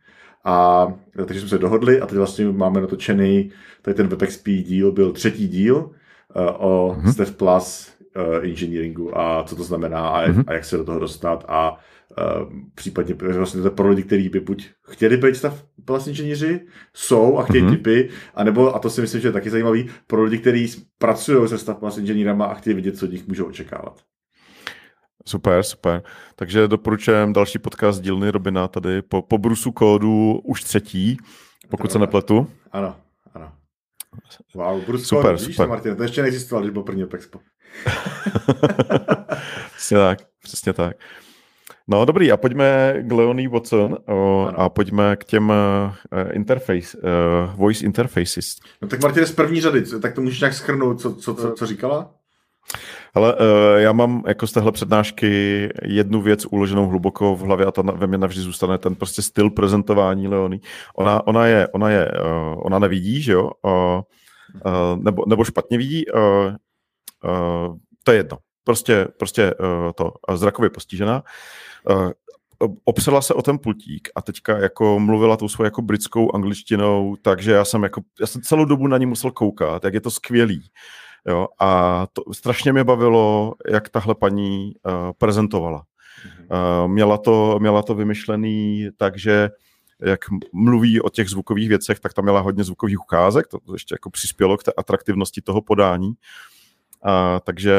A 0.45 0.87
takže 1.27 1.41
jsme 1.41 1.49
se 1.49 1.59
dohodli 1.59 2.01
a 2.01 2.07
teď 2.07 2.19
vlastně 2.19 2.45
máme 2.45 2.81
natočený, 2.81 3.51
tady 3.83 3.95
ten 3.95 4.07
WebXP 4.07 4.49
díl 4.49 4.93
byl 4.93 5.13
třetí 5.13 5.49
díl 5.49 5.77
uh, 5.77 5.91
o 6.59 6.97
mm-hmm. 6.99 7.13
Steph 7.13 7.33
plus 7.33 7.93
uh, 8.17 8.45
engineeringu 8.45 9.19
a 9.19 9.45
co 9.47 9.57
to 9.57 9.63
znamená 9.63 10.09
a, 10.09 10.29
mm-hmm. 10.29 10.45
a 10.47 10.53
jak 10.53 10.65
se 10.65 10.77
do 10.77 10.85
toho 10.85 10.99
dostat 10.99 11.45
a 11.49 11.79
případně 12.75 13.15
vlastně 13.15 13.63
to 13.63 13.71
pro 13.71 13.89
lidi, 13.89 14.03
kteří 14.03 14.29
by 14.29 14.41
buď 14.41 14.71
chtěli 14.91 15.17
být 15.17 15.37
stav 15.37 15.65
plus 15.85 16.07
inženýři, 16.07 16.61
jsou 16.95 17.39
a 17.39 17.43
chtějí 17.43 17.65
mm-hmm. 17.65 17.71
typy, 17.71 18.11
anebo, 18.35 18.75
a 18.75 18.79
to 18.79 18.91
si 18.91 19.01
myslím, 19.01 19.21
že 19.21 19.29
je 19.29 19.33
taky 19.33 19.51
zajímavý, 19.51 19.91
pro 20.07 20.23
lidi, 20.23 20.39
kteří 20.39 20.85
pracují 20.99 21.49
se 21.49 21.59
stav 21.59 21.79
plus 21.79 21.99
inženýrama 21.99 22.47
a 22.47 22.55
chtějí 22.55 22.75
vidět, 22.75 22.99
co 22.99 23.07
od 23.07 23.13
nich 23.13 23.27
můžou 23.27 23.45
očekávat. 23.45 24.01
Super, 25.27 25.63
super. 25.63 26.03
Takže 26.37 26.69
doporučujem 26.69 27.33
další 27.33 27.59
podcast 27.59 28.03
dílny 28.03 28.31
Robina 28.31 28.69
tady 28.69 29.03
po, 29.03 29.23
po 29.23 29.39
brusu 29.39 29.73
kódu 29.73 30.41
už 30.45 30.65
třetí, 30.65 31.17
pokud 31.71 31.87
to 31.87 31.93
se 31.93 31.99
nepletu. 31.99 32.47
Ano, 32.73 32.97
ano. 33.35 33.53
Wow, 34.55 34.85
Bruce 34.85 35.05
super, 35.05 35.37
kódu, 35.37 35.39
super. 35.39 35.69
Martin, 35.69 35.97
to 35.97 36.03
ještě 36.03 36.23
neexistoval, 36.23 36.63
když 36.63 36.73
byl 36.73 36.83
první 36.83 37.03
Expo. 37.15 37.41
přesně 39.77 39.97
tak, 39.97 40.19
přesně 40.43 40.73
tak. 40.73 40.97
No 41.89 42.05
dobrý, 42.05 42.33
a 42.33 42.37
pojďme 42.37 42.95
k 43.01 43.13
Leonie 43.13 43.49
Watson 43.49 43.99
o, 44.09 44.49
a 44.57 44.69
pojďme 44.69 45.17
k 45.17 45.25
těm 45.25 45.51
uh, 45.51 46.19
interface, 46.33 46.99
uh, 46.99 47.55
voice 47.57 47.85
interfaces. 47.85 48.57
No 48.83 48.89
tak 48.89 49.03
Martin 49.03 49.27
z 49.27 49.33
první 49.33 49.61
řady, 49.61 49.83
tak 50.03 50.15
to 50.15 50.21
můžeš 50.21 50.41
nějak 50.41 50.55
schrnout, 50.55 51.01
co, 51.01 51.15
co, 51.15 51.35
co, 51.35 51.53
co 51.53 51.67
říkala? 51.67 52.11
Ale 53.15 53.35
uh, 53.35 53.41
já 53.77 53.93
mám 53.93 54.23
jako 54.27 54.47
z 54.47 54.53
téhle 54.53 54.73
přednášky 54.73 55.69
jednu 55.83 56.23
věc 56.23 56.47
uloženou 56.47 56.87
hluboko 56.87 57.37
v 57.37 57.41
hlavě 57.41 57.67
a 57.67 57.71
ta 57.71 57.83
ve 57.83 58.07
mně 58.07 58.19
navždy 58.19 58.41
zůstane, 58.41 58.79
ten 58.79 58.95
prostě 58.95 59.23
styl 59.23 59.51
prezentování 59.51 60.29
Leony. 60.29 60.61
Ona, 60.97 61.27
ona 61.27 61.47
je, 61.47 61.69
ona 61.69 61.91
je, 61.91 62.11
uh, 62.11 62.67
ona 62.67 62.79
nevidí, 62.79 63.23
že 63.23 63.33
jo, 63.33 63.51
uh, 63.63 64.01
uh, 64.67 65.03
nebo, 65.03 65.25
nebo 65.27 65.45
špatně 65.45 65.79
vidí, 65.79 66.05
uh, 66.07 66.21
uh, 66.21 67.77
to 68.05 68.13
je 68.13 68.17
jedno. 68.19 68.39
Prostě, 68.65 69.09
prostě 69.19 69.55
uh, 69.55 69.93
to, 69.97 70.13
zrakově 70.35 70.71
postižená. 70.71 71.23
Uh, 71.91 72.11
opřela 72.85 73.23
se 73.23 73.35
o 73.35 73.43
ten 73.43 73.59
pultík 73.59 74.09
a 74.15 74.23
teďka 74.23 74.59
jako 74.59 74.99
mluvila 74.99 75.37
tou 75.37 75.49
svou 75.49 75.65
jako 75.65 75.83
britskou 75.83 76.35
angličtinou, 76.35 77.17
takže 77.23 77.53
já 77.53 77.65
jsem 77.65 77.83
jako, 77.83 78.01
já 78.21 78.27
jsem 78.27 78.43
celou 78.43 78.65
dobu 78.65 78.87
na 78.87 78.99
ní 78.99 79.07
musel 79.07 79.31
koukat, 79.31 79.85
jak 79.85 79.95
je 79.95 80.01
to 80.01 80.11
skvělý. 80.11 80.63
Jo, 81.27 81.49
a 81.61 82.07
to 82.13 82.23
strašně 82.35 82.73
mě 82.73 82.85
bavilo, 82.85 83.55
jak 83.71 83.89
tahle 83.89 84.15
paní 84.15 84.73
uh, 84.87 84.93
prezentovala. 85.19 85.85
Uh, 86.51 86.89
měla, 86.89 87.19
to, 87.19 87.59
měla 87.61 87.83
to 87.83 87.95
vymyšlený 87.95 88.89
tak, 88.97 89.19
že 89.19 89.51
jak 90.05 90.21
mluví 90.53 91.01
o 91.01 91.09
těch 91.09 91.29
zvukových 91.29 91.69
věcech, 91.69 92.01
tak 92.01 92.15
tam 92.15 92.25
měla 92.25 92.41
hodně 92.41 92.65
zvukových 92.65 93.01
ukázek, 93.01 93.47
to 93.49 93.59
ještě 93.73 93.95
jako 93.95 94.11
přispělo 94.11 94.57
k 94.57 94.63
té 94.63 94.73
atraktivnosti 94.77 95.41
toho 95.41 95.63
podání. 95.63 96.13
A, 97.05 97.41
takže 97.41 97.75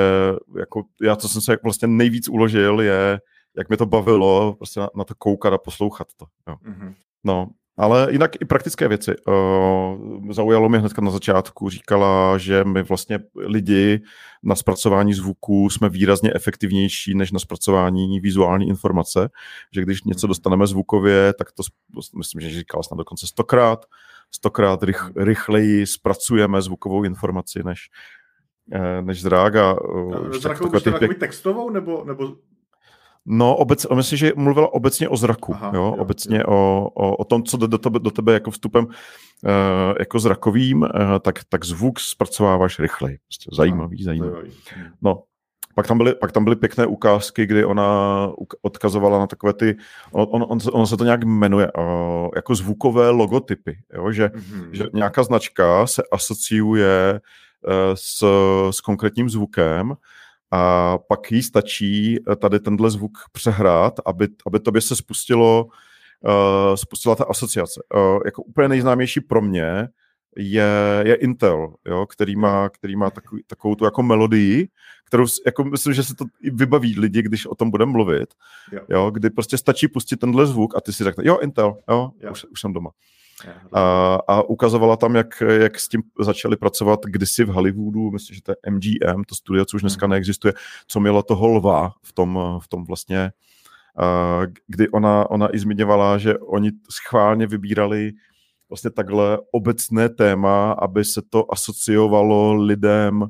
jako 0.59 0.83
já, 1.01 1.15
co 1.15 1.29
jsem 1.29 1.41
se 1.41 1.57
vlastně 1.63 1.87
nejvíc 1.87 2.29
uložil, 2.29 2.81
je, 2.81 3.19
jak 3.57 3.69
mě 3.69 3.77
to 3.77 3.85
bavilo 3.85 4.53
prostě 4.53 4.79
na, 4.79 4.89
na 4.95 5.03
to 5.03 5.13
koukat 5.17 5.53
a 5.53 5.57
poslouchat 5.57 6.07
to. 6.17 6.25
Jo. 6.47 6.55
Mm-hmm. 6.65 6.93
No, 7.23 7.47
Ale 7.77 8.07
jinak 8.11 8.41
i 8.41 8.45
praktické 8.45 8.87
věci. 8.87 9.15
Uh, 9.27 10.31
zaujalo 10.31 10.69
mě 10.69 10.79
hnedka 10.79 11.01
na 11.01 11.11
začátku, 11.11 11.69
říkala, 11.69 12.37
že 12.37 12.63
my 12.63 12.83
vlastně 12.83 13.19
lidi 13.35 14.01
na 14.43 14.55
zpracování 14.55 15.13
zvuku 15.13 15.69
jsme 15.69 15.89
výrazně 15.89 16.31
efektivnější 16.35 17.15
než 17.15 17.31
na 17.31 17.39
zpracování 17.39 18.19
vizuální 18.19 18.67
informace, 18.67 19.29
že 19.71 19.81
když 19.81 20.03
něco 20.03 20.27
dostaneme 20.27 20.67
zvukově, 20.67 21.33
tak 21.33 21.51
to 21.51 21.63
myslím, 22.17 22.41
že 22.41 22.49
říkala 22.49 22.83
snad 22.83 22.97
dokonce 22.97 23.27
stokrát, 23.27 23.85
stokrát 24.31 24.83
rych, 24.83 25.11
rychleji 25.15 25.87
zpracujeme 25.87 26.61
zvukovou 26.61 27.03
informaci 27.03 27.63
než, 27.63 27.89
než 29.01 29.21
zrák. 29.21 29.55
A, 29.55 29.81
uh, 29.81 30.31
zrakovou 30.31 30.79
takový 30.79 31.15
textovou 31.15 31.69
nebo, 31.69 32.03
nebo 32.05 32.35
No, 33.25 33.55
obec, 33.55 33.87
myslím, 33.95 34.17
že 34.17 34.31
mluvila 34.35 34.73
obecně 34.73 35.09
o 35.09 35.17
zraku, 35.17 35.53
Aha, 35.53 35.71
jo, 35.75 35.83
jo, 35.83 35.91
obecně 35.91 36.37
jo. 36.37 36.43
O, 36.47 36.89
o, 36.93 37.15
o 37.15 37.25
tom, 37.25 37.43
co 37.43 37.57
do, 37.57 37.67
do, 37.67 37.77
tebe, 37.77 37.99
do 37.99 38.11
tebe 38.11 38.33
jako 38.33 38.51
vstupem 38.51 38.85
uh, 38.85 38.91
jako 39.99 40.19
zrakovým, 40.19 40.81
uh, 40.81 40.89
tak, 41.21 41.39
tak 41.49 41.65
zvuk 41.65 41.99
zpracováváš 41.99 42.79
rychleji. 42.79 43.17
Prostě 43.27 43.49
zajímavý, 43.53 43.97
Aha, 43.99 44.05
zajímavý. 44.05 44.31
zajímavý. 44.31 44.91
No, 45.01 45.23
pak 45.75 45.87
tam, 45.87 45.97
byly, 45.97 46.15
pak 46.15 46.31
tam 46.31 46.43
byly 46.43 46.55
pěkné 46.55 46.85
ukázky, 46.85 47.45
kdy 47.45 47.65
ona 47.65 48.29
odkazovala 48.61 49.19
na 49.19 49.27
takové 49.27 49.53
ty, 49.53 49.75
ono, 50.11 50.27
on, 50.27 50.45
on, 50.49 50.59
ono 50.71 50.87
se 50.87 50.97
to 50.97 51.03
nějak 51.03 51.23
jmenuje, 51.23 51.71
uh, 51.77 52.29
jako 52.35 52.55
zvukové 52.55 53.09
logotypy, 53.09 53.77
jo? 53.93 54.11
Že, 54.11 54.27
mm-hmm. 54.27 54.69
že 54.71 54.85
nějaká 54.93 55.23
značka 55.23 55.87
se 55.87 56.03
asociuje 56.11 57.13
uh, 57.13 57.19
s, 57.93 58.23
s 58.71 58.81
konkrétním 58.81 59.29
zvukem 59.29 59.95
a 60.55 60.97
pak 60.97 61.31
jí 61.31 61.43
stačí 61.43 62.17
eh, 62.31 62.35
tady 62.35 62.59
tenhle 62.59 62.91
zvuk 62.91 63.17
přehrát, 63.31 63.93
aby, 64.05 64.27
aby 64.47 64.59
tobě 64.59 64.81
se 64.81 64.95
spustilo, 64.95 65.65
uh, 66.21 66.75
spustila 66.75 67.15
ta 67.15 67.23
asociace. 67.23 67.81
Uh, 67.95 68.19
jako 68.25 68.43
úplně 68.43 68.67
nejznámější 68.67 69.21
pro 69.21 69.41
mě 69.41 69.87
je, 70.37 71.03
je 71.05 71.15
Intel, 71.15 71.73
jo, 71.85 72.05
který 72.05 72.35
má, 72.35 72.69
který 72.69 72.95
má 72.95 73.09
takový, 73.09 73.43
takovou 73.47 73.75
tu 73.75 73.85
jako 73.85 74.03
melodii, 74.03 74.67
kterou 75.05 75.25
jako 75.45 75.63
myslím, 75.63 75.93
že 75.93 76.03
se 76.03 76.15
to 76.15 76.25
i 76.41 76.49
vybaví 76.49 76.99
lidi, 76.99 77.21
když 77.21 77.45
o 77.45 77.55
tom 77.55 77.71
budeme 77.71 77.91
mluvit, 77.91 78.33
jo. 78.71 78.81
jo 78.89 79.11
kdy 79.11 79.29
prostě 79.29 79.57
stačí 79.57 79.87
pustit 79.87 80.17
tenhle 80.17 80.45
zvuk 80.45 80.77
a 80.77 80.81
ty 80.81 80.93
si 80.93 81.03
řekne, 81.03 81.23
jo, 81.27 81.37
Intel, 81.37 81.77
jo, 81.89 82.11
jo. 82.19 82.31
Už, 82.31 82.45
už 82.45 82.61
jsem 82.61 82.73
doma. 82.73 82.89
A, 83.73 84.19
a 84.27 84.41
ukazovala 84.41 84.97
tam, 84.97 85.15
jak, 85.15 85.43
jak 85.61 85.79
s 85.79 85.87
tím 85.87 86.01
začali 86.19 86.57
pracovat 86.57 86.99
kdysi 87.05 87.43
v 87.43 87.47
Hollywoodu, 87.47 88.11
myslím, 88.11 88.35
že 88.35 88.41
to 88.41 88.51
je 88.51 88.71
MGM, 88.71 89.23
to 89.27 89.35
studio, 89.35 89.65
co 89.65 89.77
už 89.77 89.81
dneska 89.81 90.05
hmm. 90.05 90.11
neexistuje, 90.11 90.53
co 90.87 90.99
mělo 90.99 91.23
toho 91.23 91.47
lva 91.47 91.93
v 92.03 92.13
tom, 92.13 92.39
v 92.59 92.67
tom 92.67 92.85
vlastně, 92.85 93.31
kdy 94.67 94.89
ona, 94.89 95.29
ona 95.29 95.55
i 95.55 95.59
zmiňovala, 95.59 96.17
že 96.17 96.37
oni 96.37 96.71
schválně 96.89 97.47
vybírali 97.47 98.11
vlastně 98.69 98.91
takhle 98.91 99.39
obecné 99.51 100.09
téma, 100.09 100.71
aby 100.71 101.05
se 101.05 101.21
to 101.29 101.53
asociovalo 101.53 102.53
lidem, 102.53 103.23
e, 103.23 103.27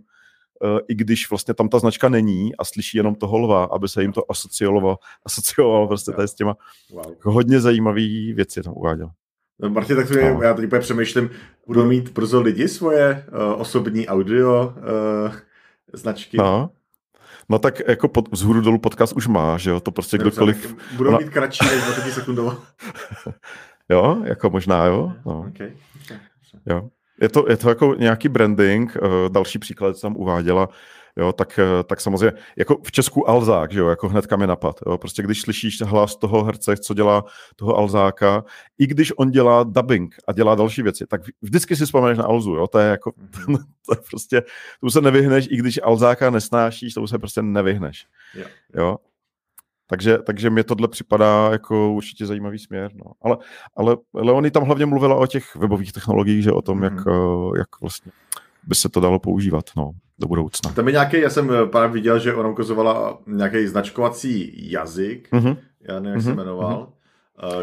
i 0.88 0.96
když 0.96 1.30
vlastně 1.30 1.54
tam 1.54 1.70
ta 1.70 1.80
značka 1.80 2.10
není 2.10 2.56
a 2.56 2.66
slyší 2.66 2.98
jenom 2.98 3.16
toho 3.16 3.38
lva, 3.38 3.64
aby 3.64 3.90
se 3.90 4.02
jim 4.02 4.12
to 4.12 4.32
asociovalo, 4.32 4.98
asociovalo 5.26 5.88
prostě 5.88 6.12
tady 6.12 6.28
s 6.28 6.34
těma 6.34 6.56
wow. 6.92 7.16
hodně 7.22 7.60
zajímavý 7.60 8.34
věci 8.34 8.64
tam 8.64 8.74
uváděl. 8.78 9.10
No, 9.60 9.70
Martin, 9.70 9.96
tak 9.96 10.08
to 10.08 10.18
je, 10.18 10.34
no. 10.34 10.42
já 10.42 10.54
teď 10.54 10.70
přemýšlím, 10.80 11.30
budou 11.68 11.86
mít 11.86 12.10
brzo 12.10 12.42
lidi 12.42 12.68
svoje 12.68 13.26
uh, 13.32 13.62
osobní 13.62 14.08
audio 14.08 14.74
uh, 15.26 15.34
značky? 15.94 16.38
No. 16.38 16.70
No 17.50 17.60
tak 17.60 17.82
jako 17.88 18.08
pod, 18.08 18.30
z 18.34 18.42
hůru 18.42 18.62
dolů 18.62 18.80
podcast 18.80 19.14
už 19.14 19.28
má, 19.28 19.58
že 19.58 19.70
jo, 19.70 19.80
to 19.80 19.92
prostě 19.92 20.18
Dobře, 20.18 20.30
kdokoliv... 20.32 20.76
Budou 20.96 21.10
ona... 21.10 21.18
mít 21.18 21.30
kratší 21.30 21.66
než 21.66 21.84
20 21.84 22.12
sekundová. 22.12 22.58
jo, 23.90 24.22
jako 24.24 24.50
možná 24.50 24.86
jo. 24.86 25.12
No. 25.26 25.40
Okay. 25.40 25.74
Okay. 26.06 26.18
jo. 26.66 26.90
Je 27.22 27.30
to, 27.30 27.46
je 27.50 27.58
to 27.58 27.70
jako 27.70 27.96
nějaký 28.00 28.30
branding, 28.30 28.98
uh, 29.02 29.10
další 29.30 29.60
příklad 29.60 30.02
tam 30.02 30.16
uváděla, 30.18 30.70
jo, 31.18 31.34
tak, 31.34 31.60
eh, 31.60 31.84
tak 31.84 32.02
samozřejmě, 32.02 32.34
jako 32.58 32.78
v 32.84 32.92
Česku 32.92 33.30
Alzák, 33.30 33.72
že 33.72 33.80
jo, 33.80 33.88
jako 33.88 34.10
hnedka 34.10 34.36
mi 34.36 34.48
napad, 34.48 34.80
jo, 34.88 34.98
prostě 34.98 35.24
když 35.24 35.42
slyšíš 35.42 35.82
hlas 35.82 36.16
toho 36.16 36.44
herce, 36.44 36.78
co 36.78 36.94
dělá 36.94 37.24
toho 37.56 37.76
Alzáka, 37.76 38.44
i 38.80 38.88
když 38.88 39.14
on 39.18 39.32
dělá 39.32 39.64
dubbing 39.64 40.16
a 40.28 40.34
dělá 40.34 40.56
další 40.56 40.82
věci, 40.82 41.06
tak 41.08 41.22
vždycky 41.42 41.76
si 41.76 41.86
vzpomeneš 41.86 42.18
na 42.18 42.26
Alzu, 42.26 42.56
jo, 42.56 42.68
to 42.68 42.80
je 42.80 42.90
jako, 42.90 43.12
mm-hmm. 43.12 43.58
to 43.86 43.94
je 43.94 44.02
prostě, 44.10 44.44
tomu 44.80 44.90
se 44.90 45.02
nevyhneš, 45.02 45.48
i 45.52 45.58
když 45.58 45.80
Alzáka 45.84 46.30
nesnášíš, 46.30 46.94
tomu 46.94 47.08
se 47.08 47.20
prostě 47.20 47.42
nevyhneš, 47.42 48.08
yeah. 48.36 48.52
jo. 48.76 48.98
Takže, 49.88 50.18
takže 50.18 50.50
mě 50.50 50.64
tohle 50.64 50.88
připadá 50.88 51.50
jako 51.52 51.94
určitě 51.94 52.26
zajímavý 52.26 52.60
směr. 52.60 52.92
No. 52.96 53.12
Ale, 53.22 53.38
ale 53.76 53.98
Leony 54.14 54.52
tam 54.52 54.64
hlavně 54.64 54.86
mluvila 54.86 55.16
o 55.16 55.28
těch 55.28 55.56
webových 55.56 55.94
technologiích, 55.94 56.44
že 56.44 56.52
o 56.52 56.62
tom, 56.62 56.84
jak, 56.84 56.94
eh, 57.08 57.58
jak 57.58 57.82
vlastně 57.82 58.12
by 58.68 58.76
se 58.76 58.90
to 58.90 59.00
dalo 59.00 59.20
používat 59.20 59.66
no, 59.78 59.92
do 60.20 60.28
budoucna. 60.28 60.72
Tam 60.72 60.88
je 60.88 60.92
nějaký, 60.92 61.20
já 61.20 61.30
jsem 61.30 61.52
eh, 61.52 61.66
právě 61.66 61.94
viděl, 61.94 62.20
že 62.20 62.34
ona 62.34 62.50
ukazovala 62.50 63.18
nějaký 63.28 63.68
značkovací 63.68 64.54
jazyk, 64.72 65.30
mm-hmm. 65.32 65.58
já 65.90 66.00
nevím, 66.00 66.10
jak 66.10 66.18
mm-hmm. 66.18 66.24
se 66.24 66.30
mhm. 66.30 66.38
jmenoval. 66.38 66.78
Mm-hmm. 66.78 66.94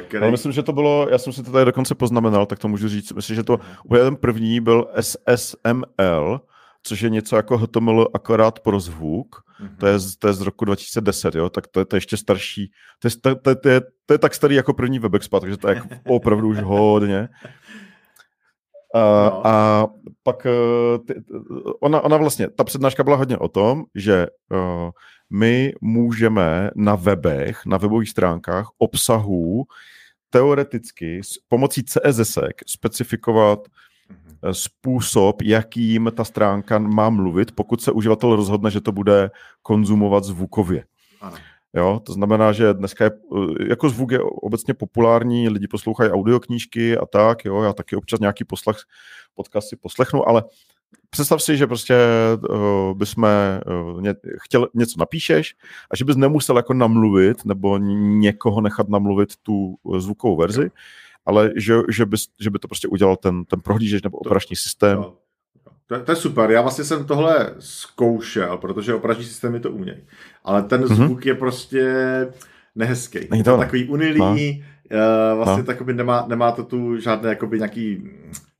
Který... 0.09 0.23
Ale 0.23 0.31
myslím, 0.31 0.53
že 0.53 0.63
to 0.63 0.73
bylo, 0.73 1.09
já 1.11 1.19
jsem 1.19 1.33
si 1.33 1.43
to 1.43 1.53
tady 1.53 1.65
dokonce 1.65 1.95
poznamenal, 1.95 2.47
tak 2.47 2.59
to 2.59 2.69
můžu 2.69 2.89
říct, 2.89 3.13
myslím, 3.13 3.37
že 3.37 3.43
to 3.43 3.59
úplně 3.85 4.03
ten 4.03 4.17
první 4.17 4.61
byl 4.61 4.87
SSML, 5.01 6.41
což 6.83 7.01
je 7.01 7.11
něco 7.11 7.37
jako 7.37 7.59
HTML 7.59 8.09
akorát 8.15 8.61
pro 8.61 8.81
zvuk. 8.81 9.37
Mm-hmm. 9.37 9.77
To, 9.79 9.87
je, 9.87 9.99
to 10.19 10.29
je 10.29 10.35
z 10.35 10.41
roku 10.41 10.65
2010, 10.65 11.35
jo, 11.35 11.49
tak 11.49 11.67
to 11.67 11.81
je, 11.81 11.85
to 11.85 11.97
je 11.97 11.99
ještě 11.99 12.17
starší. 12.17 12.71
To 12.99 13.09
je, 13.09 13.13
to, 13.23 13.35
to, 13.35 13.55
to, 13.55 13.69
je, 13.69 13.81
to 14.07 14.15
je 14.15 14.19
tak 14.19 14.35
starý 14.35 14.55
jako 14.55 14.75
první 14.75 14.99
WebExpa, 14.99 15.41
takže 15.41 15.57
to 15.57 15.69
je 15.69 15.75
jako 15.75 15.89
opravdu 16.09 16.49
už 16.49 16.59
hodně. 16.59 17.29
No. 18.95 19.47
A 19.47 19.87
pak 20.23 20.47
uh, 20.47 21.05
ty, 21.07 21.15
ona, 21.81 22.01
ona 22.01 22.17
vlastně, 22.17 22.49
ta 22.51 22.65
přednáška 22.65 23.05
byla 23.05 23.17
hodně 23.17 23.39
o 23.39 23.49
tom, 23.49 23.85
že 23.95 24.27
uh, 24.53 24.91
my 25.31 25.73
můžeme 25.81 26.71
na 26.77 26.95
webech, 26.95 27.67
na 27.67 27.77
webových 27.77 28.09
stránkách 28.09 28.69
obsahu 28.79 29.65
teoreticky 30.31 31.21
s 31.25 31.39
pomocí 31.49 31.85
CSS 31.85 32.39
specifikovat 32.67 33.59
mhm. 34.09 34.55
způsob, 34.55 35.43
jakým 35.43 36.13
ta 36.15 36.25
stránka 36.25 36.79
má 36.79 37.11
mluvit, 37.11 37.53
pokud 37.53 37.83
se 37.83 37.93
uživatel 37.93 38.37
rozhodne, 38.37 38.71
že 38.71 38.81
to 38.81 38.93
bude 38.93 39.31
konzumovat 39.63 40.25
zvukově. 40.25 40.85
Ano. 41.21 41.37
Jo, 41.77 42.01
to 42.05 42.13
znamená, 42.13 42.53
že 42.53 42.75
dneska 42.75 43.05
je, 43.05 43.11
eh, 43.11 43.69
jako 43.69 43.89
zvuk 43.89 44.11
je 44.13 44.21
obecně 44.21 44.75
populární, 44.75 45.49
lidi 45.49 45.69
poslouchají 45.69 46.11
audioknížky 46.11 46.97
a 46.97 47.07
tak, 47.07 47.45
jo, 47.45 47.63
já 47.63 47.73
taky 47.73 47.97
občas 47.97 48.21
nějaký 48.21 48.45
poslech, 48.45 48.77
podcast 49.35 49.69
si 49.69 49.77
poslechnu, 49.77 50.29
ale 50.29 50.45
představ 51.11 51.43
si, 51.43 51.57
že 51.57 51.67
prostě 51.67 51.97
uh, 52.51 52.99
bychom 52.99 53.27
uh, 53.67 54.03
ně, 54.03 54.15
chtěl, 54.43 54.69
něco 54.75 54.95
napíšeš 54.99 55.55
a 55.91 55.97
že 55.97 56.05
bys 56.05 56.17
nemusel 56.17 56.57
jako 56.57 56.75
namluvit 56.75 57.45
nebo 57.45 57.79
někoho 57.79 58.61
nechat 58.61 58.89
namluvit 58.89 59.37
tu 59.43 59.77
zvukovou 59.99 60.37
verzi, 60.37 60.71
ale 61.27 61.51
že, 61.57 61.75
že, 61.89 62.07
bys, 62.07 62.27
že 62.41 62.51
by 62.51 62.59
to 62.59 62.69
prostě 62.69 62.89
udělal 62.89 63.17
ten, 63.17 63.45
ten 63.45 63.61
prohlížeč 63.61 64.03
nebo 64.03 64.19
operační 64.19 64.57
systém. 64.57 64.99
No. 64.99 65.17
To, 65.91 66.01
to 66.01 66.13
je 66.13 66.17
super, 66.17 66.51
já 66.51 66.63
vlastně 66.63 66.85
jsem 66.85 67.05
tohle 67.05 67.55
zkoušel, 67.59 68.57
protože 68.57 68.95
operační 68.95 69.25
systémy 69.25 69.61
to 69.61 69.71
umějí. 69.71 69.99
Ale 70.45 70.63
ten 70.63 70.83
mm-hmm. 70.83 70.95
zvuk 70.95 71.27
je 71.27 71.35
prostě 71.35 71.95
nehezký. 72.75 73.19
Není 73.31 73.43
to 73.43 73.59
takový 73.59 73.89
unilý, 73.89 74.19
no. 74.19 74.31
Uh, 74.31 75.37
vlastně 75.37 75.63
no. 75.63 75.67
takový 75.67 75.95
nemá, 75.95 76.25
nemá 76.29 76.53
to 76.53 76.65
tu 76.65 77.01
žádné 77.01 77.29
jakoby 77.29 77.59
nějaký 77.59 78.11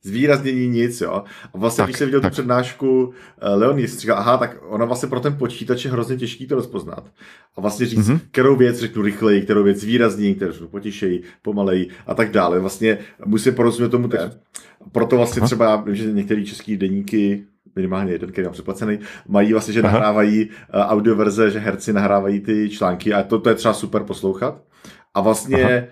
zvýraznění 0.03 0.67
nic, 0.67 1.01
jo. 1.01 1.23
A 1.53 1.57
vlastně, 1.57 1.81
tak, 1.81 1.87
když 1.87 1.97
jsem 1.97 2.07
viděl 2.07 2.21
tak. 2.21 2.31
tu 2.31 2.33
přednášku 2.33 3.03
uh, 3.03 3.13
Leonie, 3.55 3.87
říkal, 3.87 4.17
aha, 4.17 4.37
tak 4.37 4.57
ona 4.67 4.85
vlastně 4.85 5.09
pro 5.09 5.19
ten 5.19 5.37
počítač 5.37 5.85
je 5.85 5.91
hrozně 5.91 6.17
těžký 6.17 6.47
to 6.47 6.55
rozpoznat. 6.55 7.11
A 7.55 7.61
vlastně 7.61 7.85
říct, 7.85 8.09
mm-hmm. 8.09 8.19
kterou 8.31 8.55
věc 8.55 8.79
řeknu 8.79 9.01
rychleji, 9.01 9.41
kterou 9.41 9.63
věc 9.63 9.77
zvýrazní, 9.77 10.35
kterou 10.35 10.51
řeknu 10.51 10.67
potišeji, 10.67 11.23
pomaleji 11.41 11.89
a 12.07 12.13
tak 12.13 12.31
dále. 12.31 12.59
Vlastně 12.59 12.97
musím 13.25 13.55
porozumět 13.55 13.89
tomu 13.89 14.07
teď. 14.07 14.21
Proto 14.91 15.17
vlastně 15.17 15.41
třeba, 15.41 15.65
já 15.65 15.75
vím, 15.75 15.95
že 15.95 16.11
některé 16.11 16.43
české 16.43 16.77
deníky 16.77 17.43
minimálně 17.75 18.11
jeden, 18.11 18.31
který 18.31 18.45
mám 18.45 18.53
přeplacený, 18.53 18.99
mají 19.27 19.53
vlastně, 19.53 19.73
že 19.73 19.81
Aha. 19.81 19.91
nahrávají 19.91 20.49
uh, 20.49 20.81
audioverze, 20.81 21.51
že 21.51 21.59
herci 21.59 21.93
nahrávají 21.93 22.39
ty 22.39 22.69
články 22.69 23.13
a 23.13 23.23
to, 23.23 23.39
to 23.39 23.49
je 23.49 23.55
třeba 23.55 23.73
super 23.73 24.03
poslouchat. 24.03 24.61
A 25.13 25.21
vlastně 25.21 25.87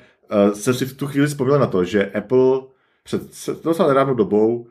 uh, 0.47 0.53
jsem 0.53 0.73
si 0.73 0.85
v 0.85 0.97
tu 0.97 1.07
chvíli 1.07 1.27
vzpomněl 1.27 1.59
na 1.59 1.67
to, 1.67 1.83
že 1.83 2.05
Apple 2.05 2.59
před 3.09 3.63
docela 3.63 3.89
nedávnou 3.89 4.13
dobou 4.13 4.67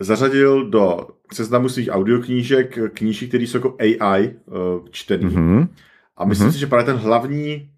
zařadil 0.00 0.70
do 0.70 1.06
seznamu 1.32 1.68
svých 1.68 1.88
audioknížek 1.92 2.78
knížky, 2.94 3.28
které 3.28 3.44
jsou 3.44 3.58
jako 3.58 3.76
AI 3.78 4.34
uh, 4.46 4.54
čtený. 4.90 5.24
Mm-hmm. 5.24 5.68
A 6.16 6.24
myslím 6.24 6.48
mm-hmm. 6.48 6.52
si, 6.52 6.58
že 6.58 6.66
právě 6.66 6.86
ten 6.86 6.96
hlavní 6.96 7.70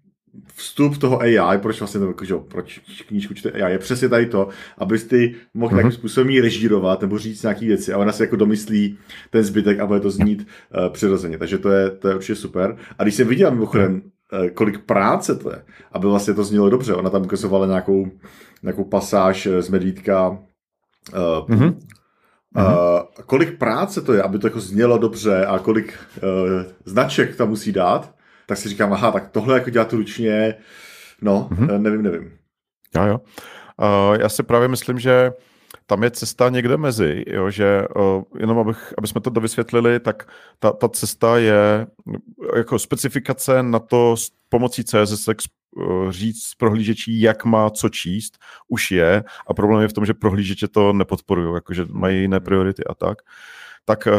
vstup 0.55 0.97
toho 0.97 1.21
AI, 1.21 1.57
proč 1.57 1.79
vlastně 1.79 1.99
to, 1.99 2.25
že, 2.25 2.35
proč 2.47 2.79
knížku 3.07 3.33
čte 3.33 3.51
AI, 3.51 3.71
je 3.71 3.79
přesně 3.79 4.09
tady 4.09 4.25
to, 4.25 4.47
abys 4.77 5.03
ty 5.03 5.35
mohl 5.53 5.71
mm-hmm. 5.71 5.75
nějakým 5.75 5.91
způsobem 5.91 6.29
jí 6.29 6.41
režírovat 6.41 7.01
nebo 7.01 7.17
říct 7.17 7.43
nějaké 7.43 7.65
věci 7.65 7.93
a 7.93 7.97
ona 7.97 8.11
si 8.11 8.23
jako 8.23 8.35
domyslí 8.35 8.97
ten 9.29 9.43
zbytek 9.43 9.79
a 9.79 9.85
bude 9.85 9.99
to 9.99 10.11
znít 10.11 10.47
uh, 10.77 10.93
přirozeně. 10.93 11.37
Takže 11.37 11.57
to 11.57 11.69
je, 11.69 11.89
to 11.89 12.07
je 12.07 12.15
určitě 12.15 12.35
super. 12.35 12.77
A 12.97 13.03
když 13.03 13.15
jsem 13.15 13.27
viděl 13.27 13.51
mimochodem 13.51 14.01
eh, 14.05 14.09
kolik 14.53 14.85
práce 14.85 15.35
to 15.35 15.51
je, 15.51 15.63
aby 15.91 16.07
vlastně 16.07 16.33
to 16.33 16.43
znělo 16.43 16.69
dobře. 16.69 16.93
Ona 16.93 17.09
tam 17.09 17.21
ukazovala 17.21 17.67
nějakou, 17.67 18.05
nějakou 18.63 18.83
pasáž 18.83 19.47
z 19.59 19.69
Medvídka. 19.69 20.29
Uh, 20.29 20.37
mm-hmm. 21.47 21.75
Uh, 22.57 23.23
kolik 23.25 23.57
práce 23.57 24.01
to 24.01 24.13
je, 24.13 24.21
aby 24.21 24.39
to 24.39 24.47
jako 24.47 24.59
znělo 24.59 24.97
dobře 24.97 25.45
a 25.45 25.59
kolik 25.59 25.99
uh, 26.23 26.71
značek 26.85 27.35
tam 27.35 27.49
musí 27.49 27.71
dát, 27.71 28.15
tak 28.47 28.57
si 28.57 28.69
říkám, 28.69 28.93
aha, 28.93 29.11
tak 29.11 29.29
tohle 29.29 29.53
jako 29.53 29.69
dělat 29.69 29.93
ručně, 29.93 30.55
no, 31.21 31.49
mm-hmm. 31.51 31.79
nevím, 31.81 32.01
nevím. 32.01 32.31
Já 32.95 33.05
jo. 33.05 33.19
Uh, 33.81 34.17
já 34.21 34.29
si 34.29 34.43
právě 34.43 34.67
myslím, 34.67 34.99
že 34.99 35.31
tam 35.91 36.03
je 36.03 36.11
cesta 36.11 36.49
někde 36.49 36.77
mezi, 36.77 37.23
jo, 37.27 37.49
že 37.49 37.87
uh, 37.95 38.23
jenom 38.39 38.57
abych, 38.57 38.93
aby 38.97 39.07
jsme 39.07 39.21
to 39.21 39.29
dovysvětlili, 39.29 39.99
tak 39.99 40.31
ta, 40.59 40.71
ta 40.71 40.89
cesta 40.89 41.37
je 41.37 41.87
jako 42.55 42.79
specifikace 42.79 43.63
na 43.63 43.79
to 43.79 44.17
s 44.17 44.31
pomocí 44.49 44.83
CSSX 44.83 45.45
uh, 45.71 46.11
říct 46.11 46.55
prohlížečí, 46.57 47.21
jak 47.21 47.45
má 47.45 47.69
co 47.69 47.89
číst, 47.89 48.37
už 48.67 48.91
je 48.91 49.23
a 49.47 49.53
problém 49.53 49.81
je 49.81 49.87
v 49.87 49.93
tom, 49.93 50.05
že 50.05 50.13
prohlížeče 50.13 50.67
to 50.67 50.93
nepodporují, 50.93 51.53
jakože 51.53 51.85
mají 51.91 52.21
jiné 52.21 52.39
priority 52.39 52.83
a 52.83 52.95
tak. 52.95 53.17
Tak, 53.85 54.07
uh, 54.07 54.13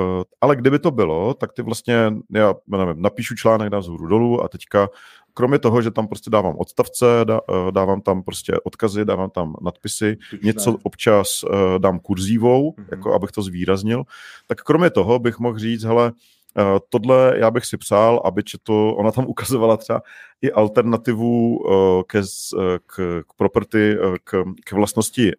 uh, 0.00 0.22
ale 0.40 0.56
kdyby 0.56 0.78
to 0.78 0.90
bylo, 0.90 1.34
tak 1.34 1.52
ty 1.52 1.62
vlastně, 1.62 2.12
já 2.32 2.54
nevím, 2.66 3.02
napíšu 3.02 3.34
článek, 3.34 3.70
dám 3.70 3.82
zhůru 3.82 4.06
dolů 4.06 4.44
a 4.44 4.48
teďka 4.48 4.88
kromě 5.34 5.58
toho, 5.58 5.82
že 5.82 5.90
tam 5.90 6.08
prostě 6.08 6.30
dávám 6.30 6.56
odstavce, 6.58 7.06
eh, 7.30 7.72
dávám 7.72 8.00
tam 8.00 8.22
prostě 8.22 8.52
odkazy, 8.64 9.04
dávám 9.04 9.30
tam 9.30 9.56
nadpisy, 9.62 10.16
Tučné. 10.30 10.46
něco 10.46 10.76
občas 10.82 11.44
eh, 11.44 11.78
dám 11.78 11.98
kurzívou, 11.98 12.70
mm-hmm. 12.70 12.84
jako 12.90 13.14
abych 13.14 13.30
to 13.30 13.42
zvýraznil, 13.42 14.04
tak 14.46 14.62
kromě 14.62 14.90
toho 14.90 15.18
bych 15.18 15.38
mohl 15.38 15.58
říct, 15.58 15.84
hele, 15.84 16.12
eh, 16.58 16.62
tohle 16.88 17.34
já 17.36 17.50
bych 17.50 17.64
si 17.64 17.76
přál, 17.76 18.22
aby 18.24 18.42
to, 18.62 18.94
ona 18.94 19.12
tam 19.12 19.24
ukazovala 19.28 19.76
třeba 19.76 20.02
i 20.42 20.52
alternativu 20.52 21.58
ke, 22.06 22.22
k, 22.86 23.22
k 23.28 23.34
property, 23.36 23.96
k, 24.24 24.44
k 24.64 24.72
vlastnosti 24.72 25.32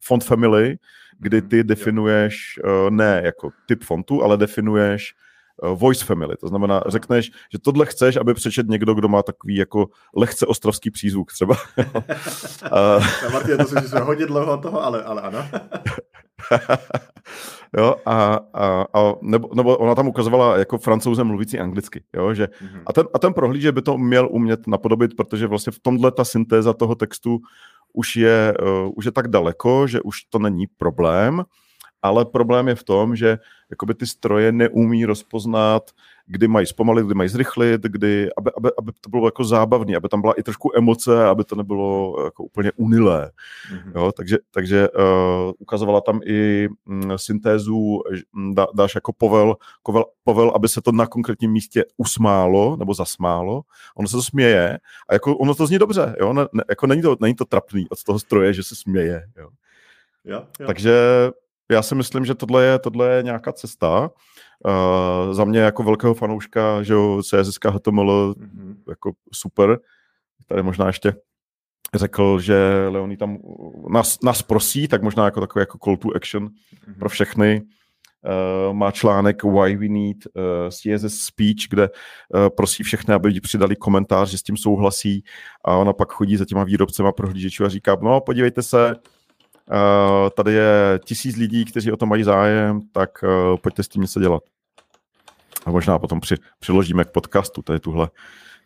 font 0.00 0.24
family, 0.24 0.76
kdy 1.18 1.42
ty 1.42 1.56
mhm. 1.56 1.66
definuješ 1.66 2.60
ne 2.90 3.22
jako 3.24 3.50
typ 3.66 3.84
fontu, 3.84 4.22
ale 4.22 4.36
definuješ 4.36 5.14
voice 5.62 6.04
family. 6.04 6.36
To 6.40 6.48
znamená, 6.48 6.82
řekneš, 6.86 7.30
že 7.52 7.58
tohle 7.58 7.86
chceš, 7.86 8.16
aby 8.16 8.34
přečet 8.34 8.68
někdo, 8.68 8.94
kdo 8.94 9.08
má 9.08 9.22
takový 9.22 9.56
jako 9.56 9.88
lehce 10.16 10.46
ostrovský 10.46 10.90
přízvuk 10.90 11.32
třeba. 11.32 11.56
Martin, 13.32 13.56
to 13.56 13.64
si 13.64 13.96
hodně 14.00 14.26
dlouho 14.26 14.56
toho, 14.58 14.84
ale, 14.84 15.02
ale 15.02 15.22
ano. 15.22 15.38
jo, 17.76 17.94
a, 18.06 18.40
a, 18.54 18.84
a 18.94 19.14
nebo, 19.22 19.48
nebo 19.54 19.76
ona 19.76 19.94
tam 19.94 20.08
ukazovala 20.08 20.58
jako 20.58 20.78
francouze 20.78 21.24
mluvící 21.24 21.58
anglicky, 21.58 22.04
jo, 22.16 22.34
že 22.34 22.44
mm-hmm. 22.44 22.82
a 22.86 22.92
ten, 22.92 23.06
a 23.14 23.18
ten 23.18 23.32
prohlížeč 23.32 23.74
by 23.74 23.82
to 23.82 23.98
měl 23.98 24.28
umět 24.30 24.66
napodobit, 24.66 25.16
protože 25.16 25.46
vlastně 25.46 25.72
v 25.72 25.78
tomhle 25.78 26.12
ta 26.12 26.24
syntéza 26.24 26.72
toho 26.72 26.94
textu 26.94 27.38
už 27.92 28.16
je, 28.16 28.54
uh, 28.62 28.92
už 28.96 29.04
je 29.04 29.12
tak 29.12 29.28
daleko, 29.28 29.86
že 29.86 30.00
už 30.00 30.22
to 30.24 30.38
není 30.38 30.66
problém, 30.66 31.44
ale 32.02 32.24
problém 32.24 32.68
je 32.68 32.74
v 32.74 32.84
tom, 32.84 33.16
že 33.16 33.38
jakoby 33.70 33.94
ty 33.94 34.06
stroje 34.06 34.52
neumí 34.52 35.04
rozpoznat, 35.04 35.90
kdy 36.26 36.48
mají 36.48 36.66
zpomalit, 36.66 37.06
kdy 37.06 37.14
mají 37.14 37.28
zrychlit, 37.28 37.82
kdy, 37.82 38.30
aby, 38.36 38.50
aby, 38.56 38.70
aby 38.78 38.92
to 39.00 39.10
bylo 39.10 39.26
jako 39.26 39.44
zábavné, 39.44 39.96
aby 39.96 40.08
tam 40.08 40.20
byla 40.20 40.32
i 40.32 40.42
trošku 40.42 40.70
emoce, 40.76 41.24
aby 41.24 41.44
to 41.44 41.56
nebylo 41.56 42.16
jako 42.24 42.44
úplně 42.44 42.72
unilé. 42.76 43.30
Mm-hmm. 43.72 43.92
Jo, 43.94 44.12
takže 44.12 44.38
takže 44.50 44.88
uh, 44.90 45.52
ukazovala 45.58 46.00
tam 46.00 46.20
i 46.26 46.68
mm, 46.86 47.12
syntézu, 47.16 48.02
mm, 48.32 48.54
dá, 48.54 48.66
dáš 48.74 48.94
jako 48.94 49.12
povel, 49.12 49.56
povel, 49.82 50.04
povel, 50.24 50.52
aby 50.54 50.68
se 50.68 50.80
to 50.82 50.92
na 50.92 51.06
konkrétním 51.06 51.52
místě 51.52 51.84
usmálo 51.96 52.76
nebo 52.76 52.94
zasmálo. 52.94 53.62
Ono 53.96 54.08
se 54.08 54.16
to 54.16 54.22
směje 54.22 54.78
a 55.08 55.12
jako 55.14 55.36
ono 55.36 55.54
to 55.54 55.66
zní 55.66 55.78
dobře. 55.78 56.16
Jo? 56.20 56.32
Ne, 56.32 56.42
ne, 56.52 56.64
jako 56.70 56.86
není 56.86 57.02
to, 57.02 57.16
není 57.20 57.34
to 57.34 57.44
trapný 57.44 57.86
od 57.90 58.04
toho 58.04 58.18
stroje, 58.18 58.52
že 58.52 58.62
se 58.62 58.76
směje. 58.76 59.22
Jo? 59.36 59.48
Jo, 60.24 60.44
jo. 60.60 60.66
Takže 60.66 60.92
já 61.70 61.82
si 61.82 61.94
myslím, 61.94 62.24
že 62.24 62.34
tohle 62.34 62.64
je, 62.64 62.78
tohle 62.78 63.16
je 63.16 63.22
nějaká 63.22 63.52
cesta. 63.52 64.10
Uh, 64.66 65.34
za 65.34 65.44
mě 65.44 65.60
jako 65.60 65.82
velkého 65.82 66.14
fanouška, 66.14 66.82
že 66.82 66.92
jo, 66.92 67.22
CSSK 67.22 67.64
HTML, 67.64 68.34
mm-hmm. 68.34 68.74
jako 68.88 69.12
super. 69.32 69.78
Tady 70.46 70.62
možná 70.62 70.86
ještě 70.86 71.14
řekl, 71.94 72.40
že 72.40 72.86
Leoní 72.88 73.16
tam 73.16 73.38
nás, 73.88 74.18
nás 74.22 74.42
prosí, 74.42 74.88
tak 74.88 75.02
možná 75.02 75.24
jako 75.24 75.40
takový 75.40 75.62
jako 75.62 75.78
call 75.84 75.96
to 75.96 76.08
action 76.16 76.46
mm-hmm. 76.46 76.98
pro 76.98 77.08
všechny. 77.08 77.62
Uh, 78.68 78.74
má 78.74 78.90
článek 78.90 79.44
Why 79.44 79.76
We 79.76 79.88
Need 79.88 80.16
uh, 80.26 80.68
CSS 80.68 81.20
Speech, 81.20 81.68
kde 81.70 81.88
uh, 81.88 82.48
prosí 82.56 82.82
všechny, 82.82 83.14
aby 83.14 83.40
přidali 83.40 83.76
komentář, 83.76 84.30
že 84.30 84.38
s 84.38 84.42
tím 84.42 84.56
souhlasí 84.56 85.24
a 85.64 85.76
ona 85.76 85.92
pak 85.92 86.12
chodí 86.12 86.36
za 86.36 86.44
těma 86.44 86.64
výrobcema 86.64 87.12
prohlížečů 87.12 87.64
a 87.64 87.68
říká, 87.68 87.96
no 88.02 88.20
podívejte 88.20 88.62
se, 88.62 88.94
tady 90.36 90.52
je 90.52 91.00
tisíc 91.04 91.36
lidí, 91.36 91.64
kteří 91.64 91.92
o 91.92 91.96
to 91.96 92.06
mají 92.06 92.22
zájem, 92.22 92.80
tak 92.92 93.10
uh, 93.22 93.56
pojďte 93.56 93.82
s 93.82 93.88
tím 93.88 94.02
něco 94.02 94.20
dělat. 94.20 94.42
A 95.66 95.70
možná 95.70 95.98
potom 95.98 96.20
při, 96.20 96.34
přiložíme 96.58 97.04
k 97.04 97.10
podcastu 97.10 97.62
tady 97.62 97.80
tuhle 97.80 98.10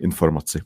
informaci. 0.01 0.61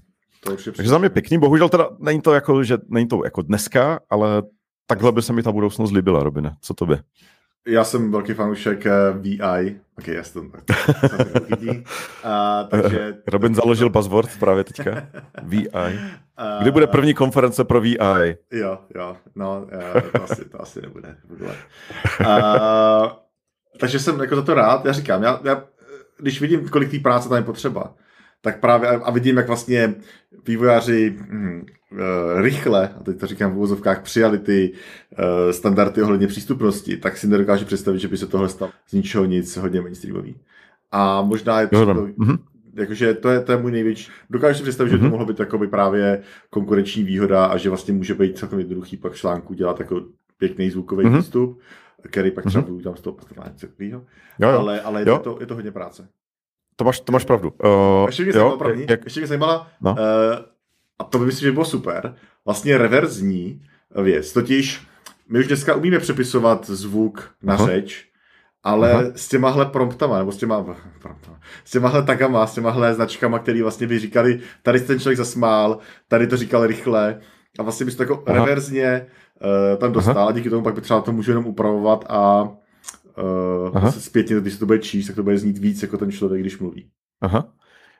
To 0.44 0.54
už 0.54 0.66
je 0.66 0.72
Takže 0.72 0.90
za 0.90 0.98
mě 0.98 1.10
pěkný, 1.10 1.38
bohužel 1.38 1.68
teda 1.68 1.88
není 1.98 2.20
to 2.20 2.34
jako, 2.34 2.64
že 2.64 2.78
není 2.88 3.08
to 3.08 3.24
jako 3.24 3.42
dneska, 3.42 4.00
ale 4.10 4.42
takhle 4.86 5.12
by 5.12 5.22
se 5.22 5.32
mi 5.32 5.42
ta 5.42 5.52
budoucnost 5.52 5.92
líbila, 5.92 6.22
Robine. 6.22 6.56
Co 6.60 6.74
to 6.74 6.86
by? 6.86 6.96
Já 7.66 7.84
jsem 7.84 8.12
velký 8.12 8.34
fanoušek 8.34 8.86
eh, 8.86 8.92
VI. 9.12 9.80
Ok, 9.98 10.08
já 10.08 10.22
jsem 10.22 10.50
to, 10.50 10.58
takže... 12.70 13.16
Robin 13.26 13.54
založil 13.54 13.90
buzzword 13.90 14.38
právě 14.38 14.64
teďka. 14.64 15.06
VI. 15.42 15.68
Kdy 16.60 16.70
bude 16.70 16.86
první 16.86 17.14
konference 17.14 17.64
pro 17.64 17.80
VI? 17.80 17.98
Jo, 18.52 18.78
jo, 18.94 19.16
no, 19.34 19.66
uh, 19.94 20.00
to, 20.00 20.22
asi, 20.22 20.44
to 20.44 20.62
asi 20.62 20.82
nebude. 20.82 21.16
Uh, 22.20 23.08
takže 23.80 23.98
jsem 23.98 24.20
jako 24.20 24.36
za 24.36 24.42
to 24.42 24.54
rád. 24.54 24.84
Já 24.84 24.92
říkám, 24.92 25.22
já, 25.22 25.40
já 25.44 25.64
když 26.18 26.40
vidím, 26.40 26.68
kolik 26.68 26.90
té 26.90 26.98
práce 26.98 27.28
tam 27.28 27.38
je 27.38 27.44
potřeba, 27.44 27.94
tak 28.40 28.60
právě 28.60 28.88
a 28.88 29.10
vidím, 29.10 29.36
jak 29.36 29.46
vlastně 29.46 29.94
vývojáři 30.46 31.16
hm, 31.20 31.66
rychle, 32.36 32.88
a 32.88 33.02
teď 33.02 33.20
to 33.20 33.26
říkám 33.26 33.52
v 33.52 33.56
úvozovkách, 33.56 34.02
přijali 34.02 34.38
ty 34.38 34.72
uh, 35.18 35.50
standardy 35.50 36.02
ohledně 36.02 36.26
přístupnosti, 36.26 36.96
tak 36.96 37.16
si 37.16 37.26
nedokážu 37.26 37.64
představit, 37.64 37.98
že 37.98 38.08
by 38.08 38.16
se 38.16 38.26
tohle 38.26 38.48
stalo 38.48 38.70
z 38.88 38.92
ničeho 38.92 39.24
nic 39.24 39.56
hodně 39.56 39.80
mainstreamový. 39.80 40.36
A 40.90 41.22
možná 41.22 41.60
je 41.60 41.66
to, 41.66 41.86
mm-hmm. 41.86 42.38
jakože 42.74 43.14
to 43.14 43.28
je, 43.28 43.40
to 43.40 43.52
je 43.52 43.58
můj 43.58 43.72
největší. 43.72 44.10
Dokážu 44.30 44.58
si 44.58 44.62
představit, 44.62 44.88
mm-hmm. 44.88 44.92
že 44.92 44.98
to 44.98 45.02
mhm. 45.02 45.10
mohlo 45.10 45.26
být 45.26 45.40
jakoby 45.40 45.68
právě 45.68 46.22
konkurenční 46.50 47.04
výhoda 47.04 47.46
a 47.46 47.56
že 47.56 47.68
vlastně 47.68 47.94
může 47.94 48.14
být 48.14 48.38
celkem 48.38 48.58
jednoduchý 48.58 48.96
pak 48.96 49.14
článku 49.14 49.54
dělat 49.54 49.80
jako 49.80 50.02
pěkný 50.38 50.70
zvukový 50.70 51.06
mm-hmm. 51.06 51.18
přístup, 51.18 51.60
který 52.02 52.30
pak 52.30 52.46
třeba 52.46 52.64
mm-hmm. 52.64 52.68
budu 52.68 52.82
tam 52.82 52.96
z 52.96 53.00
toho 53.00 53.14
postavovat 53.14 53.52
něco 53.52 53.66
takového. 53.66 54.04
Ale, 54.42 54.80
ale 54.80 55.04
jo. 55.06 55.14
Je, 55.14 55.18
to, 55.18 55.36
je 55.40 55.46
to 55.46 55.54
hodně 55.54 55.72
práce. 55.72 56.08
To 56.76 56.84
máš, 56.84 57.00
to 57.00 57.12
máš 57.12 57.24
pravdu. 57.24 57.52
Uh, 57.64 58.06
ještě 58.06 58.22
mě 58.22 58.32
zajímala, 58.32 58.56
pravdní, 58.56 58.86
jak... 58.88 59.04
ještě 59.04 59.20
mě 59.20 59.26
zajímala 59.26 59.70
no. 59.80 59.90
uh, 59.90 59.96
a 60.98 61.04
to 61.04 61.18
by 61.18 61.26
myslím, 61.26 61.46
že 61.46 61.52
bylo 61.52 61.64
super, 61.64 62.14
vlastně 62.44 62.78
reverzní 62.78 63.62
věc. 64.02 64.32
Totiž 64.32 64.86
my 65.28 65.38
už 65.38 65.46
dneska 65.46 65.74
umíme 65.74 65.98
přepisovat 65.98 66.66
zvuk 66.66 67.30
na 67.42 67.54
Aha. 67.54 67.66
řeč, 67.66 68.08
ale 68.62 68.92
Aha. 68.92 69.04
s 69.14 69.28
těmahle 69.28 69.66
promptama, 69.66 70.18
nebo 70.18 70.32
s 70.32 70.36
těma, 70.36 70.76
promptama, 71.02 71.40
s 71.64 71.70
těmahle 71.70 72.02
tagama, 72.02 72.46
s 72.46 72.54
těmahle 72.54 72.94
značkama, 72.94 73.38
který 73.38 73.62
vlastně 73.62 73.86
by 73.86 73.98
říkali, 73.98 74.40
tady 74.62 74.80
ten 74.80 75.00
člověk 75.00 75.18
zasmál, 75.18 75.78
tady 76.08 76.26
to 76.26 76.36
říkal 76.36 76.66
rychle 76.66 77.20
a 77.58 77.62
vlastně 77.62 77.86
bys 77.86 77.96
to 77.96 78.02
jako 78.02 78.22
Aha. 78.26 78.38
reverzně 78.38 79.06
uh, 79.42 79.78
tam 79.78 79.92
dostal 79.92 80.18
Aha. 80.18 80.28
a 80.28 80.32
díky 80.32 80.50
tomu 80.50 80.62
pak 80.62 80.74
by 80.74 80.80
třeba 80.80 81.00
to 81.00 81.12
můžu 81.12 81.30
jenom 81.30 81.46
upravovat 81.46 82.04
a 82.08 82.42
uh, 82.42 82.50
Aha. 83.74 83.92
zpětně, 83.92 84.36
když 84.36 84.52
se 84.52 84.58
to 84.58 84.66
bude 84.66 84.78
číst, 84.78 85.06
tak 85.06 85.16
to 85.16 85.22
bude 85.22 85.38
znít 85.38 85.58
víc 85.58 85.82
jako 85.82 85.96
ten 85.98 86.12
člověk, 86.12 86.42
když 86.42 86.58
mluví. 86.58 86.90
Aha. 87.20 87.52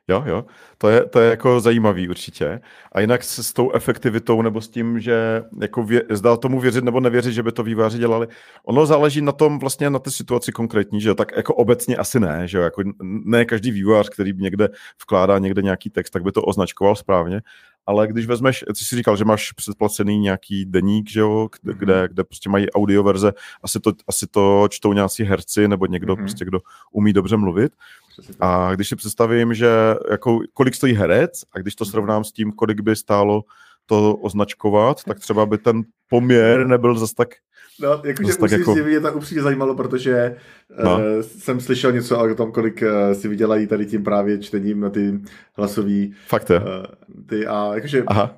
Jo, 0.09 0.25
jo, 0.27 0.45
to 0.79 0.89
je, 0.89 1.05
to 1.05 1.21
je 1.21 1.31
jako 1.31 1.61
zajímavý 1.61 2.09
určitě. 2.09 2.61
A 2.93 3.01
jinak 3.01 3.25
s, 3.25 3.39
s 3.39 3.53
tou 3.53 3.73
efektivitou 3.73 4.43
nebo 4.43 4.61
s 4.61 4.69
tím, 4.69 5.01
že 5.01 5.43
jako 5.61 5.83
vě, 5.83 6.03
zdá 6.11 6.37
tomu 6.37 6.61
věřit 6.61 6.85
nebo 6.85 7.01
nevěřit, 7.01 7.33
že 7.33 7.43
by 7.43 7.53
to 7.53 7.63
výváři 7.63 7.99
dělali, 7.99 8.27
ono 8.65 8.87
záleží 8.87 9.23
na 9.23 9.33
tom 9.33 9.59
vlastně 9.59 9.91
na 9.91 9.99
té 9.99 10.11
situaci 10.11 10.53
konkrétní, 10.53 11.01
že 11.01 11.15
tak 11.15 11.37
jako 11.37 11.55
obecně 11.55 11.97
asi 11.97 12.21
ne, 12.21 12.49
že 12.49 12.59
jako 12.59 12.83
ne 13.03 13.45
každý 13.45 13.71
vývojář, 13.71 14.09
který 14.09 14.33
někde 14.37 14.69
vkládá 15.03 15.39
někde 15.39 15.63
nějaký 15.63 15.91
text, 15.91 16.11
tak 16.11 16.23
by 16.23 16.33
to 16.33 16.43
označkoval 16.43 16.97
správně, 16.97 17.41
ale 17.89 18.07
když 18.07 18.26
vezmeš, 18.26 18.64
ty 18.74 18.84
jsi 18.84 18.97
říkal, 18.97 19.16
že 19.16 19.24
máš 19.24 19.53
předplacený 19.53 20.18
nějaký 20.18 20.64
deník, 20.64 21.11
že 21.11 21.20
jo, 21.20 21.49
kde, 21.62 21.74
kde, 21.74 22.09
kde 22.09 22.24
prostě 22.24 22.51
mají 22.51 22.70
audio 22.70 23.03
verze, 23.03 23.32
asi 23.62 23.80
to, 23.80 23.93
asi 24.09 24.26
to 24.26 24.68
čtou 24.70 24.93
nějací 24.93 25.24
herci 25.24 25.68
nebo 25.68 25.86
někdo, 25.86 26.14
mm-hmm. 26.14 26.18
prostě, 26.18 26.45
kdo 26.45 26.61
umí 26.93 27.12
dobře 27.12 27.36
mluvit. 27.36 27.72
A 28.41 28.74
když 28.74 28.89
si 28.89 28.97
představím, 28.97 29.55
že 29.55 29.70
jako, 30.11 30.39
kolik 30.55 30.74
stojí 30.74 30.95
herec 30.95 31.45
a 31.53 31.59
když 31.59 31.74
to 31.74 31.84
mhm. 31.84 31.91
srovnám 31.91 32.24
s 32.24 32.32
tím, 32.32 32.53
kolik 32.53 32.80
by 32.80 32.97
stálo 32.97 33.45
to 33.89 34.16
označkovat, 34.16 35.05
tak 35.05 35.20
třeba 35.20 35.47
by 35.47 35.59
ten 35.59 35.82
poměr 36.09 36.66
nebyl 36.66 36.99
zase 36.99 37.14
tak 37.14 37.28
No, 37.80 38.01
jakože 38.05 38.32
musím 38.41 38.59
jako... 38.59 38.74
si 38.74 38.82
mě 38.82 39.01
to 39.01 39.12
upřímně 39.12 39.43
zajímalo, 39.43 39.74
protože 39.74 40.36
no. 40.84 40.97
uh, 40.97 41.03
jsem 41.20 41.61
slyšel 41.61 41.93
něco 41.93 42.18
o 42.18 42.34
tom, 42.34 42.53
kolik 42.53 42.82
uh, 42.82 43.14
si 43.14 43.28
vydělají 43.28 43.66
tady 43.66 43.86
tím 43.86 44.05
právě 44.05 44.39
čtením 44.39 44.80
na 44.80 44.91
ty 44.91 45.20
hlasový. 45.57 46.14
Fakt 46.26 46.51
je. 46.51 46.61
Uh, 46.61 46.66
ty 47.26 47.47
a 47.47 47.70
jakože 47.74 48.05
Aha. 48.07 48.36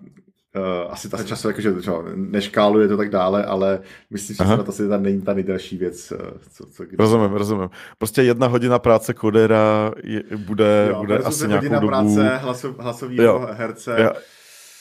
Uh, 0.57 0.92
asi 0.92 1.09
ta 1.09 1.22
času 1.22 1.48
jakože 1.48 1.82
čo, 1.82 2.05
neškáluje 2.14 2.88
to 2.88 2.96
tak 2.96 3.11
dále, 3.11 3.44
ale 3.44 3.80
myslím 4.11 4.36
si, 4.36 4.44
že 4.44 4.57
to 4.57 4.68
asi 4.68 4.88
ta 4.88 4.96
není 4.96 5.22
ta 5.22 5.34
nejdelší 5.34 5.78
věc. 5.78 6.12
Co, 6.51 6.66
co 6.66 6.84
kdy... 6.84 6.96
Rozumím, 6.98 7.32
rozumím. 7.32 7.70
Prostě 7.98 8.22
jedna 8.22 8.46
hodina 8.46 8.78
práce 8.78 9.14
kodera 9.14 9.92
je, 10.05 10.22
bude, 10.36 10.86
jo, 10.90 11.01
bude 11.01 11.18
asi 11.18 11.48
nějakou 11.48 11.57
hodina 11.57 11.78
dobu... 11.78 11.88
práce 11.88 12.36
hlasov, 12.36 12.78
hlasového 12.78 13.48
herce. 13.53 13.96
Jo. 13.98 14.11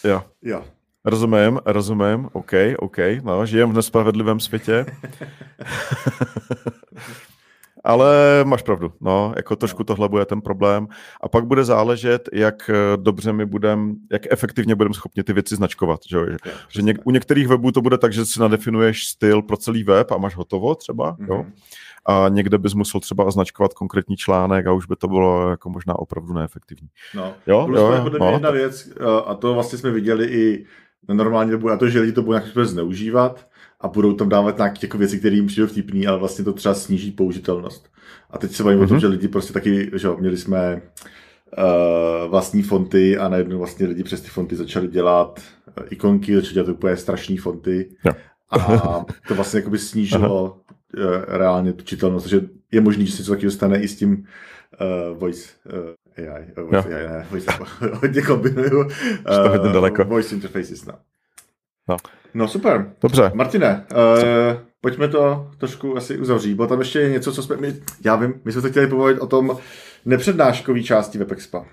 Jo. 0.04 0.24
jo. 0.42 0.64
Rozumím, 1.06 1.60
rozumím, 1.66 2.30
OK, 2.34 2.52
OK, 2.78 2.98
no, 3.24 3.46
žijem 3.46 3.70
v 3.70 3.74
nespravedlivém 3.74 4.40
světě. 4.40 4.86
Ale 7.84 8.44
máš 8.44 8.62
pravdu, 8.62 8.94
no, 9.02 9.34
jako 9.36 9.56
trošku 9.56 9.84
tohle 9.84 10.10
bude 10.10 10.26
ten 10.26 10.42
problém. 10.42 10.88
A 11.22 11.30
pak 11.30 11.46
bude 11.46 11.64
záležet, 11.64 12.30
jak 12.34 12.70
eh, 12.70 12.98
dobře 12.98 13.34
my 13.34 13.46
budeme, 13.46 13.94
jak 14.12 14.22
efektivně 14.30 14.76
budeme 14.76 14.94
schopni 14.94 15.24
ty 15.24 15.34
věci 15.34 15.56
značkovat. 15.56 16.00
Že, 16.10 16.18
že, 16.18 16.52
že 16.70 16.82
něk, 16.82 16.98
u 17.04 17.12
některých 17.12 17.48
webů 17.48 17.72
to 17.72 17.82
bude 17.82 17.98
tak, 17.98 18.14
že 18.14 18.26
si 18.26 18.40
nadefinuješ 18.40 19.08
styl 19.08 19.42
pro 19.42 19.58
celý 19.58 19.84
web 19.84 20.12
a 20.12 20.18
máš 20.18 20.36
hotovo 20.36 20.76
třeba, 20.76 21.18
mm-hmm. 21.18 21.28
jo. 21.28 21.46
A 22.06 22.26
někde 22.30 22.58
bys 22.58 22.74
musel 22.74 23.02
třeba 23.02 23.24
označkovat 23.24 23.74
konkrétní 23.74 24.18
článek 24.18 24.68
a 24.68 24.74
už 24.74 24.86
by 24.86 24.96
to 24.96 25.08
bylo 25.08 25.50
jako 25.50 25.70
možná 25.70 26.00
opravdu 26.00 26.34
neefektivní. 26.34 26.90
No, 27.16 27.34
jo, 27.48 27.66
plus 27.66 27.80
jo, 27.80 28.00
podle 28.04 28.20
no, 28.20 28.32
jedna 28.32 28.52
věc, 28.52 28.90
eh, 29.00 29.04
a 29.26 29.36
to 29.36 29.54
vlastně 29.54 29.78
jsme 29.78 29.92
viděli 29.92 30.26
i 30.26 30.66
na 31.08 31.16
normální 31.16 31.52
dobu, 31.52 31.70
a 31.70 31.78
to, 31.78 31.90
že 31.90 32.00
lidi 32.00 32.12
to 32.12 32.22
budou 32.22 32.40
způsobem 32.40 32.66
zneužívat 32.66 33.48
a 33.82 33.88
budou 33.88 34.14
tam 34.14 34.30
dávat 34.30 34.58
nějaké 34.58 34.80
jako 34.82 34.98
věci, 34.98 35.20
které 35.20 35.36
jim 35.36 35.48
přijdou 35.48 35.68
vtipný, 35.68 36.08
ale 36.08 36.18
vlastně 36.18 36.46
to 36.46 36.54
třeba 36.54 36.76
sníží 36.76 37.12
použitelnost. 37.12 37.90
A 38.30 38.38
teď 38.38 38.52
se 38.52 38.64
bavím 38.64 38.80
mm-hmm. 38.80 38.84
o 38.84 38.88
tom, 38.88 38.96
mhm. 38.96 39.02
že 39.02 39.08
lidi 39.08 39.28
prostě 39.28 39.54
taky, 39.54 39.92
že 39.94 40.08
měli 40.20 40.38
jsme 40.38 40.82
uh, 41.58 42.30
vlastní 42.30 42.64
fonty 42.64 43.18
a 43.18 43.30
najednou 43.30 43.58
vlastně 43.58 43.88
lidi 43.88 44.04
přes 44.04 44.22
ty 44.22 44.28
fonty 44.28 44.56
začali 44.56 44.88
dělat 44.88 45.40
uh, 45.78 45.84
ikonky, 45.90 46.36
začali 46.36 46.54
dělat 46.54 46.70
úplně 46.70 46.98
strašné 46.98 47.38
fonty. 47.38 47.90
Jo. 48.06 48.12
a 48.52 49.06
to 49.28 49.36
vlastně 49.36 49.60
jakoby 49.60 49.78
snížilo 49.78 50.58
reálně 51.28 51.74
tu 51.74 51.84
čitelnost, 51.84 52.24
takže 52.24 52.42
je 52.72 52.82
možný, 52.82 53.06
že 53.06 53.12
se 53.12 53.22
něco 53.22 53.32
takového 53.32 53.52
stane 53.52 53.82
i 53.82 53.88
s 53.88 53.96
tím 53.96 54.26
uh, 54.82 55.18
voice 55.18 55.50
uh, 56.18 56.34
AI, 56.36 56.46
uh, 56.58 56.72
voice 56.72 56.96
AI, 56.96 57.08
ne, 57.08 57.28
voice, 57.30 57.52
hodně 57.94 58.22
kombinuju. 58.22 58.80
Uh, 58.80 58.90
to 59.44 59.50
hodně 59.50 59.74
daleko. 59.74 60.04
Voice 60.04 60.36
interfaces, 60.36 60.86
no. 60.86 60.94
No. 61.90 61.98
no 62.34 62.48
super. 62.48 62.94
Dobře. 63.02 63.32
Martine, 63.34 63.86
uh, 63.92 64.62
pojďme 64.82 65.08
to 65.08 65.52
trošku 65.58 65.98
asi 65.98 66.18
uzavřít. 66.18 66.56
Bylo 66.56 66.68
tam 66.68 66.80
ještě 66.80 67.10
něco, 67.10 67.34
co 67.34 67.44
jsme... 67.44 67.58
My, 67.58 67.76
já 68.06 68.16
vím, 68.16 68.34
my 68.46 68.52
jsme 68.52 68.62
se 68.62 68.70
chtěli 68.70 68.88
povědět 68.88 69.22
o 69.22 69.28
tom 69.28 69.58
nepřednáškové 70.06 70.84
části 70.84 71.18
WebExpa. 71.18 71.66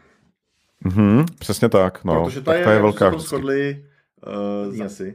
Mm-hmm, 0.85 1.25
přesně 1.39 1.69
tak. 1.69 2.05
No. 2.05 2.25
Protože 2.25 2.41
ta, 2.41 2.51
tak 2.51 2.59
je, 2.59 2.65
ta 2.65 2.73
je 2.73 2.81
velká. 2.81 3.11
Jsme 3.11 3.21
shodli 3.21 3.85
uh, 4.77 4.85
asi. 4.85 5.15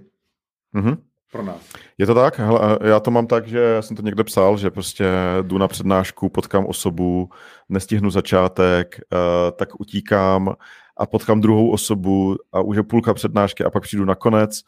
Mm-hmm 0.75 0.97
pro 1.31 1.43
nás. 1.43 1.61
Je 1.97 2.05
to 2.05 2.15
tak? 2.15 2.39
Hele, 2.39 2.79
já 2.83 2.99
to 2.99 3.11
mám 3.11 3.27
tak, 3.27 3.47
že 3.47 3.59
já 3.59 3.81
jsem 3.81 3.97
to 3.97 4.01
někde 4.01 4.23
psal, 4.23 4.57
že 4.57 4.71
prostě 4.71 5.05
jdu 5.41 5.57
na 5.57 5.67
přednášku, 5.67 6.29
potkám 6.29 6.65
osobu, 6.65 7.29
nestihnu 7.69 8.09
začátek, 8.09 8.99
uh, 9.13 9.17
tak 9.51 9.79
utíkám 9.79 10.55
a 10.97 11.05
potkám 11.05 11.41
druhou 11.41 11.69
osobu 11.69 12.35
a 12.51 12.61
už 12.61 12.77
je 12.77 12.83
půlka 12.83 13.13
přednášky 13.13 13.63
a 13.63 13.69
pak 13.69 13.83
přijdu 13.83 14.05
na 14.05 14.15
konec 14.15 14.61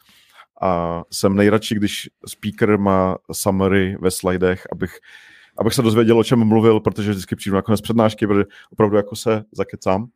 a 0.62 1.02
jsem 1.10 1.36
nejradši, 1.36 1.74
když 1.74 2.08
speaker 2.26 2.78
má 2.78 3.16
summary 3.32 3.96
ve 4.00 4.10
slidech, 4.10 4.66
abych, 4.72 4.98
abych 5.58 5.74
se 5.74 5.82
dozvěděl, 5.82 6.18
o 6.18 6.24
čem 6.24 6.44
mluvil, 6.44 6.80
protože 6.80 7.10
vždycky 7.10 7.36
přijdu 7.36 7.54
na 7.54 7.62
konec 7.62 7.80
přednášky, 7.80 8.26
protože 8.26 8.44
opravdu 8.72 8.96
jako 8.96 9.16
se 9.16 9.44
zakecám. 9.52 10.06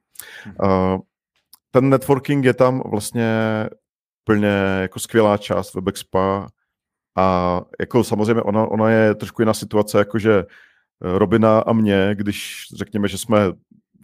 Uh, 0.63 0.99
ten 1.71 1.89
networking 1.89 2.45
je 2.45 2.55
tam 2.55 2.83
vlastně 2.91 3.31
úplně 4.29 4.49
jako 4.81 5.01
skvělá 5.01 5.37
část 5.37 5.75
WebExpa 5.75 6.49
a 7.17 7.61
jako 7.81 8.05
samozřejmě 8.05 8.43
ona, 8.43 8.67
ona 8.67 8.91
je 8.91 9.15
trošku 9.15 9.43
jiná 9.43 9.55
situace, 9.55 9.99
jakože 9.99 10.39
eh, 10.39 11.19
Robina 11.19 11.59
a 11.59 11.73
mě, 11.73 12.11
když 12.15 12.67
řekněme, 12.75 13.09
že 13.09 13.19
jsme 13.19 13.39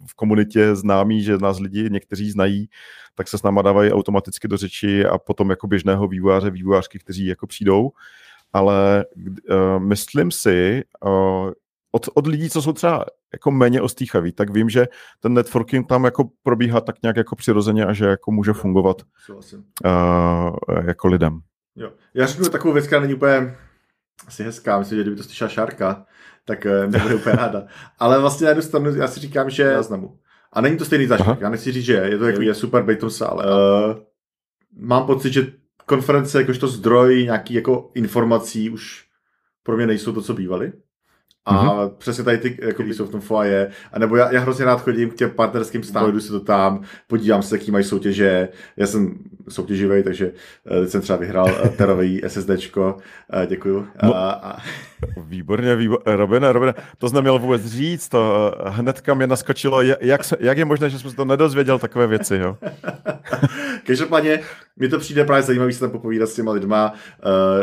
v 0.07 0.13
komunitě 0.15 0.75
známí, 0.75 1.23
že 1.23 1.37
nás 1.37 1.59
lidi 1.59 1.89
někteří 1.89 2.31
znají, 2.31 2.69
tak 3.15 3.27
se 3.27 3.37
s 3.37 3.43
náma 3.43 3.61
dávají 3.61 3.91
automaticky 3.91 4.47
do 4.47 4.57
řeči 4.57 5.05
a 5.05 5.17
potom 5.17 5.49
jako 5.49 5.67
běžného 5.67 6.07
vývojáře, 6.07 6.49
vývojářky, 6.49 6.99
kteří 6.99 7.25
jako 7.25 7.47
přijdou. 7.47 7.91
Ale 8.53 9.05
uh, 9.17 9.79
myslím 9.79 10.31
si, 10.31 10.83
uh, 11.05 11.51
od, 11.95 12.09
od 12.13 12.27
lidí, 12.27 12.49
co 12.49 12.61
jsou 12.61 12.73
třeba 12.73 13.05
jako 13.33 13.51
méně 13.51 13.81
ostýchaví, 13.81 14.31
tak 14.31 14.49
vím, 14.49 14.69
že 14.69 14.87
ten 15.19 15.33
networking 15.33 15.87
tam 15.87 16.05
jako 16.05 16.29
probíhá 16.43 16.81
tak 16.81 16.95
nějak 17.03 17.17
jako 17.17 17.35
přirozeně 17.35 17.85
a 17.85 17.93
že 17.93 18.05
jako 18.05 18.31
může 18.31 18.53
fungovat 18.53 19.01
uh, 19.29 20.55
jako 20.85 21.07
lidem. 21.07 21.39
Jo. 21.75 21.91
Já 22.13 22.25
řeknu 22.25 22.49
takovou 22.49 22.73
věc, 22.73 22.87
která 22.87 23.01
není 23.01 23.13
úplně 23.13 23.55
asi 24.27 24.43
hezká, 24.43 24.79
myslím, 24.79 24.97
že 24.97 25.03
kdyby 25.03 25.17
to 25.17 25.23
slyšela 25.23 25.49
Šárka, 25.49 26.05
tak 26.45 26.65
nebude 26.87 27.15
úplně 27.15 27.35
ráda. 27.35 27.63
Ale 27.99 28.19
vlastně 28.19 28.45
na 28.45 28.49
jednu 28.49 28.63
stranu 28.63 28.95
já 28.95 29.07
si 29.07 29.19
říkám, 29.19 29.49
že 29.49 29.73
záznamu. 29.75 30.19
A 30.53 30.61
není 30.61 30.77
to 30.77 30.85
stejný 30.85 31.07
zažitek. 31.07 31.41
Já 31.41 31.49
nechci 31.49 31.71
říct, 31.71 31.85
že 31.85 31.93
je 31.93 32.17
to 32.17 32.25
jako 32.25 32.41
je 32.41 32.53
super 32.53 32.83
být 32.83 32.99
tom 32.99 33.09
sále. 33.09 33.45
Uh, 33.45 33.95
mám 34.77 35.05
pocit, 35.05 35.33
že 35.33 35.51
konference 35.85 36.41
jakožto 36.41 36.67
zdroj 36.67 37.23
nějaký 37.23 37.53
jako 37.53 37.91
informací 37.93 38.69
už 38.69 39.05
pro 39.63 39.77
mě 39.77 39.87
nejsou 39.87 40.13
to, 40.13 40.21
co 40.21 40.33
bývaly. 40.33 40.73
A 41.45 41.53
mm-hmm. 41.53 41.89
přesně 41.97 42.23
tady 42.23 42.37
ty, 42.37 42.57
jako 42.61 42.83
jsou 42.83 43.05
v 43.05 43.09
tom 43.09 43.21
foaje. 43.21 43.71
A 43.93 43.99
nebo 43.99 44.15
já, 44.15 44.31
já 44.31 44.39
hrozně 44.39 44.65
rád 44.65 44.81
chodím 44.81 45.09
k 45.09 45.15
těm 45.15 45.29
partnerským 45.29 45.83
stánům, 45.83 46.11
jdu 46.11 46.19
si 46.19 46.29
to 46.29 46.39
tam, 46.39 46.81
podívám 47.07 47.41
se, 47.41 47.55
jaký 47.55 47.71
mají 47.71 47.83
soutěže. 47.83 48.49
Já 48.77 48.87
jsem 48.87 49.17
soutěživý, 49.49 50.03
takže 50.03 50.31
uh, 50.71 50.81
teď 50.81 50.89
jsem 50.89 51.01
třeba 51.01 51.17
vyhrál 51.17 51.45
uh, 51.63 51.69
terový 51.69 52.21
SSDčko. 52.27 52.97
Uh, 53.33 53.45
děkuju. 53.45 53.87
No, 54.03 54.15
a, 54.15 54.31
a... 54.31 54.57
Výborně, 55.27 55.75
výborně. 55.75 56.15
Robine, 56.15 56.51
Robine, 56.51 56.73
to 56.97 57.09
jsem 57.09 57.15
neměl 57.15 57.39
vůbec 57.39 57.65
říct, 57.65 58.09
to 58.09 58.53
hnedka 58.65 59.13
mě 59.13 59.27
naskočilo, 59.27 59.81
jak, 59.81 60.23
se, 60.23 60.37
jak 60.39 60.57
je 60.57 60.65
možné, 60.65 60.89
že 60.89 60.99
jsem 60.99 61.09
se 61.09 61.15
to 61.15 61.25
nedozvěděl, 61.25 61.79
takové 61.79 62.07
věci, 62.07 62.35
jo? 62.35 62.57
Každopádně, 63.87 64.39
mi 64.77 64.87
to 64.87 64.99
přijde 64.99 65.25
právě 65.25 65.43
zajímavý 65.43 65.73
se 65.73 65.79
tam 65.79 65.89
popovídat 65.89 66.29
s 66.29 66.35
těma 66.35 66.51
lidma 66.51 66.93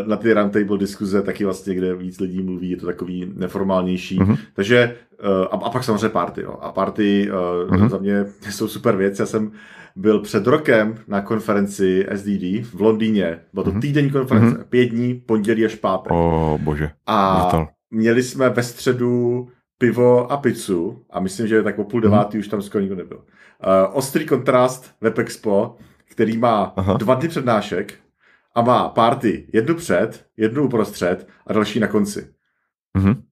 na 0.07 0.17
ty 0.17 0.33
roundtable 0.33 0.79
diskuze, 0.79 1.23
taky 1.23 1.45
vlastně, 1.45 1.75
kde 1.75 1.95
víc 1.95 2.21
lidí 2.21 2.43
mluví, 2.43 2.71
je 2.71 2.77
to 2.77 2.87
takový 2.87 3.33
neformálnější. 3.73 4.19
Mm-hmm. 4.19 4.39
Takže 4.55 4.97
uh, 5.25 5.61
a, 5.63 5.67
a 5.67 5.71
pak 5.71 5.85
samozřejmě 5.85 6.09
party. 6.09 6.43
No. 6.43 6.65
A 6.65 6.73
party 6.73 7.31
mm-hmm. 7.31 7.89
za 7.89 7.99
mě 7.99 8.25
jsou 8.51 8.69
super 8.69 8.97
věc. 8.97 9.19
Já 9.19 9.27
jsem 9.27 9.53
byl 9.97 10.21
před 10.21 10.47
rokem 10.47 10.95
na 11.09 11.21
konferenci 11.21 12.07
SDD 12.15 12.67
v 12.75 12.81
Londýně. 12.81 13.39
Byla 13.53 13.65
to 13.65 13.71
mm-hmm. 13.71 13.81
týdenní 13.81 14.11
konference, 14.11 14.59
mm-hmm. 14.59 14.65
pět 14.65 14.87
dní, 14.87 15.15
pondělí 15.15 15.65
až 15.65 15.75
pátek. 15.75 16.13
O 16.13 16.59
bože. 16.63 16.91
A 17.07 17.39
Natal. 17.39 17.69
měli 17.91 18.23
jsme 18.23 18.49
ve 18.49 18.63
středu 18.63 19.49
pivo 19.79 20.33
a 20.33 20.37
pizzu 20.37 21.03
a 21.11 21.21
myslím, 21.21 21.47
že 21.47 21.63
tak 21.63 21.79
o 21.79 21.85
půl 21.85 22.01
devátý 22.01 22.37
mm-hmm. 22.37 22.41
už 22.41 22.49
tam 22.49 22.63
skoro 22.63 22.83
nikdo 22.83 22.97
nebyl. 22.97 23.19
Uh, 23.19 23.97
ostrý 23.97 24.27
kontrast 24.27 24.95
Web 25.01 25.19
který 26.11 26.39
má 26.39 26.73
Aha. 26.77 26.97
dva 26.97 27.15
dny 27.15 27.29
přednášek 27.29 27.95
a 28.55 28.63
má 28.63 28.89
party 28.89 29.47
jednu 29.53 29.75
před, 29.75 30.27
jednu 30.37 30.65
uprostřed 30.65 31.29
a 31.47 31.53
další 31.53 31.81
na 31.81 31.87
konci. 31.87 32.29
Mm-hmm. 32.99 33.23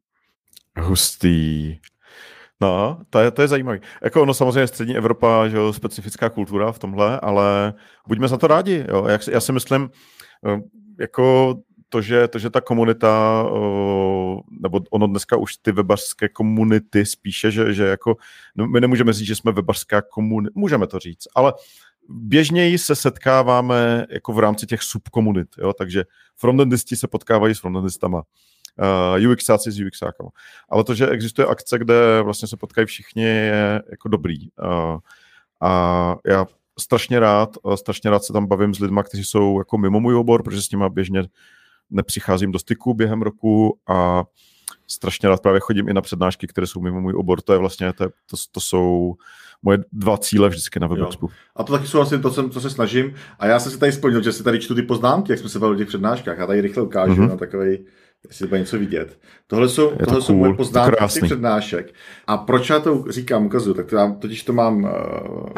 Hustý. 0.80 1.78
No, 2.60 3.00
to 3.10 3.18
je, 3.18 3.30
to 3.30 3.42
je 3.42 3.48
zajímavé. 3.48 3.80
Jako 4.02 4.22
ono 4.22 4.34
samozřejmě 4.34 4.66
střední 4.66 4.96
Evropa, 4.96 5.48
že 5.48 5.56
jo, 5.56 5.72
specifická 5.72 6.28
kultura 6.28 6.72
v 6.72 6.78
tomhle, 6.78 7.20
ale 7.20 7.74
buďme 8.08 8.28
za 8.28 8.36
to 8.36 8.46
rádi. 8.46 8.84
Jo. 8.88 9.06
Jak, 9.06 9.26
já 9.26 9.40
si 9.40 9.52
myslím, 9.52 9.90
eh, 10.46 10.60
jako 11.00 11.54
to, 11.90 12.02
že, 12.02 12.28
to, 12.28 12.38
že 12.38 12.50
ta 12.50 12.60
komunita, 12.60 13.42
nebo 14.62 14.80
ono 14.90 15.06
dneska 15.06 15.36
už 15.36 15.56
ty 15.56 15.72
webařské 15.72 16.28
komunity 16.28 17.06
spíše, 17.06 17.50
že, 17.50 17.74
že 17.74 17.84
jako, 17.86 18.16
no 18.56 18.66
my 18.66 18.80
nemůžeme 18.80 19.12
říct, 19.12 19.26
že 19.26 19.36
jsme 19.36 19.52
webařská 19.52 20.02
komunita, 20.02 20.52
můžeme 20.54 20.86
to 20.86 20.98
říct, 20.98 21.28
ale 21.34 21.52
běžněji 22.08 22.78
se 22.78 22.96
setkáváme 22.96 24.06
jako 24.10 24.32
v 24.32 24.38
rámci 24.38 24.66
těch 24.66 24.82
subkomunit, 24.82 25.48
jo, 25.58 25.72
takže 25.72 26.04
frontendisti 26.36 26.96
se 26.96 27.08
potkávají 27.08 27.54
s 27.54 27.60
frontendistama, 27.60 28.22
uh, 29.22 29.30
UXáci 29.30 29.72
s 29.72 29.80
UXákama. 29.80 30.30
Ale 30.68 30.84
to, 30.84 30.94
že 30.94 31.08
existuje 31.08 31.46
akce, 31.46 31.78
kde 31.78 32.22
vlastně 32.22 32.48
se 32.48 32.56
potkají 32.56 32.86
všichni, 32.86 33.22
je 33.22 33.82
jako 33.90 34.08
dobrý. 34.08 34.48
Uh, 34.62 34.98
a 35.60 36.16
já 36.26 36.46
strašně 36.78 37.20
rád, 37.20 37.56
strašně 37.74 38.10
rád 38.10 38.24
se 38.24 38.32
tam 38.32 38.46
bavím 38.46 38.74
s 38.74 38.78
lidmi, 38.78 39.00
kteří 39.04 39.24
jsou 39.24 39.58
jako 39.58 39.78
mimo 39.78 40.00
můj 40.00 40.14
obor, 40.14 40.42
protože 40.42 40.62
s 40.62 40.70
nimi 40.70 40.84
běžně 40.90 41.22
nepřicházím 41.90 42.52
do 42.52 42.58
styku 42.58 42.94
během 42.94 43.22
roku 43.22 43.78
a 43.88 44.24
strašně 44.86 45.28
rád 45.28 45.42
právě 45.42 45.60
chodím 45.60 45.88
i 45.88 45.94
na 45.94 46.00
přednášky, 46.00 46.46
které 46.46 46.66
jsou 46.66 46.80
mimo 46.80 47.00
můj 47.00 47.14
obor, 47.16 47.40
to 47.40 47.52
je 47.52 47.58
vlastně, 47.58 47.92
to, 47.92 48.08
to, 48.08 48.36
to 48.52 48.60
jsou 48.60 49.14
moje 49.62 49.78
dva 49.92 50.18
cíle 50.18 50.48
vždycky 50.48 50.80
na 50.80 50.86
WebExpu. 50.86 51.30
A 51.56 51.62
to 51.62 51.72
taky 51.72 51.86
jsou 51.86 52.00
asi 52.00 52.18
to, 52.18 52.50
co 52.50 52.60
se 52.60 52.70
snažím. 52.70 53.14
A 53.38 53.46
já 53.46 53.60
jsem 53.60 53.72
si 53.72 53.78
tady 53.78 53.92
splnil, 53.92 54.22
že 54.22 54.32
si 54.32 54.42
tady 54.42 54.60
čtu 54.60 54.74
ty 54.74 54.82
poznámky, 54.82 55.32
jak 55.32 55.38
jsme 55.38 55.48
se 55.48 55.58
bavili 55.58 55.76
o 55.76 55.78
těch 55.78 55.88
přednáškách. 55.88 56.40
A 56.40 56.46
tady 56.46 56.60
rychle 56.60 56.82
ukážu 56.82 57.14
mm-hmm. 57.14 57.28
na 57.28 57.36
takový 57.36 57.78
jestli 58.28 58.46
bude 58.46 58.60
něco 58.60 58.78
vidět. 58.78 59.18
Tohle 59.46 59.68
jsou, 59.68 59.90
tohle 59.90 60.06
to 60.06 60.22
jsou 60.22 60.32
cool, 60.32 60.38
moje 60.38 60.54
poznámky 60.54 60.96
těch 61.12 61.22
přednášek. 61.22 61.94
A 62.26 62.36
proč 62.36 62.70
já 62.70 62.80
to 62.80 63.04
říkám, 63.10 63.46
ukazuju, 63.46 63.74
tak 63.74 63.86
to 63.86 63.96
já, 63.96 64.12
totiž 64.12 64.42
to 64.42 64.52
mám 64.52 64.84
uh, 64.84 64.90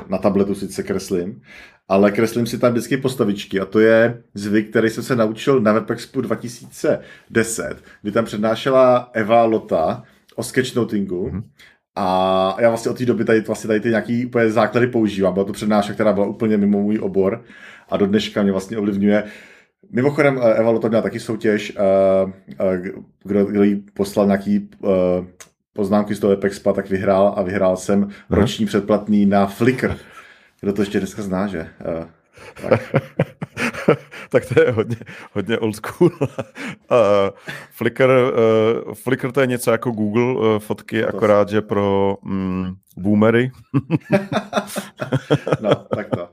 na 0.08 0.18
tabletu, 0.18 0.54
sice 0.54 0.82
kreslím, 0.82 1.42
ale 1.88 2.10
kreslím 2.10 2.46
si 2.46 2.58
tam 2.58 2.72
vždycky 2.72 2.96
postavičky 2.96 3.60
a 3.60 3.64
to 3.64 3.80
je 3.80 4.22
zvyk, 4.34 4.70
který 4.70 4.90
jsem 4.90 5.04
se 5.04 5.16
naučil 5.16 5.60
na 5.60 5.72
WebExpu 5.72 6.20
2010, 6.20 7.76
kdy 8.02 8.12
tam 8.12 8.24
přednášela 8.24 9.10
Eva 9.12 9.44
Lota 9.44 10.02
o 10.36 10.42
sketchnotingu 10.42 11.28
mm-hmm. 11.28 11.42
A 11.96 12.56
já 12.60 12.68
vlastně 12.68 12.90
od 12.90 12.98
té 12.98 13.06
doby 13.06 13.24
tady, 13.24 13.40
vlastně 13.40 13.68
tady 13.68 13.80
ty 13.80 13.88
nějaký 13.88 14.26
úplně 14.26 14.50
základy 14.50 14.86
používám. 14.86 15.34
Byla 15.34 15.44
to 15.46 15.52
přednáška, 15.52 15.94
která 15.94 16.12
byla 16.12 16.26
úplně 16.26 16.56
mimo 16.56 16.82
můj 16.82 16.98
obor 17.02 17.44
a 17.88 17.96
do 17.96 18.06
dneška 18.06 18.42
mě 18.42 18.52
vlastně 18.52 18.78
ovlivňuje. 18.78 19.24
Mimochodem, 19.92 20.40
eh, 20.42 20.54
Eva 20.54 20.78
to 20.78 20.88
měla 20.88 21.02
taky 21.02 21.20
soutěž, 21.20 21.72
eh, 21.76 22.32
eh, 22.60 22.82
kdo, 23.22 23.44
kdo 23.44 23.62
jí 23.62 23.84
poslal 23.94 24.26
nějaký 24.26 24.70
poznámky 25.72 26.14
z 26.14 26.20
toho 26.20 26.32
Epexpa, 26.32 26.72
tak 26.72 26.88
vyhrál 26.88 27.34
a 27.36 27.42
vyhrál 27.42 27.76
jsem 27.76 28.08
roční 28.30 28.66
předplatný 28.66 29.26
na 29.26 29.46
Flickr. 29.46 29.96
Kdo 30.60 30.72
to 30.72 30.82
ještě 30.82 30.98
dneska 30.98 31.22
zná, 31.22 31.46
že? 31.46 31.68
Tak. 32.62 32.96
tak 34.30 34.46
to 34.46 34.62
je 34.62 34.70
hodně, 34.70 34.96
hodně 35.32 35.58
old 35.58 35.76
school. 35.76 36.10
uh, 36.20 36.28
Flickr, 37.70 38.10
uh, 38.86 38.94
Flickr 38.94 39.32
to 39.32 39.40
je 39.40 39.46
něco 39.46 39.70
jako 39.70 39.90
Google 39.90 40.34
uh, 40.34 40.58
fotky, 40.58 41.02
to 41.02 41.08
akorát, 41.08 41.48
že 41.48 41.60
pro 41.60 42.16
um, 42.24 42.76
boomery. 42.96 43.50
no, 45.60 45.74
tak 45.74 46.10
to. 46.10 46.28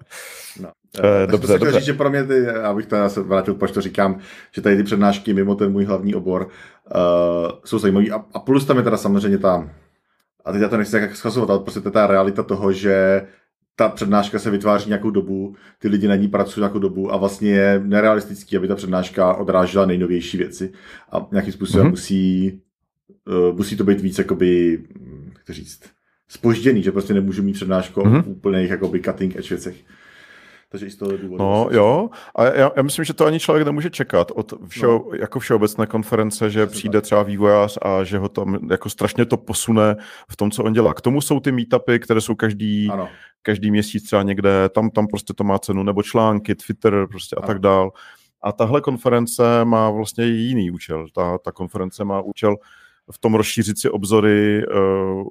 No. 0.98 1.10
Uh, 1.26 1.32
dobře, 1.32 1.54
dobře. 1.54 1.72
Říct, 1.72 1.86
že 1.86 1.94
pro 1.94 2.10
mě, 2.10 2.24
ty, 2.24 2.48
abych 2.48 2.86
to 2.86 3.10
se 3.10 3.22
vrátil, 3.22 3.54
proč 3.54 3.72
to 3.72 3.82
říkám, 3.82 4.20
že 4.52 4.62
tady 4.62 4.78
ty 4.78 4.84
přednášky 4.84 5.34
mimo 5.34 5.56
ten 5.56 5.72
můj 5.72 5.86
hlavní 5.86 6.16
obor 6.16 6.48
uh, 6.96 7.52
jsou 7.66 7.80
zajímavé. 7.80 8.06
A, 8.08 8.26
a 8.34 8.40
plus 8.40 8.66
tam 8.66 8.78
je 8.78 8.84
teda 8.84 8.98
samozřejmě 8.98 9.38
ta, 9.38 9.70
a 10.46 10.52
teď 10.52 10.62
já 10.62 10.70
to 10.70 10.78
nechci 10.78 10.96
jak 10.96 11.16
schazovat, 11.16 11.50
ale 11.50 11.60
prostě 11.60 11.80
to 11.80 11.88
je 11.88 11.92
ta 11.92 12.08
realita 12.08 12.44
toho, 12.44 12.72
že 12.72 13.22
ta 13.76 13.90
přednáška 13.90 14.40
se 14.40 14.52
vytváří 14.52 14.90
nějakou 14.90 15.10
dobu, 15.10 15.56
ty 15.80 15.88
lidi 15.88 16.08
na 16.08 16.16
ní 16.16 16.28
pracují 16.28 16.62
nějakou 16.62 16.80
dobu 16.80 17.14
a 17.14 17.18
vlastně 17.18 17.52
je 17.52 17.82
nerealistický, 17.86 18.58
aby 18.58 18.68
ta 18.68 18.76
přednáška 18.76 19.34
odrážela 19.34 19.86
nejnovější 19.86 20.38
věci 20.38 20.72
a 21.12 21.28
nějakým 21.32 21.54
způsobem 21.54 21.88
mm-hmm. 21.88 21.90
musí, 21.90 22.62
uh, 23.28 23.58
musí 23.58 23.78
to 23.78 23.84
být 23.84 24.02
víc 24.02 24.18
jakoby, 24.18 24.80
jak 25.34 25.44
to 25.44 25.54
říct, 25.54 25.82
spožděný, 26.28 26.84
že 26.84 26.92
prostě 26.92 27.14
nemůžu 27.14 27.44
mít 27.44 27.54
přednášku 27.54 28.02
mm-hmm. 28.02 28.24
o 28.28 28.30
úplných 28.30 28.70
jakoby 28.70 29.02
cutting 29.02 29.36
edge 29.36 29.50
věcech. 29.50 29.76
Takže 30.72 30.86
i 30.86 30.89
z 30.89 30.95
toho 30.95 31.17
důvodu. 31.17 31.43
No 31.43 31.67
jo, 31.72 32.09
a 32.36 32.43
já, 32.45 32.72
já 32.76 32.82
myslím, 32.82 33.05
že 33.05 33.13
to 33.13 33.26
ani 33.26 33.39
člověk 33.39 33.65
nemůže 33.65 33.89
čekat 33.89 34.32
od 34.36 34.53
všeho, 34.67 35.05
no. 35.11 35.17
jako 35.20 35.39
všeobecné 35.39 35.86
konference, 35.86 36.49
že 36.49 36.65
Přesně 36.65 36.80
přijde 36.80 36.97
tak. 36.97 37.03
třeba 37.03 37.24
vývojář 37.24 37.78
a 37.82 38.03
že 38.03 38.17
ho 38.17 38.30
tam 38.30 38.70
jako 38.70 38.89
strašně 38.89 39.26
to 39.26 39.38
posune 39.38 39.95
v 40.32 40.36
tom, 40.38 40.51
co 40.51 40.63
on 40.63 40.74
dělá. 40.74 40.93
K 40.93 41.01
tomu 41.01 41.22
jsou 41.22 41.39
ty 41.39 41.51
meetupy, 41.51 41.99
které 41.99 42.22
jsou 42.22 42.36
každý, 42.36 42.89
ano. 42.89 43.09
každý 43.41 43.72
měsíc 43.72 44.03
třeba 44.03 44.24
někde, 44.24 44.70
tam, 44.70 44.89
tam 44.89 45.07
prostě 45.07 45.34
to 45.34 45.43
má 45.43 45.59
cenu, 45.59 45.84
nebo 45.84 46.03
články, 46.03 46.55
Twitter 46.55 47.07
prostě 47.07 47.36
a 47.36 47.39
ano. 47.39 47.47
tak 47.47 47.59
dál. 47.59 47.91
A 48.43 48.51
tahle 48.51 48.82
konference 48.82 49.65
má 49.65 49.89
vlastně 49.89 50.26
jiný 50.26 50.72
účel. 50.72 51.05
Ta, 51.15 51.38
ta 51.38 51.51
konference 51.51 52.03
má 52.03 52.22
účel 52.22 52.55
v 53.12 53.18
tom 53.18 53.36
rozšířit 53.36 53.80
si 53.80 53.89
obzory 53.89 54.64
uh, 54.68 55.28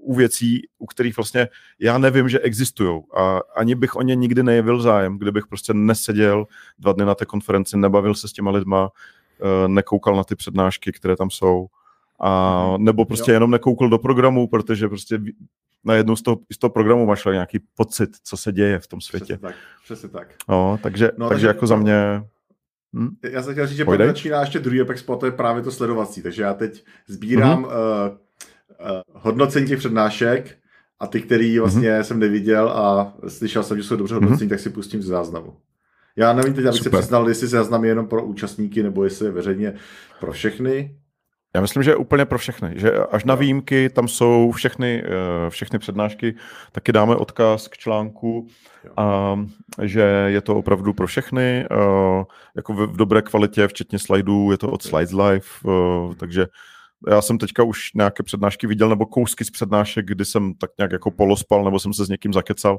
u 0.00 0.14
věcí, 0.14 0.62
u 0.78 0.86
kterých 0.86 1.16
vlastně 1.16 1.48
já 1.80 1.98
nevím, 1.98 2.28
že 2.28 2.40
existují. 2.40 3.02
A 3.16 3.40
ani 3.56 3.74
bych 3.74 3.96
o 3.96 4.02
ně 4.02 4.14
nikdy 4.14 4.42
nejevil 4.42 4.80
zájem, 4.80 5.18
kdybych 5.18 5.46
prostě 5.46 5.74
neseděl 5.74 6.46
dva 6.78 6.92
dny 6.92 7.04
na 7.04 7.14
té 7.14 7.26
konferenci, 7.26 7.76
nebavil 7.76 8.14
se 8.14 8.28
s 8.28 8.32
těma 8.32 8.50
lidma, 8.50 8.84
uh, 8.84 9.68
nekoukal 9.68 10.16
na 10.16 10.24
ty 10.24 10.36
přednášky, 10.36 10.92
které 10.92 11.16
tam 11.16 11.30
jsou. 11.30 11.66
A, 12.20 12.62
mhm. 12.72 12.84
nebo 12.84 13.04
prostě 13.04 13.30
jo. 13.30 13.34
jenom 13.34 13.50
nekoukal 13.50 13.88
do 13.88 13.98
programu, 13.98 14.48
protože 14.48 14.88
prostě 14.88 15.18
najednou 15.84 16.16
z 16.16 16.22
toho, 16.22 16.38
z 16.52 16.58
toho 16.58 16.70
programu 16.70 17.06
máš 17.06 17.24
nějaký 17.24 17.58
pocit, 17.74 18.10
co 18.22 18.36
se 18.36 18.52
děje 18.52 18.78
v 18.78 18.86
tom 18.86 19.00
světě. 19.00 19.24
Přesně 19.24 19.38
tak. 19.38 19.54
Přesně 19.84 20.08
tak. 20.08 20.34
No, 20.48 20.78
takže, 20.82 21.10
no, 21.16 21.28
takže, 21.28 21.34
takže 21.34 21.46
jako 21.46 21.66
za 21.66 21.76
mě 21.76 22.22
Hmm? 22.94 23.08
Já 23.22 23.42
jsem 23.42 23.52
chtěl 23.52 23.66
říct, 23.66 23.76
že 23.76 23.84
pak 23.84 24.06
začíná 24.06 24.40
ještě 24.40 24.58
druhý 24.58 24.80
Apex 24.80 25.02
to 25.02 25.26
je 25.26 25.32
právě 25.32 25.62
to 25.62 25.70
sledovací, 25.70 26.22
takže 26.22 26.42
já 26.42 26.54
teď 26.54 26.84
sbírám 27.06 27.56
hmm. 27.56 27.64
uh, 27.64 27.70
uh, 27.70 29.22
hodnocení 29.22 29.66
těch 29.66 29.78
přednášek 29.78 30.56
a 31.00 31.06
ty, 31.06 31.22
který 31.22 31.58
vlastně 31.58 31.92
hmm. 31.92 32.04
jsem 32.04 32.18
neviděl 32.18 32.68
a 32.68 33.14
slyšel 33.28 33.62
jsem, 33.62 33.76
že 33.76 33.82
jsou 33.82 33.96
dobře 33.96 34.14
hodnocení, 34.14 34.40
hmm. 34.40 34.48
tak 34.48 34.60
si 34.60 34.70
pustím 34.70 35.02
z 35.02 35.06
záznamu. 35.06 35.56
Já 36.16 36.32
nevím 36.32 36.54
teď, 36.54 36.64
abych 36.66 36.78
Super. 36.78 36.92
se 36.92 36.98
přiznal, 36.98 37.28
jestli 37.28 37.46
záznam 37.46 37.84
je 37.84 37.90
jenom 37.90 38.06
pro 38.06 38.24
účastníky, 38.24 38.82
nebo 38.82 39.04
jestli 39.04 39.26
je 39.26 39.32
veřejně 39.32 39.74
pro 40.20 40.32
všechny. 40.32 40.96
Já 41.56 41.62
myslím, 41.62 41.82
že 41.82 41.90
je 41.90 41.96
úplně 41.96 42.24
pro 42.24 42.38
všechny, 42.38 42.72
že 42.76 42.92
až 42.92 43.24
na 43.24 43.34
výjimky 43.34 43.90
tam 43.90 44.08
jsou 44.08 44.52
všechny, 44.52 45.02
eh, 45.06 45.50
všechny 45.50 45.78
přednášky, 45.78 46.34
taky 46.72 46.92
dáme 46.92 47.16
odkaz 47.16 47.68
k 47.68 47.76
článku, 47.78 48.46
a, 48.96 49.38
že 49.82 50.00
je 50.26 50.40
to 50.40 50.56
opravdu 50.56 50.92
pro 50.92 51.06
všechny, 51.06 51.66
eh, 51.70 52.24
jako 52.56 52.72
v, 52.72 52.86
v 52.86 52.96
dobré 52.96 53.22
kvalitě, 53.22 53.68
včetně 53.68 53.98
slajdů, 53.98 54.50
je 54.50 54.58
to 54.58 54.70
od 54.70 54.82
Slides 54.82 55.12
Live, 55.12 55.46
eh, 55.68 56.14
takže 56.16 56.46
já 57.08 57.22
jsem 57.22 57.38
teďka 57.38 57.62
už 57.62 57.92
nějaké 57.94 58.22
přednášky 58.22 58.66
viděl, 58.66 58.88
nebo 58.88 59.06
kousky 59.06 59.44
z 59.44 59.50
přednášek, 59.50 60.06
kdy 60.06 60.24
jsem 60.24 60.54
tak 60.54 60.70
nějak 60.78 60.92
jako 60.92 61.10
polospal, 61.10 61.64
nebo 61.64 61.78
jsem 61.78 61.92
se 61.92 62.04
s 62.04 62.08
někým 62.08 62.32
zakecal 62.32 62.78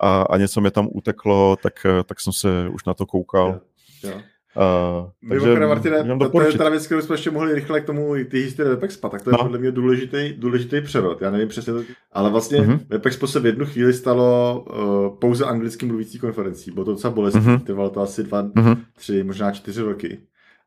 a, 0.00 0.22
a 0.22 0.36
něco 0.36 0.60
mi 0.60 0.70
tam 0.70 0.88
uteklo, 0.90 1.56
tak, 1.56 1.86
tak 2.06 2.20
jsem 2.20 2.32
se 2.32 2.68
už 2.68 2.84
na 2.84 2.94
to 2.94 3.06
koukal. 3.06 3.60
Jo. 4.02 4.10
Jo. 4.10 4.20
Uh, 4.56 5.10
Mimochodem, 5.22 5.68
Martine, 5.68 6.18
to, 6.18 6.28
to, 6.28 6.40
je 6.40 6.52
teda 6.52 6.68
věc, 6.68 6.86
kterou 6.86 7.02
jsme 7.02 7.14
ještě 7.14 7.30
mohli 7.30 7.54
rychle 7.54 7.80
k 7.80 7.84
tomu 7.84 8.14
ty 8.28 8.40
historie 8.40 8.74
Webexpa, 8.74 9.08
tak 9.08 9.22
to 9.22 9.30
je 9.30 9.32
no. 9.32 9.44
podle 9.44 9.58
mě 9.58 9.70
důležitý, 9.70 10.32
důležitý 10.38 10.80
přerod. 10.80 11.22
Já 11.22 11.30
nevím 11.30 11.48
přesně 11.48 11.72
ale 12.12 12.30
vlastně 12.30 12.58
uh-huh. 12.58 12.80
Webexpo 12.88 13.26
se 13.26 13.40
v 13.40 13.46
jednu 13.46 13.66
chvíli 13.66 13.92
stalo 13.92 14.60
uh, 14.68 15.18
pouze 15.18 15.44
anglicky 15.44 15.86
mluvící 15.86 16.18
konferencí. 16.18 16.70
Bylo 16.70 16.84
to 16.84 16.90
docela 16.90 17.14
bolestné, 17.14 17.40
uh-huh. 17.40 17.60
trvalo 17.60 17.90
to 17.90 18.00
asi 18.00 18.22
dva, 18.22 18.42
uh-huh. 18.42 18.76
tři, 18.96 19.24
možná 19.24 19.52
čtyři 19.52 19.82
roky. 19.82 20.18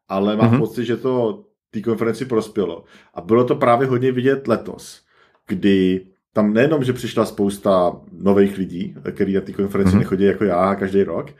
Ale 0.07 0.35
mám 0.35 0.51
uh-huh. 0.51 0.59
pocit, 0.59 0.85
že 0.85 0.97
to 0.97 1.43
té 1.71 1.81
konferenci 1.81 2.25
prospělo. 2.25 2.83
A 3.13 3.21
bylo 3.21 3.43
to 3.43 3.55
právě 3.55 3.87
hodně 3.87 4.11
vidět 4.11 4.47
letos, 4.47 5.01
kdy 5.47 6.05
tam 6.33 6.53
nejenom, 6.53 6.83
že 6.83 6.93
přišla 6.93 7.25
spousta 7.25 7.95
nových 8.11 8.57
lidí, 8.57 8.95
kteří 9.11 9.33
na 9.33 9.41
ty 9.41 9.53
konferenci 9.53 9.93
uh-huh. 9.93 9.99
nechodí 9.99 10.23
jako 10.23 10.43
já 10.43 10.75
každý 10.75 11.03
rok, 11.03 11.31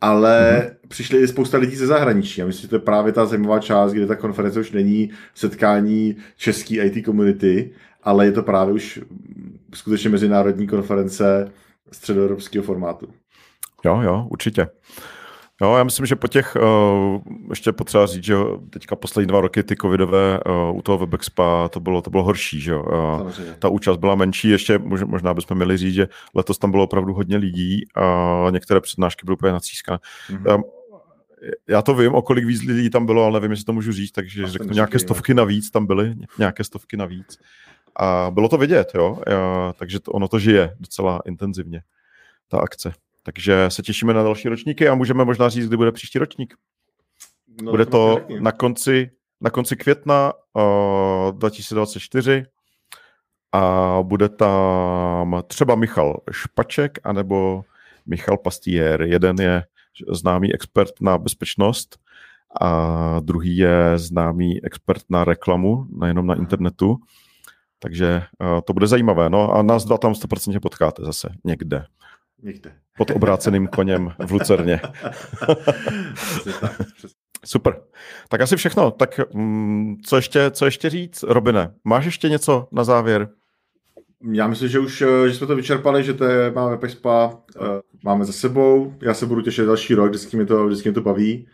ale 0.00 0.62
mm-hmm. 0.62 0.88
přišli 0.88 1.20
i 1.20 1.28
spousta 1.28 1.58
lidí 1.58 1.76
ze 1.76 1.86
zahraničí. 1.86 2.42
A 2.42 2.46
myslím, 2.46 2.62
že 2.62 2.68
to 2.68 2.76
je 2.76 2.80
právě 2.80 3.12
ta 3.12 3.26
zajímavá 3.26 3.58
část, 3.58 3.92
kde 3.92 4.06
ta 4.06 4.16
konference 4.16 4.60
už 4.60 4.72
není 4.72 5.10
setkání 5.34 6.16
český 6.36 6.78
IT 6.78 7.04
komunity, 7.04 7.70
ale 8.02 8.26
je 8.26 8.32
to 8.32 8.42
právě 8.42 8.74
už 8.74 9.00
skutečně 9.74 10.10
mezinárodní 10.10 10.66
konference 10.66 11.52
středoevropského 11.92 12.64
formátu. 12.64 13.08
Jo, 13.84 14.00
jo, 14.00 14.26
určitě. 14.30 14.66
Jo, 15.64 15.76
já 15.76 15.84
myslím, 15.84 16.06
že 16.06 16.16
po 16.16 16.28
těch, 16.28 16.56
uh, 16.56 17.20
ještě 17.48 17.72
potřeba 17.72 18.06
říct, 18.06 18.24
že 18.24 18.34
teďka 18.70 18.96
poslední 18.96 19.26
dva 19.26 19.40
roky 19.40 19.62
ty 19.62 19.76
covidové 19.76 20.40
uh, 20.40 20.76
u 20.76 20.82
toho 20.82 20.98
WebExpa, 20.98 21.68
to 21.68 21.80
bylo, 21.80 22.02
to 22.02 22.10
bylo 22.10 22.22
horší, 22.22 22.60
že 22.60 22.72
jo. 22.72 22.82
Uh, 22.82 23.32
ta 23.58 23.68
účast 23.68 23.96
byla 23.96 24.14
menší, 24.14 24.48
ještě 24.48 24.78
možná 25.04 25.34
bychom 25.34 25.56
měli 25.56 25.76
říct, 25.76 25.94
že 25.94 26.08
letos 26.34 26.58
tam 26.58 26.70
bylo 26.70 26.84
opravdu 26.84 27.14
hodně 27.14 27.36
lidí 27.36 27.84
a 27.94 28.46
některé 28.50 28.80
přednášky 28.80 29.24
byly 29.24 29.34
úplně 29.34 29.52
nacískané. 29.52 29.98
Mm-hmm. 30.30 30.54
Um, 30.54 30.64
já 31.68 31.82
to 31.82 31.94
vím, 31.94 32.14
o 32.14 32.22
kolik 32.22 32.44
víc 32.44 32.62
lidí 32.62 32.90
tam 32.90 33.06
bylo, 33.06 33.24
ale 33.24 33.32
nevím, 33.32 33.50
jestli 33.50 33.64
to 33.64 33.72
můžu 33.72 33.92
říct, 33.92 34.12
takže 34.12 34.46
řeknu 34.46 34.72
nějaké 34.72 34.98
stovky 34.98 35.34
navíc 35.34 35.70
tam 35.70 35.86
byly, 35.86 36.14
nějaké 36.38 36.64
stovky 36.64 36.96
navíc. 36.96 37.38
A 37.96 38.30
bylo 38.30 38.48
to 38.48 38.58
vidět, 38.58 38.92
jo, 38.94 39.18
a, 39.26 39.72
takže 39.72 40.00
to, 40.00 40.12
ono 40.12 40.28
to 40.28 40.38
žije 40.38 40.76
docela 40.80 41.20
intenzivně, 41.26 41.82
ta 42.48 42.58
akce. 42.58 42.92
Takže 43.26 43.70
se 43.70 43.82
těšíme 43.82 44.14
na 44.14 44.22
další 44.22 44.48
ročníky 44.48 44.88
a 44.88 44.94
můžeme 44.94 45.24
možná 45.24 45.48
říct, 45.48 45.68
kdy 45.68 45.76
bude 45.76 45.92
příští 45.92 46.18
ročník. 46.18 46.54
No, 47.62 47.70
bude 47.70 47.86
to 47.86 48.20
na 48.40 48.52
konci, 48.52 49.10
na 49.40 49.50
konci 49.50 49.76
května 49.76 50.32
uh, 50.52 51.32
2024 51.32 52.44
a 53.52 53.98
bude 54.02 54.28
tam 54.28 55.42
třeba 55.46 55.74
Michal 55.74 56.20
Špaček 56.30 56.98
anebo 57.04 57.64
Michal 58.06 58.36
Pastier. 58.38 59.02
Jeden 59.02 59.36
je 59.40 59.64
známý 60.12 60.54
expert 60.54 61.00
na 61.00 61.18
bezpečnost 61.18 61.98
a 62.60 63.20
druhý 63.20 63.56
je 63.56 63.98
známý 63.98 64.64
expert 64.64 65.02
na 65.10 65.24
reklamu, 65.24 65.86
nejenom 66.00 66.26
na 66.26 66.34
internetu. 66.34 66.96
Takže 67.78 68.22
uh, 68.40 68.60
to 68.64 68.72
bude 68.72 68.86
zajímavé. 68.86 69.30
No 69.30 69.52
a 69.52 69.62
nás 69.62 69.84
dva 69.84 69.98
tam 69.98 70.12
100% 70.12 70.60
potkáte 70.60 71.04
zase 71.04 71.28
někde. 71.44 71.86
Někde. 72.44 72.72
Pod 72.96 73.10
obráceným 73.10 73.66
koněm 73.66 74.12
v 74.26 74.30
Lucerně. 74.30 74.80
Super. 77.44 77.82
Tak 78.28 78.40
asi 78.40 78.56
všechno. 78.56 78.90
Tak 78.90 79.20
mm, 79.34 79.96
co, 80.04 80.16
ještě, 80.16 80.50
co 80.50 80.64
ještě 80.64 80.90
říct, 80.90 81.22
Robine? 81.22 81.74
Máš 81.84 82.04
ještě 82.04 82.28
něco 82.28 82.68
na 82.72 82.84
závěr? 82.84 83.28
Já 84.32 84.46
myslím, 84.46 84.68
že 84.68 84.78
už 84.78 85.02
eh, 85.02 85.28
že 85.28 85.34
jsme 85.34 85.46
to 85.46 85.56
vyčerpali, 85.56 86.04
že 86.04 86.14
to 86.14 86.24
je, 86.24 86.50
máme 86.50 86.76
Pexpa, 86.76 87.26
uh, 87.26 87.66
máme 88.04 88.24
za 88.24 88.32
sebou. 88.32 88.94
Já 89.02 89.14
se 89.14 89.26
budu 89.26 89.42
těšit 89.42 89.66
další 89.66 89.94
rok, 89.94 90.08
vždycky 90.08 90.36
mi 90.36 90.46
to, 90.46 90.66
vždycky 90.66 90.88
mi 90.88 90.94
to 90.94 91.00
baví. 91.00 91.46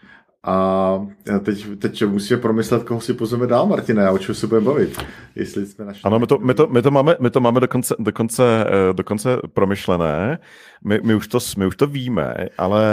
A 0.46 1.06
teď, 1.44 1.66
teď 1.78 2.04
musíme 2.06 2.40
promyslet, 2.40 2.82
koho 2.84 3.00
si 3.00 3.14
pozveme 3.14 3.46
dál, 3.46 3.66
Martine, 3.66 4.06
a 4.06 4.10
o 4.10 4.18
čem 4.18 4.34
se 4.34 4.46
budeme 4.46 4.66
bavit. 4.66 5.04
Jestli 5.34 5.66
jsme 5.66 5.84
našli... 5.84 6.02
Ano, 6.04 6.18
my 6.18 6.26
to, 6.26 6.38
my 6.38 6.54
to, 6.54 6.66
my 6.66 6.82
to 6.82 6.90
máme, 6.90 7.16
my 7.20 7.30
to 7.30 7.40
máme 7.40 7.60
dokonce, 7.60 7.94
dokonce, 7.98 8.42
eh, 8.66 8.92
dokonce 8.92 9.38
promyšlené. 9.52 10.38
My, 10.84 11.00
my, 11.04 11.14
už 11.14 11.28
to, 11.28 11.38
my 11.56 11.66
už 11.66 11.76
to 11.76 11.86
víme, 11.86 12.34
ale 12.58 12.84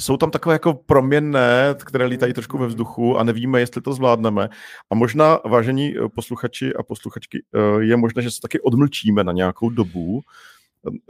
jsou 0.00 0.16
tam 0.16 0.30
takové 0.30 0.54
jako 0.54 0.74
proměnné, 0.74 1.74
které 1.84 2.06
lítají 2.06 2.32
trošku 2.32 2.58
ve 2.58 2.66
vzduchu 2.66 3.18
a 3.18 3.24
nevíme, 3.24 3.60
jestli 3.60 3.80
to 3.80 3.92
zvládneme. 3.92 4.48
A 4.90 4.94
možná, 4.94 5.38
vážení 5.44 5.94
posluchači 6.14 6.74
a 6.74 6.82
posluchačky, 6.82 7.44
eh, 7.54 7.82
je 7.84 7.96
možné, 7.96 8.22
že 8.22 8.30
se 8.30 8.40
taky 8.40 8.60
odmlčíme 8.60 9.24
na 9.24 9.32
nějakou 9.32 9.70
dobu, 9.70 10.20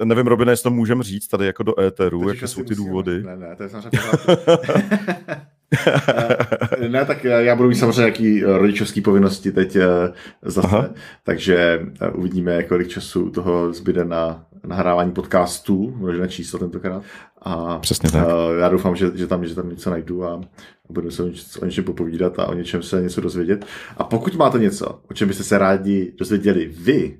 Nevím, 0.04 0.26
Robine, 0.26 0.52
jestli 0.52 0.62
to 0.62 0.70
můžeme 0.70 1.02
říct 1.02 1.28
tady 1.28 1.46
jako 1.46 1.62
do 1.62 1.80
éteru, 1.80 2.28
jaké 2.28 2.46
jsou 2.48 2.62
ty 2.62 2.68
musíme. 2.68 2.76
důvody. 2.88 3.22
Ne, 3.22 3.36
ne, 3.36 3.56
to 3.56 3.62
je 3.62 3.68
samozřejmě 3.68 4.00
Eh, 4.28 5.46
ne, 6.88 7.04
tak 7.04 7.24
já 7.24 7.56
budu 7.56 7.68
mít 7.68 7.74
samozřejmě 7.74 8.00
nějaký 8.00 8.44
eh, 8.44 8.58
rodičovský 8.58 9.00
povinnosti 9.00 9.52
teď 9.52 9.76
eh, 9.76 9.86
zase, 10.42 10.68
Aha. 10.68 10.90
takže 11.24 11.86
uvidíme, 12.14 12.62
kolik 12.62 12.88
času 12.88 13.30
toho 13.30 13.72
zbyde 13.72 14.04
na 14.04 14.44
nahrávání 14.66 15.12
podcastů, 15.12 15.94
možná 15.96 16.26
číslo 16.26 16.58
tentokrát. 16.58 17.02
A 17.42 17.78
Přesně 17.78 18.10
tak. 18.10 18.26
já 18.60 18.68
doufám, 18.68 18.96
že, 18.96 19.10
že, 19.14 19.26
tam, 19.26 19.46
že 19.46 19.54
tam 19.54 19.70
něco 19.70 19.90
najdu 19.90 20.24
a 20.24 20.40
budu 20.90 21.10
se 21.10 21.22
o 21.60 21.64
něčem 21.64 21.84
popovídat 21.84 22.38
a 22.38 22.46
o 22.46 22.54
něčem 22.54 22.82
se 22.82 23.02
něco 23.02 23.20
dozvědět. 23.20 23.66
A 23.96 24.04
pokud 24.04 24.36
máte 24.36 24.58
něco, 24.58 25.00
o 25.10 25.14
čem 25.14 25.28
byste 25.28 25.44
se 25.44 25.58
rádi 25.58 26.12
dozvěděli 26.18 26.66
vy, 26.66 27.18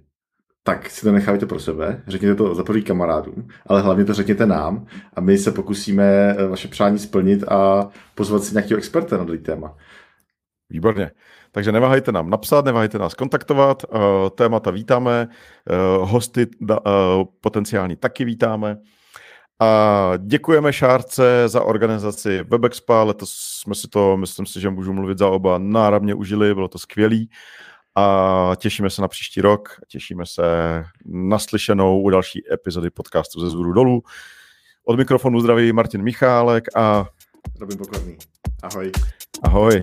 tak 0.69 0.91
si 0.91 1.01
to 1.03 1.13
nechávajte 1.13 1.47
pro 1.47 1.61
sebe, 1.61 2.03
řekněte 2.07 2.35
to 2.35 2.55
za 2.55 2.65
první 2.65 2.83
kamarádům, 2.83 3.49
ale 3.67 3.83
hlavně 3.83 4.05
to 4.05 4.15
řekněte 4.15 4.47
nám 4.47 4.87
a 5.15 5.21
my 5.21 5.39
se 5.39 5.53
pokusíme 5.53 6.05
eh, 6.05 6.47
vaše 6.47 6.69
přání 6.69 6.99
splnit 6.99 7.45
a 7.49 7.89
pozvat 8.15 8.45
si 8.45 8.55
nějakého 8.55 8.79
experta 8.79 9.17
na 9.17 9.25
daný 9.25 9.39
téma. 9.39 9.77
Výborně. 10.71 11.11
Takže 11.53 11.73
neváhejte 11.73 12.13
nám 12.13 12.31
napsat, 12.31 12.65
neváhejte 12.65 12.99
nás 12.99 13.15
kontaktovat, 13.15 13.83
uh, 13.85 14.01
témata 14.35 14.71
vítáme, 14.71 15.29
uh, 15.29 16.11
hosty 16.11 16.47
potenciální 17.41 17.97
taky 17.97 18.25
vítáme. 18.25 18.79
A 19.61 20.13
děkujeme 20.19 20.73
Šárce 20.73 21.49
za 21.49 21.63
organizaci 21.63 22.45
WebExpa, 22.45 23.03
letos 23.03 23.31
jsme 23.31 23.75
si 23.75 23.89
to, 23.89 24.17
myslím 24.17 24.47
si, 24.47 24.61
že 24.61 24.71
můžu 24.71 24.93
mluvit 24.93 25.19
za 25.19 25.29
oba, 25.29 25.59
náramně 25.59 26.15
užili, 26.15 26.55
bylo 26.55 26.69
to 26.69 26.79
skvělý 26.79 27.31
a 27.99 28.55
těšíme 28.57 28.91
se 28.91 29.03
na 29.03 29.09
příští 29.09 29.41
rok, 29.41 29.69
těšíme 29.89 30.27
se 30.27 30.43
na 31.07 31.39
slyšenou 31.39 32.03
u 32.03 32.11
další 32.11 32.43
epizody 32.53 32.91
podcastu 32.91 33.41
ze 33.41 33.51
Zůru 33.51 33.73
dolů. 33.73 34.03
Od 34.85 34.99
mikrofonu 34.99 35.41
zdraví 35.41 35.73
Martin 35.73 36.03
Michálek 36.03 36.65
a 36.77 37.07
Robin 37.61 37.79
Pokorný. 37.79 38.17
Ahoj. 38.63 38.93
Ahoj. 39.43 39.83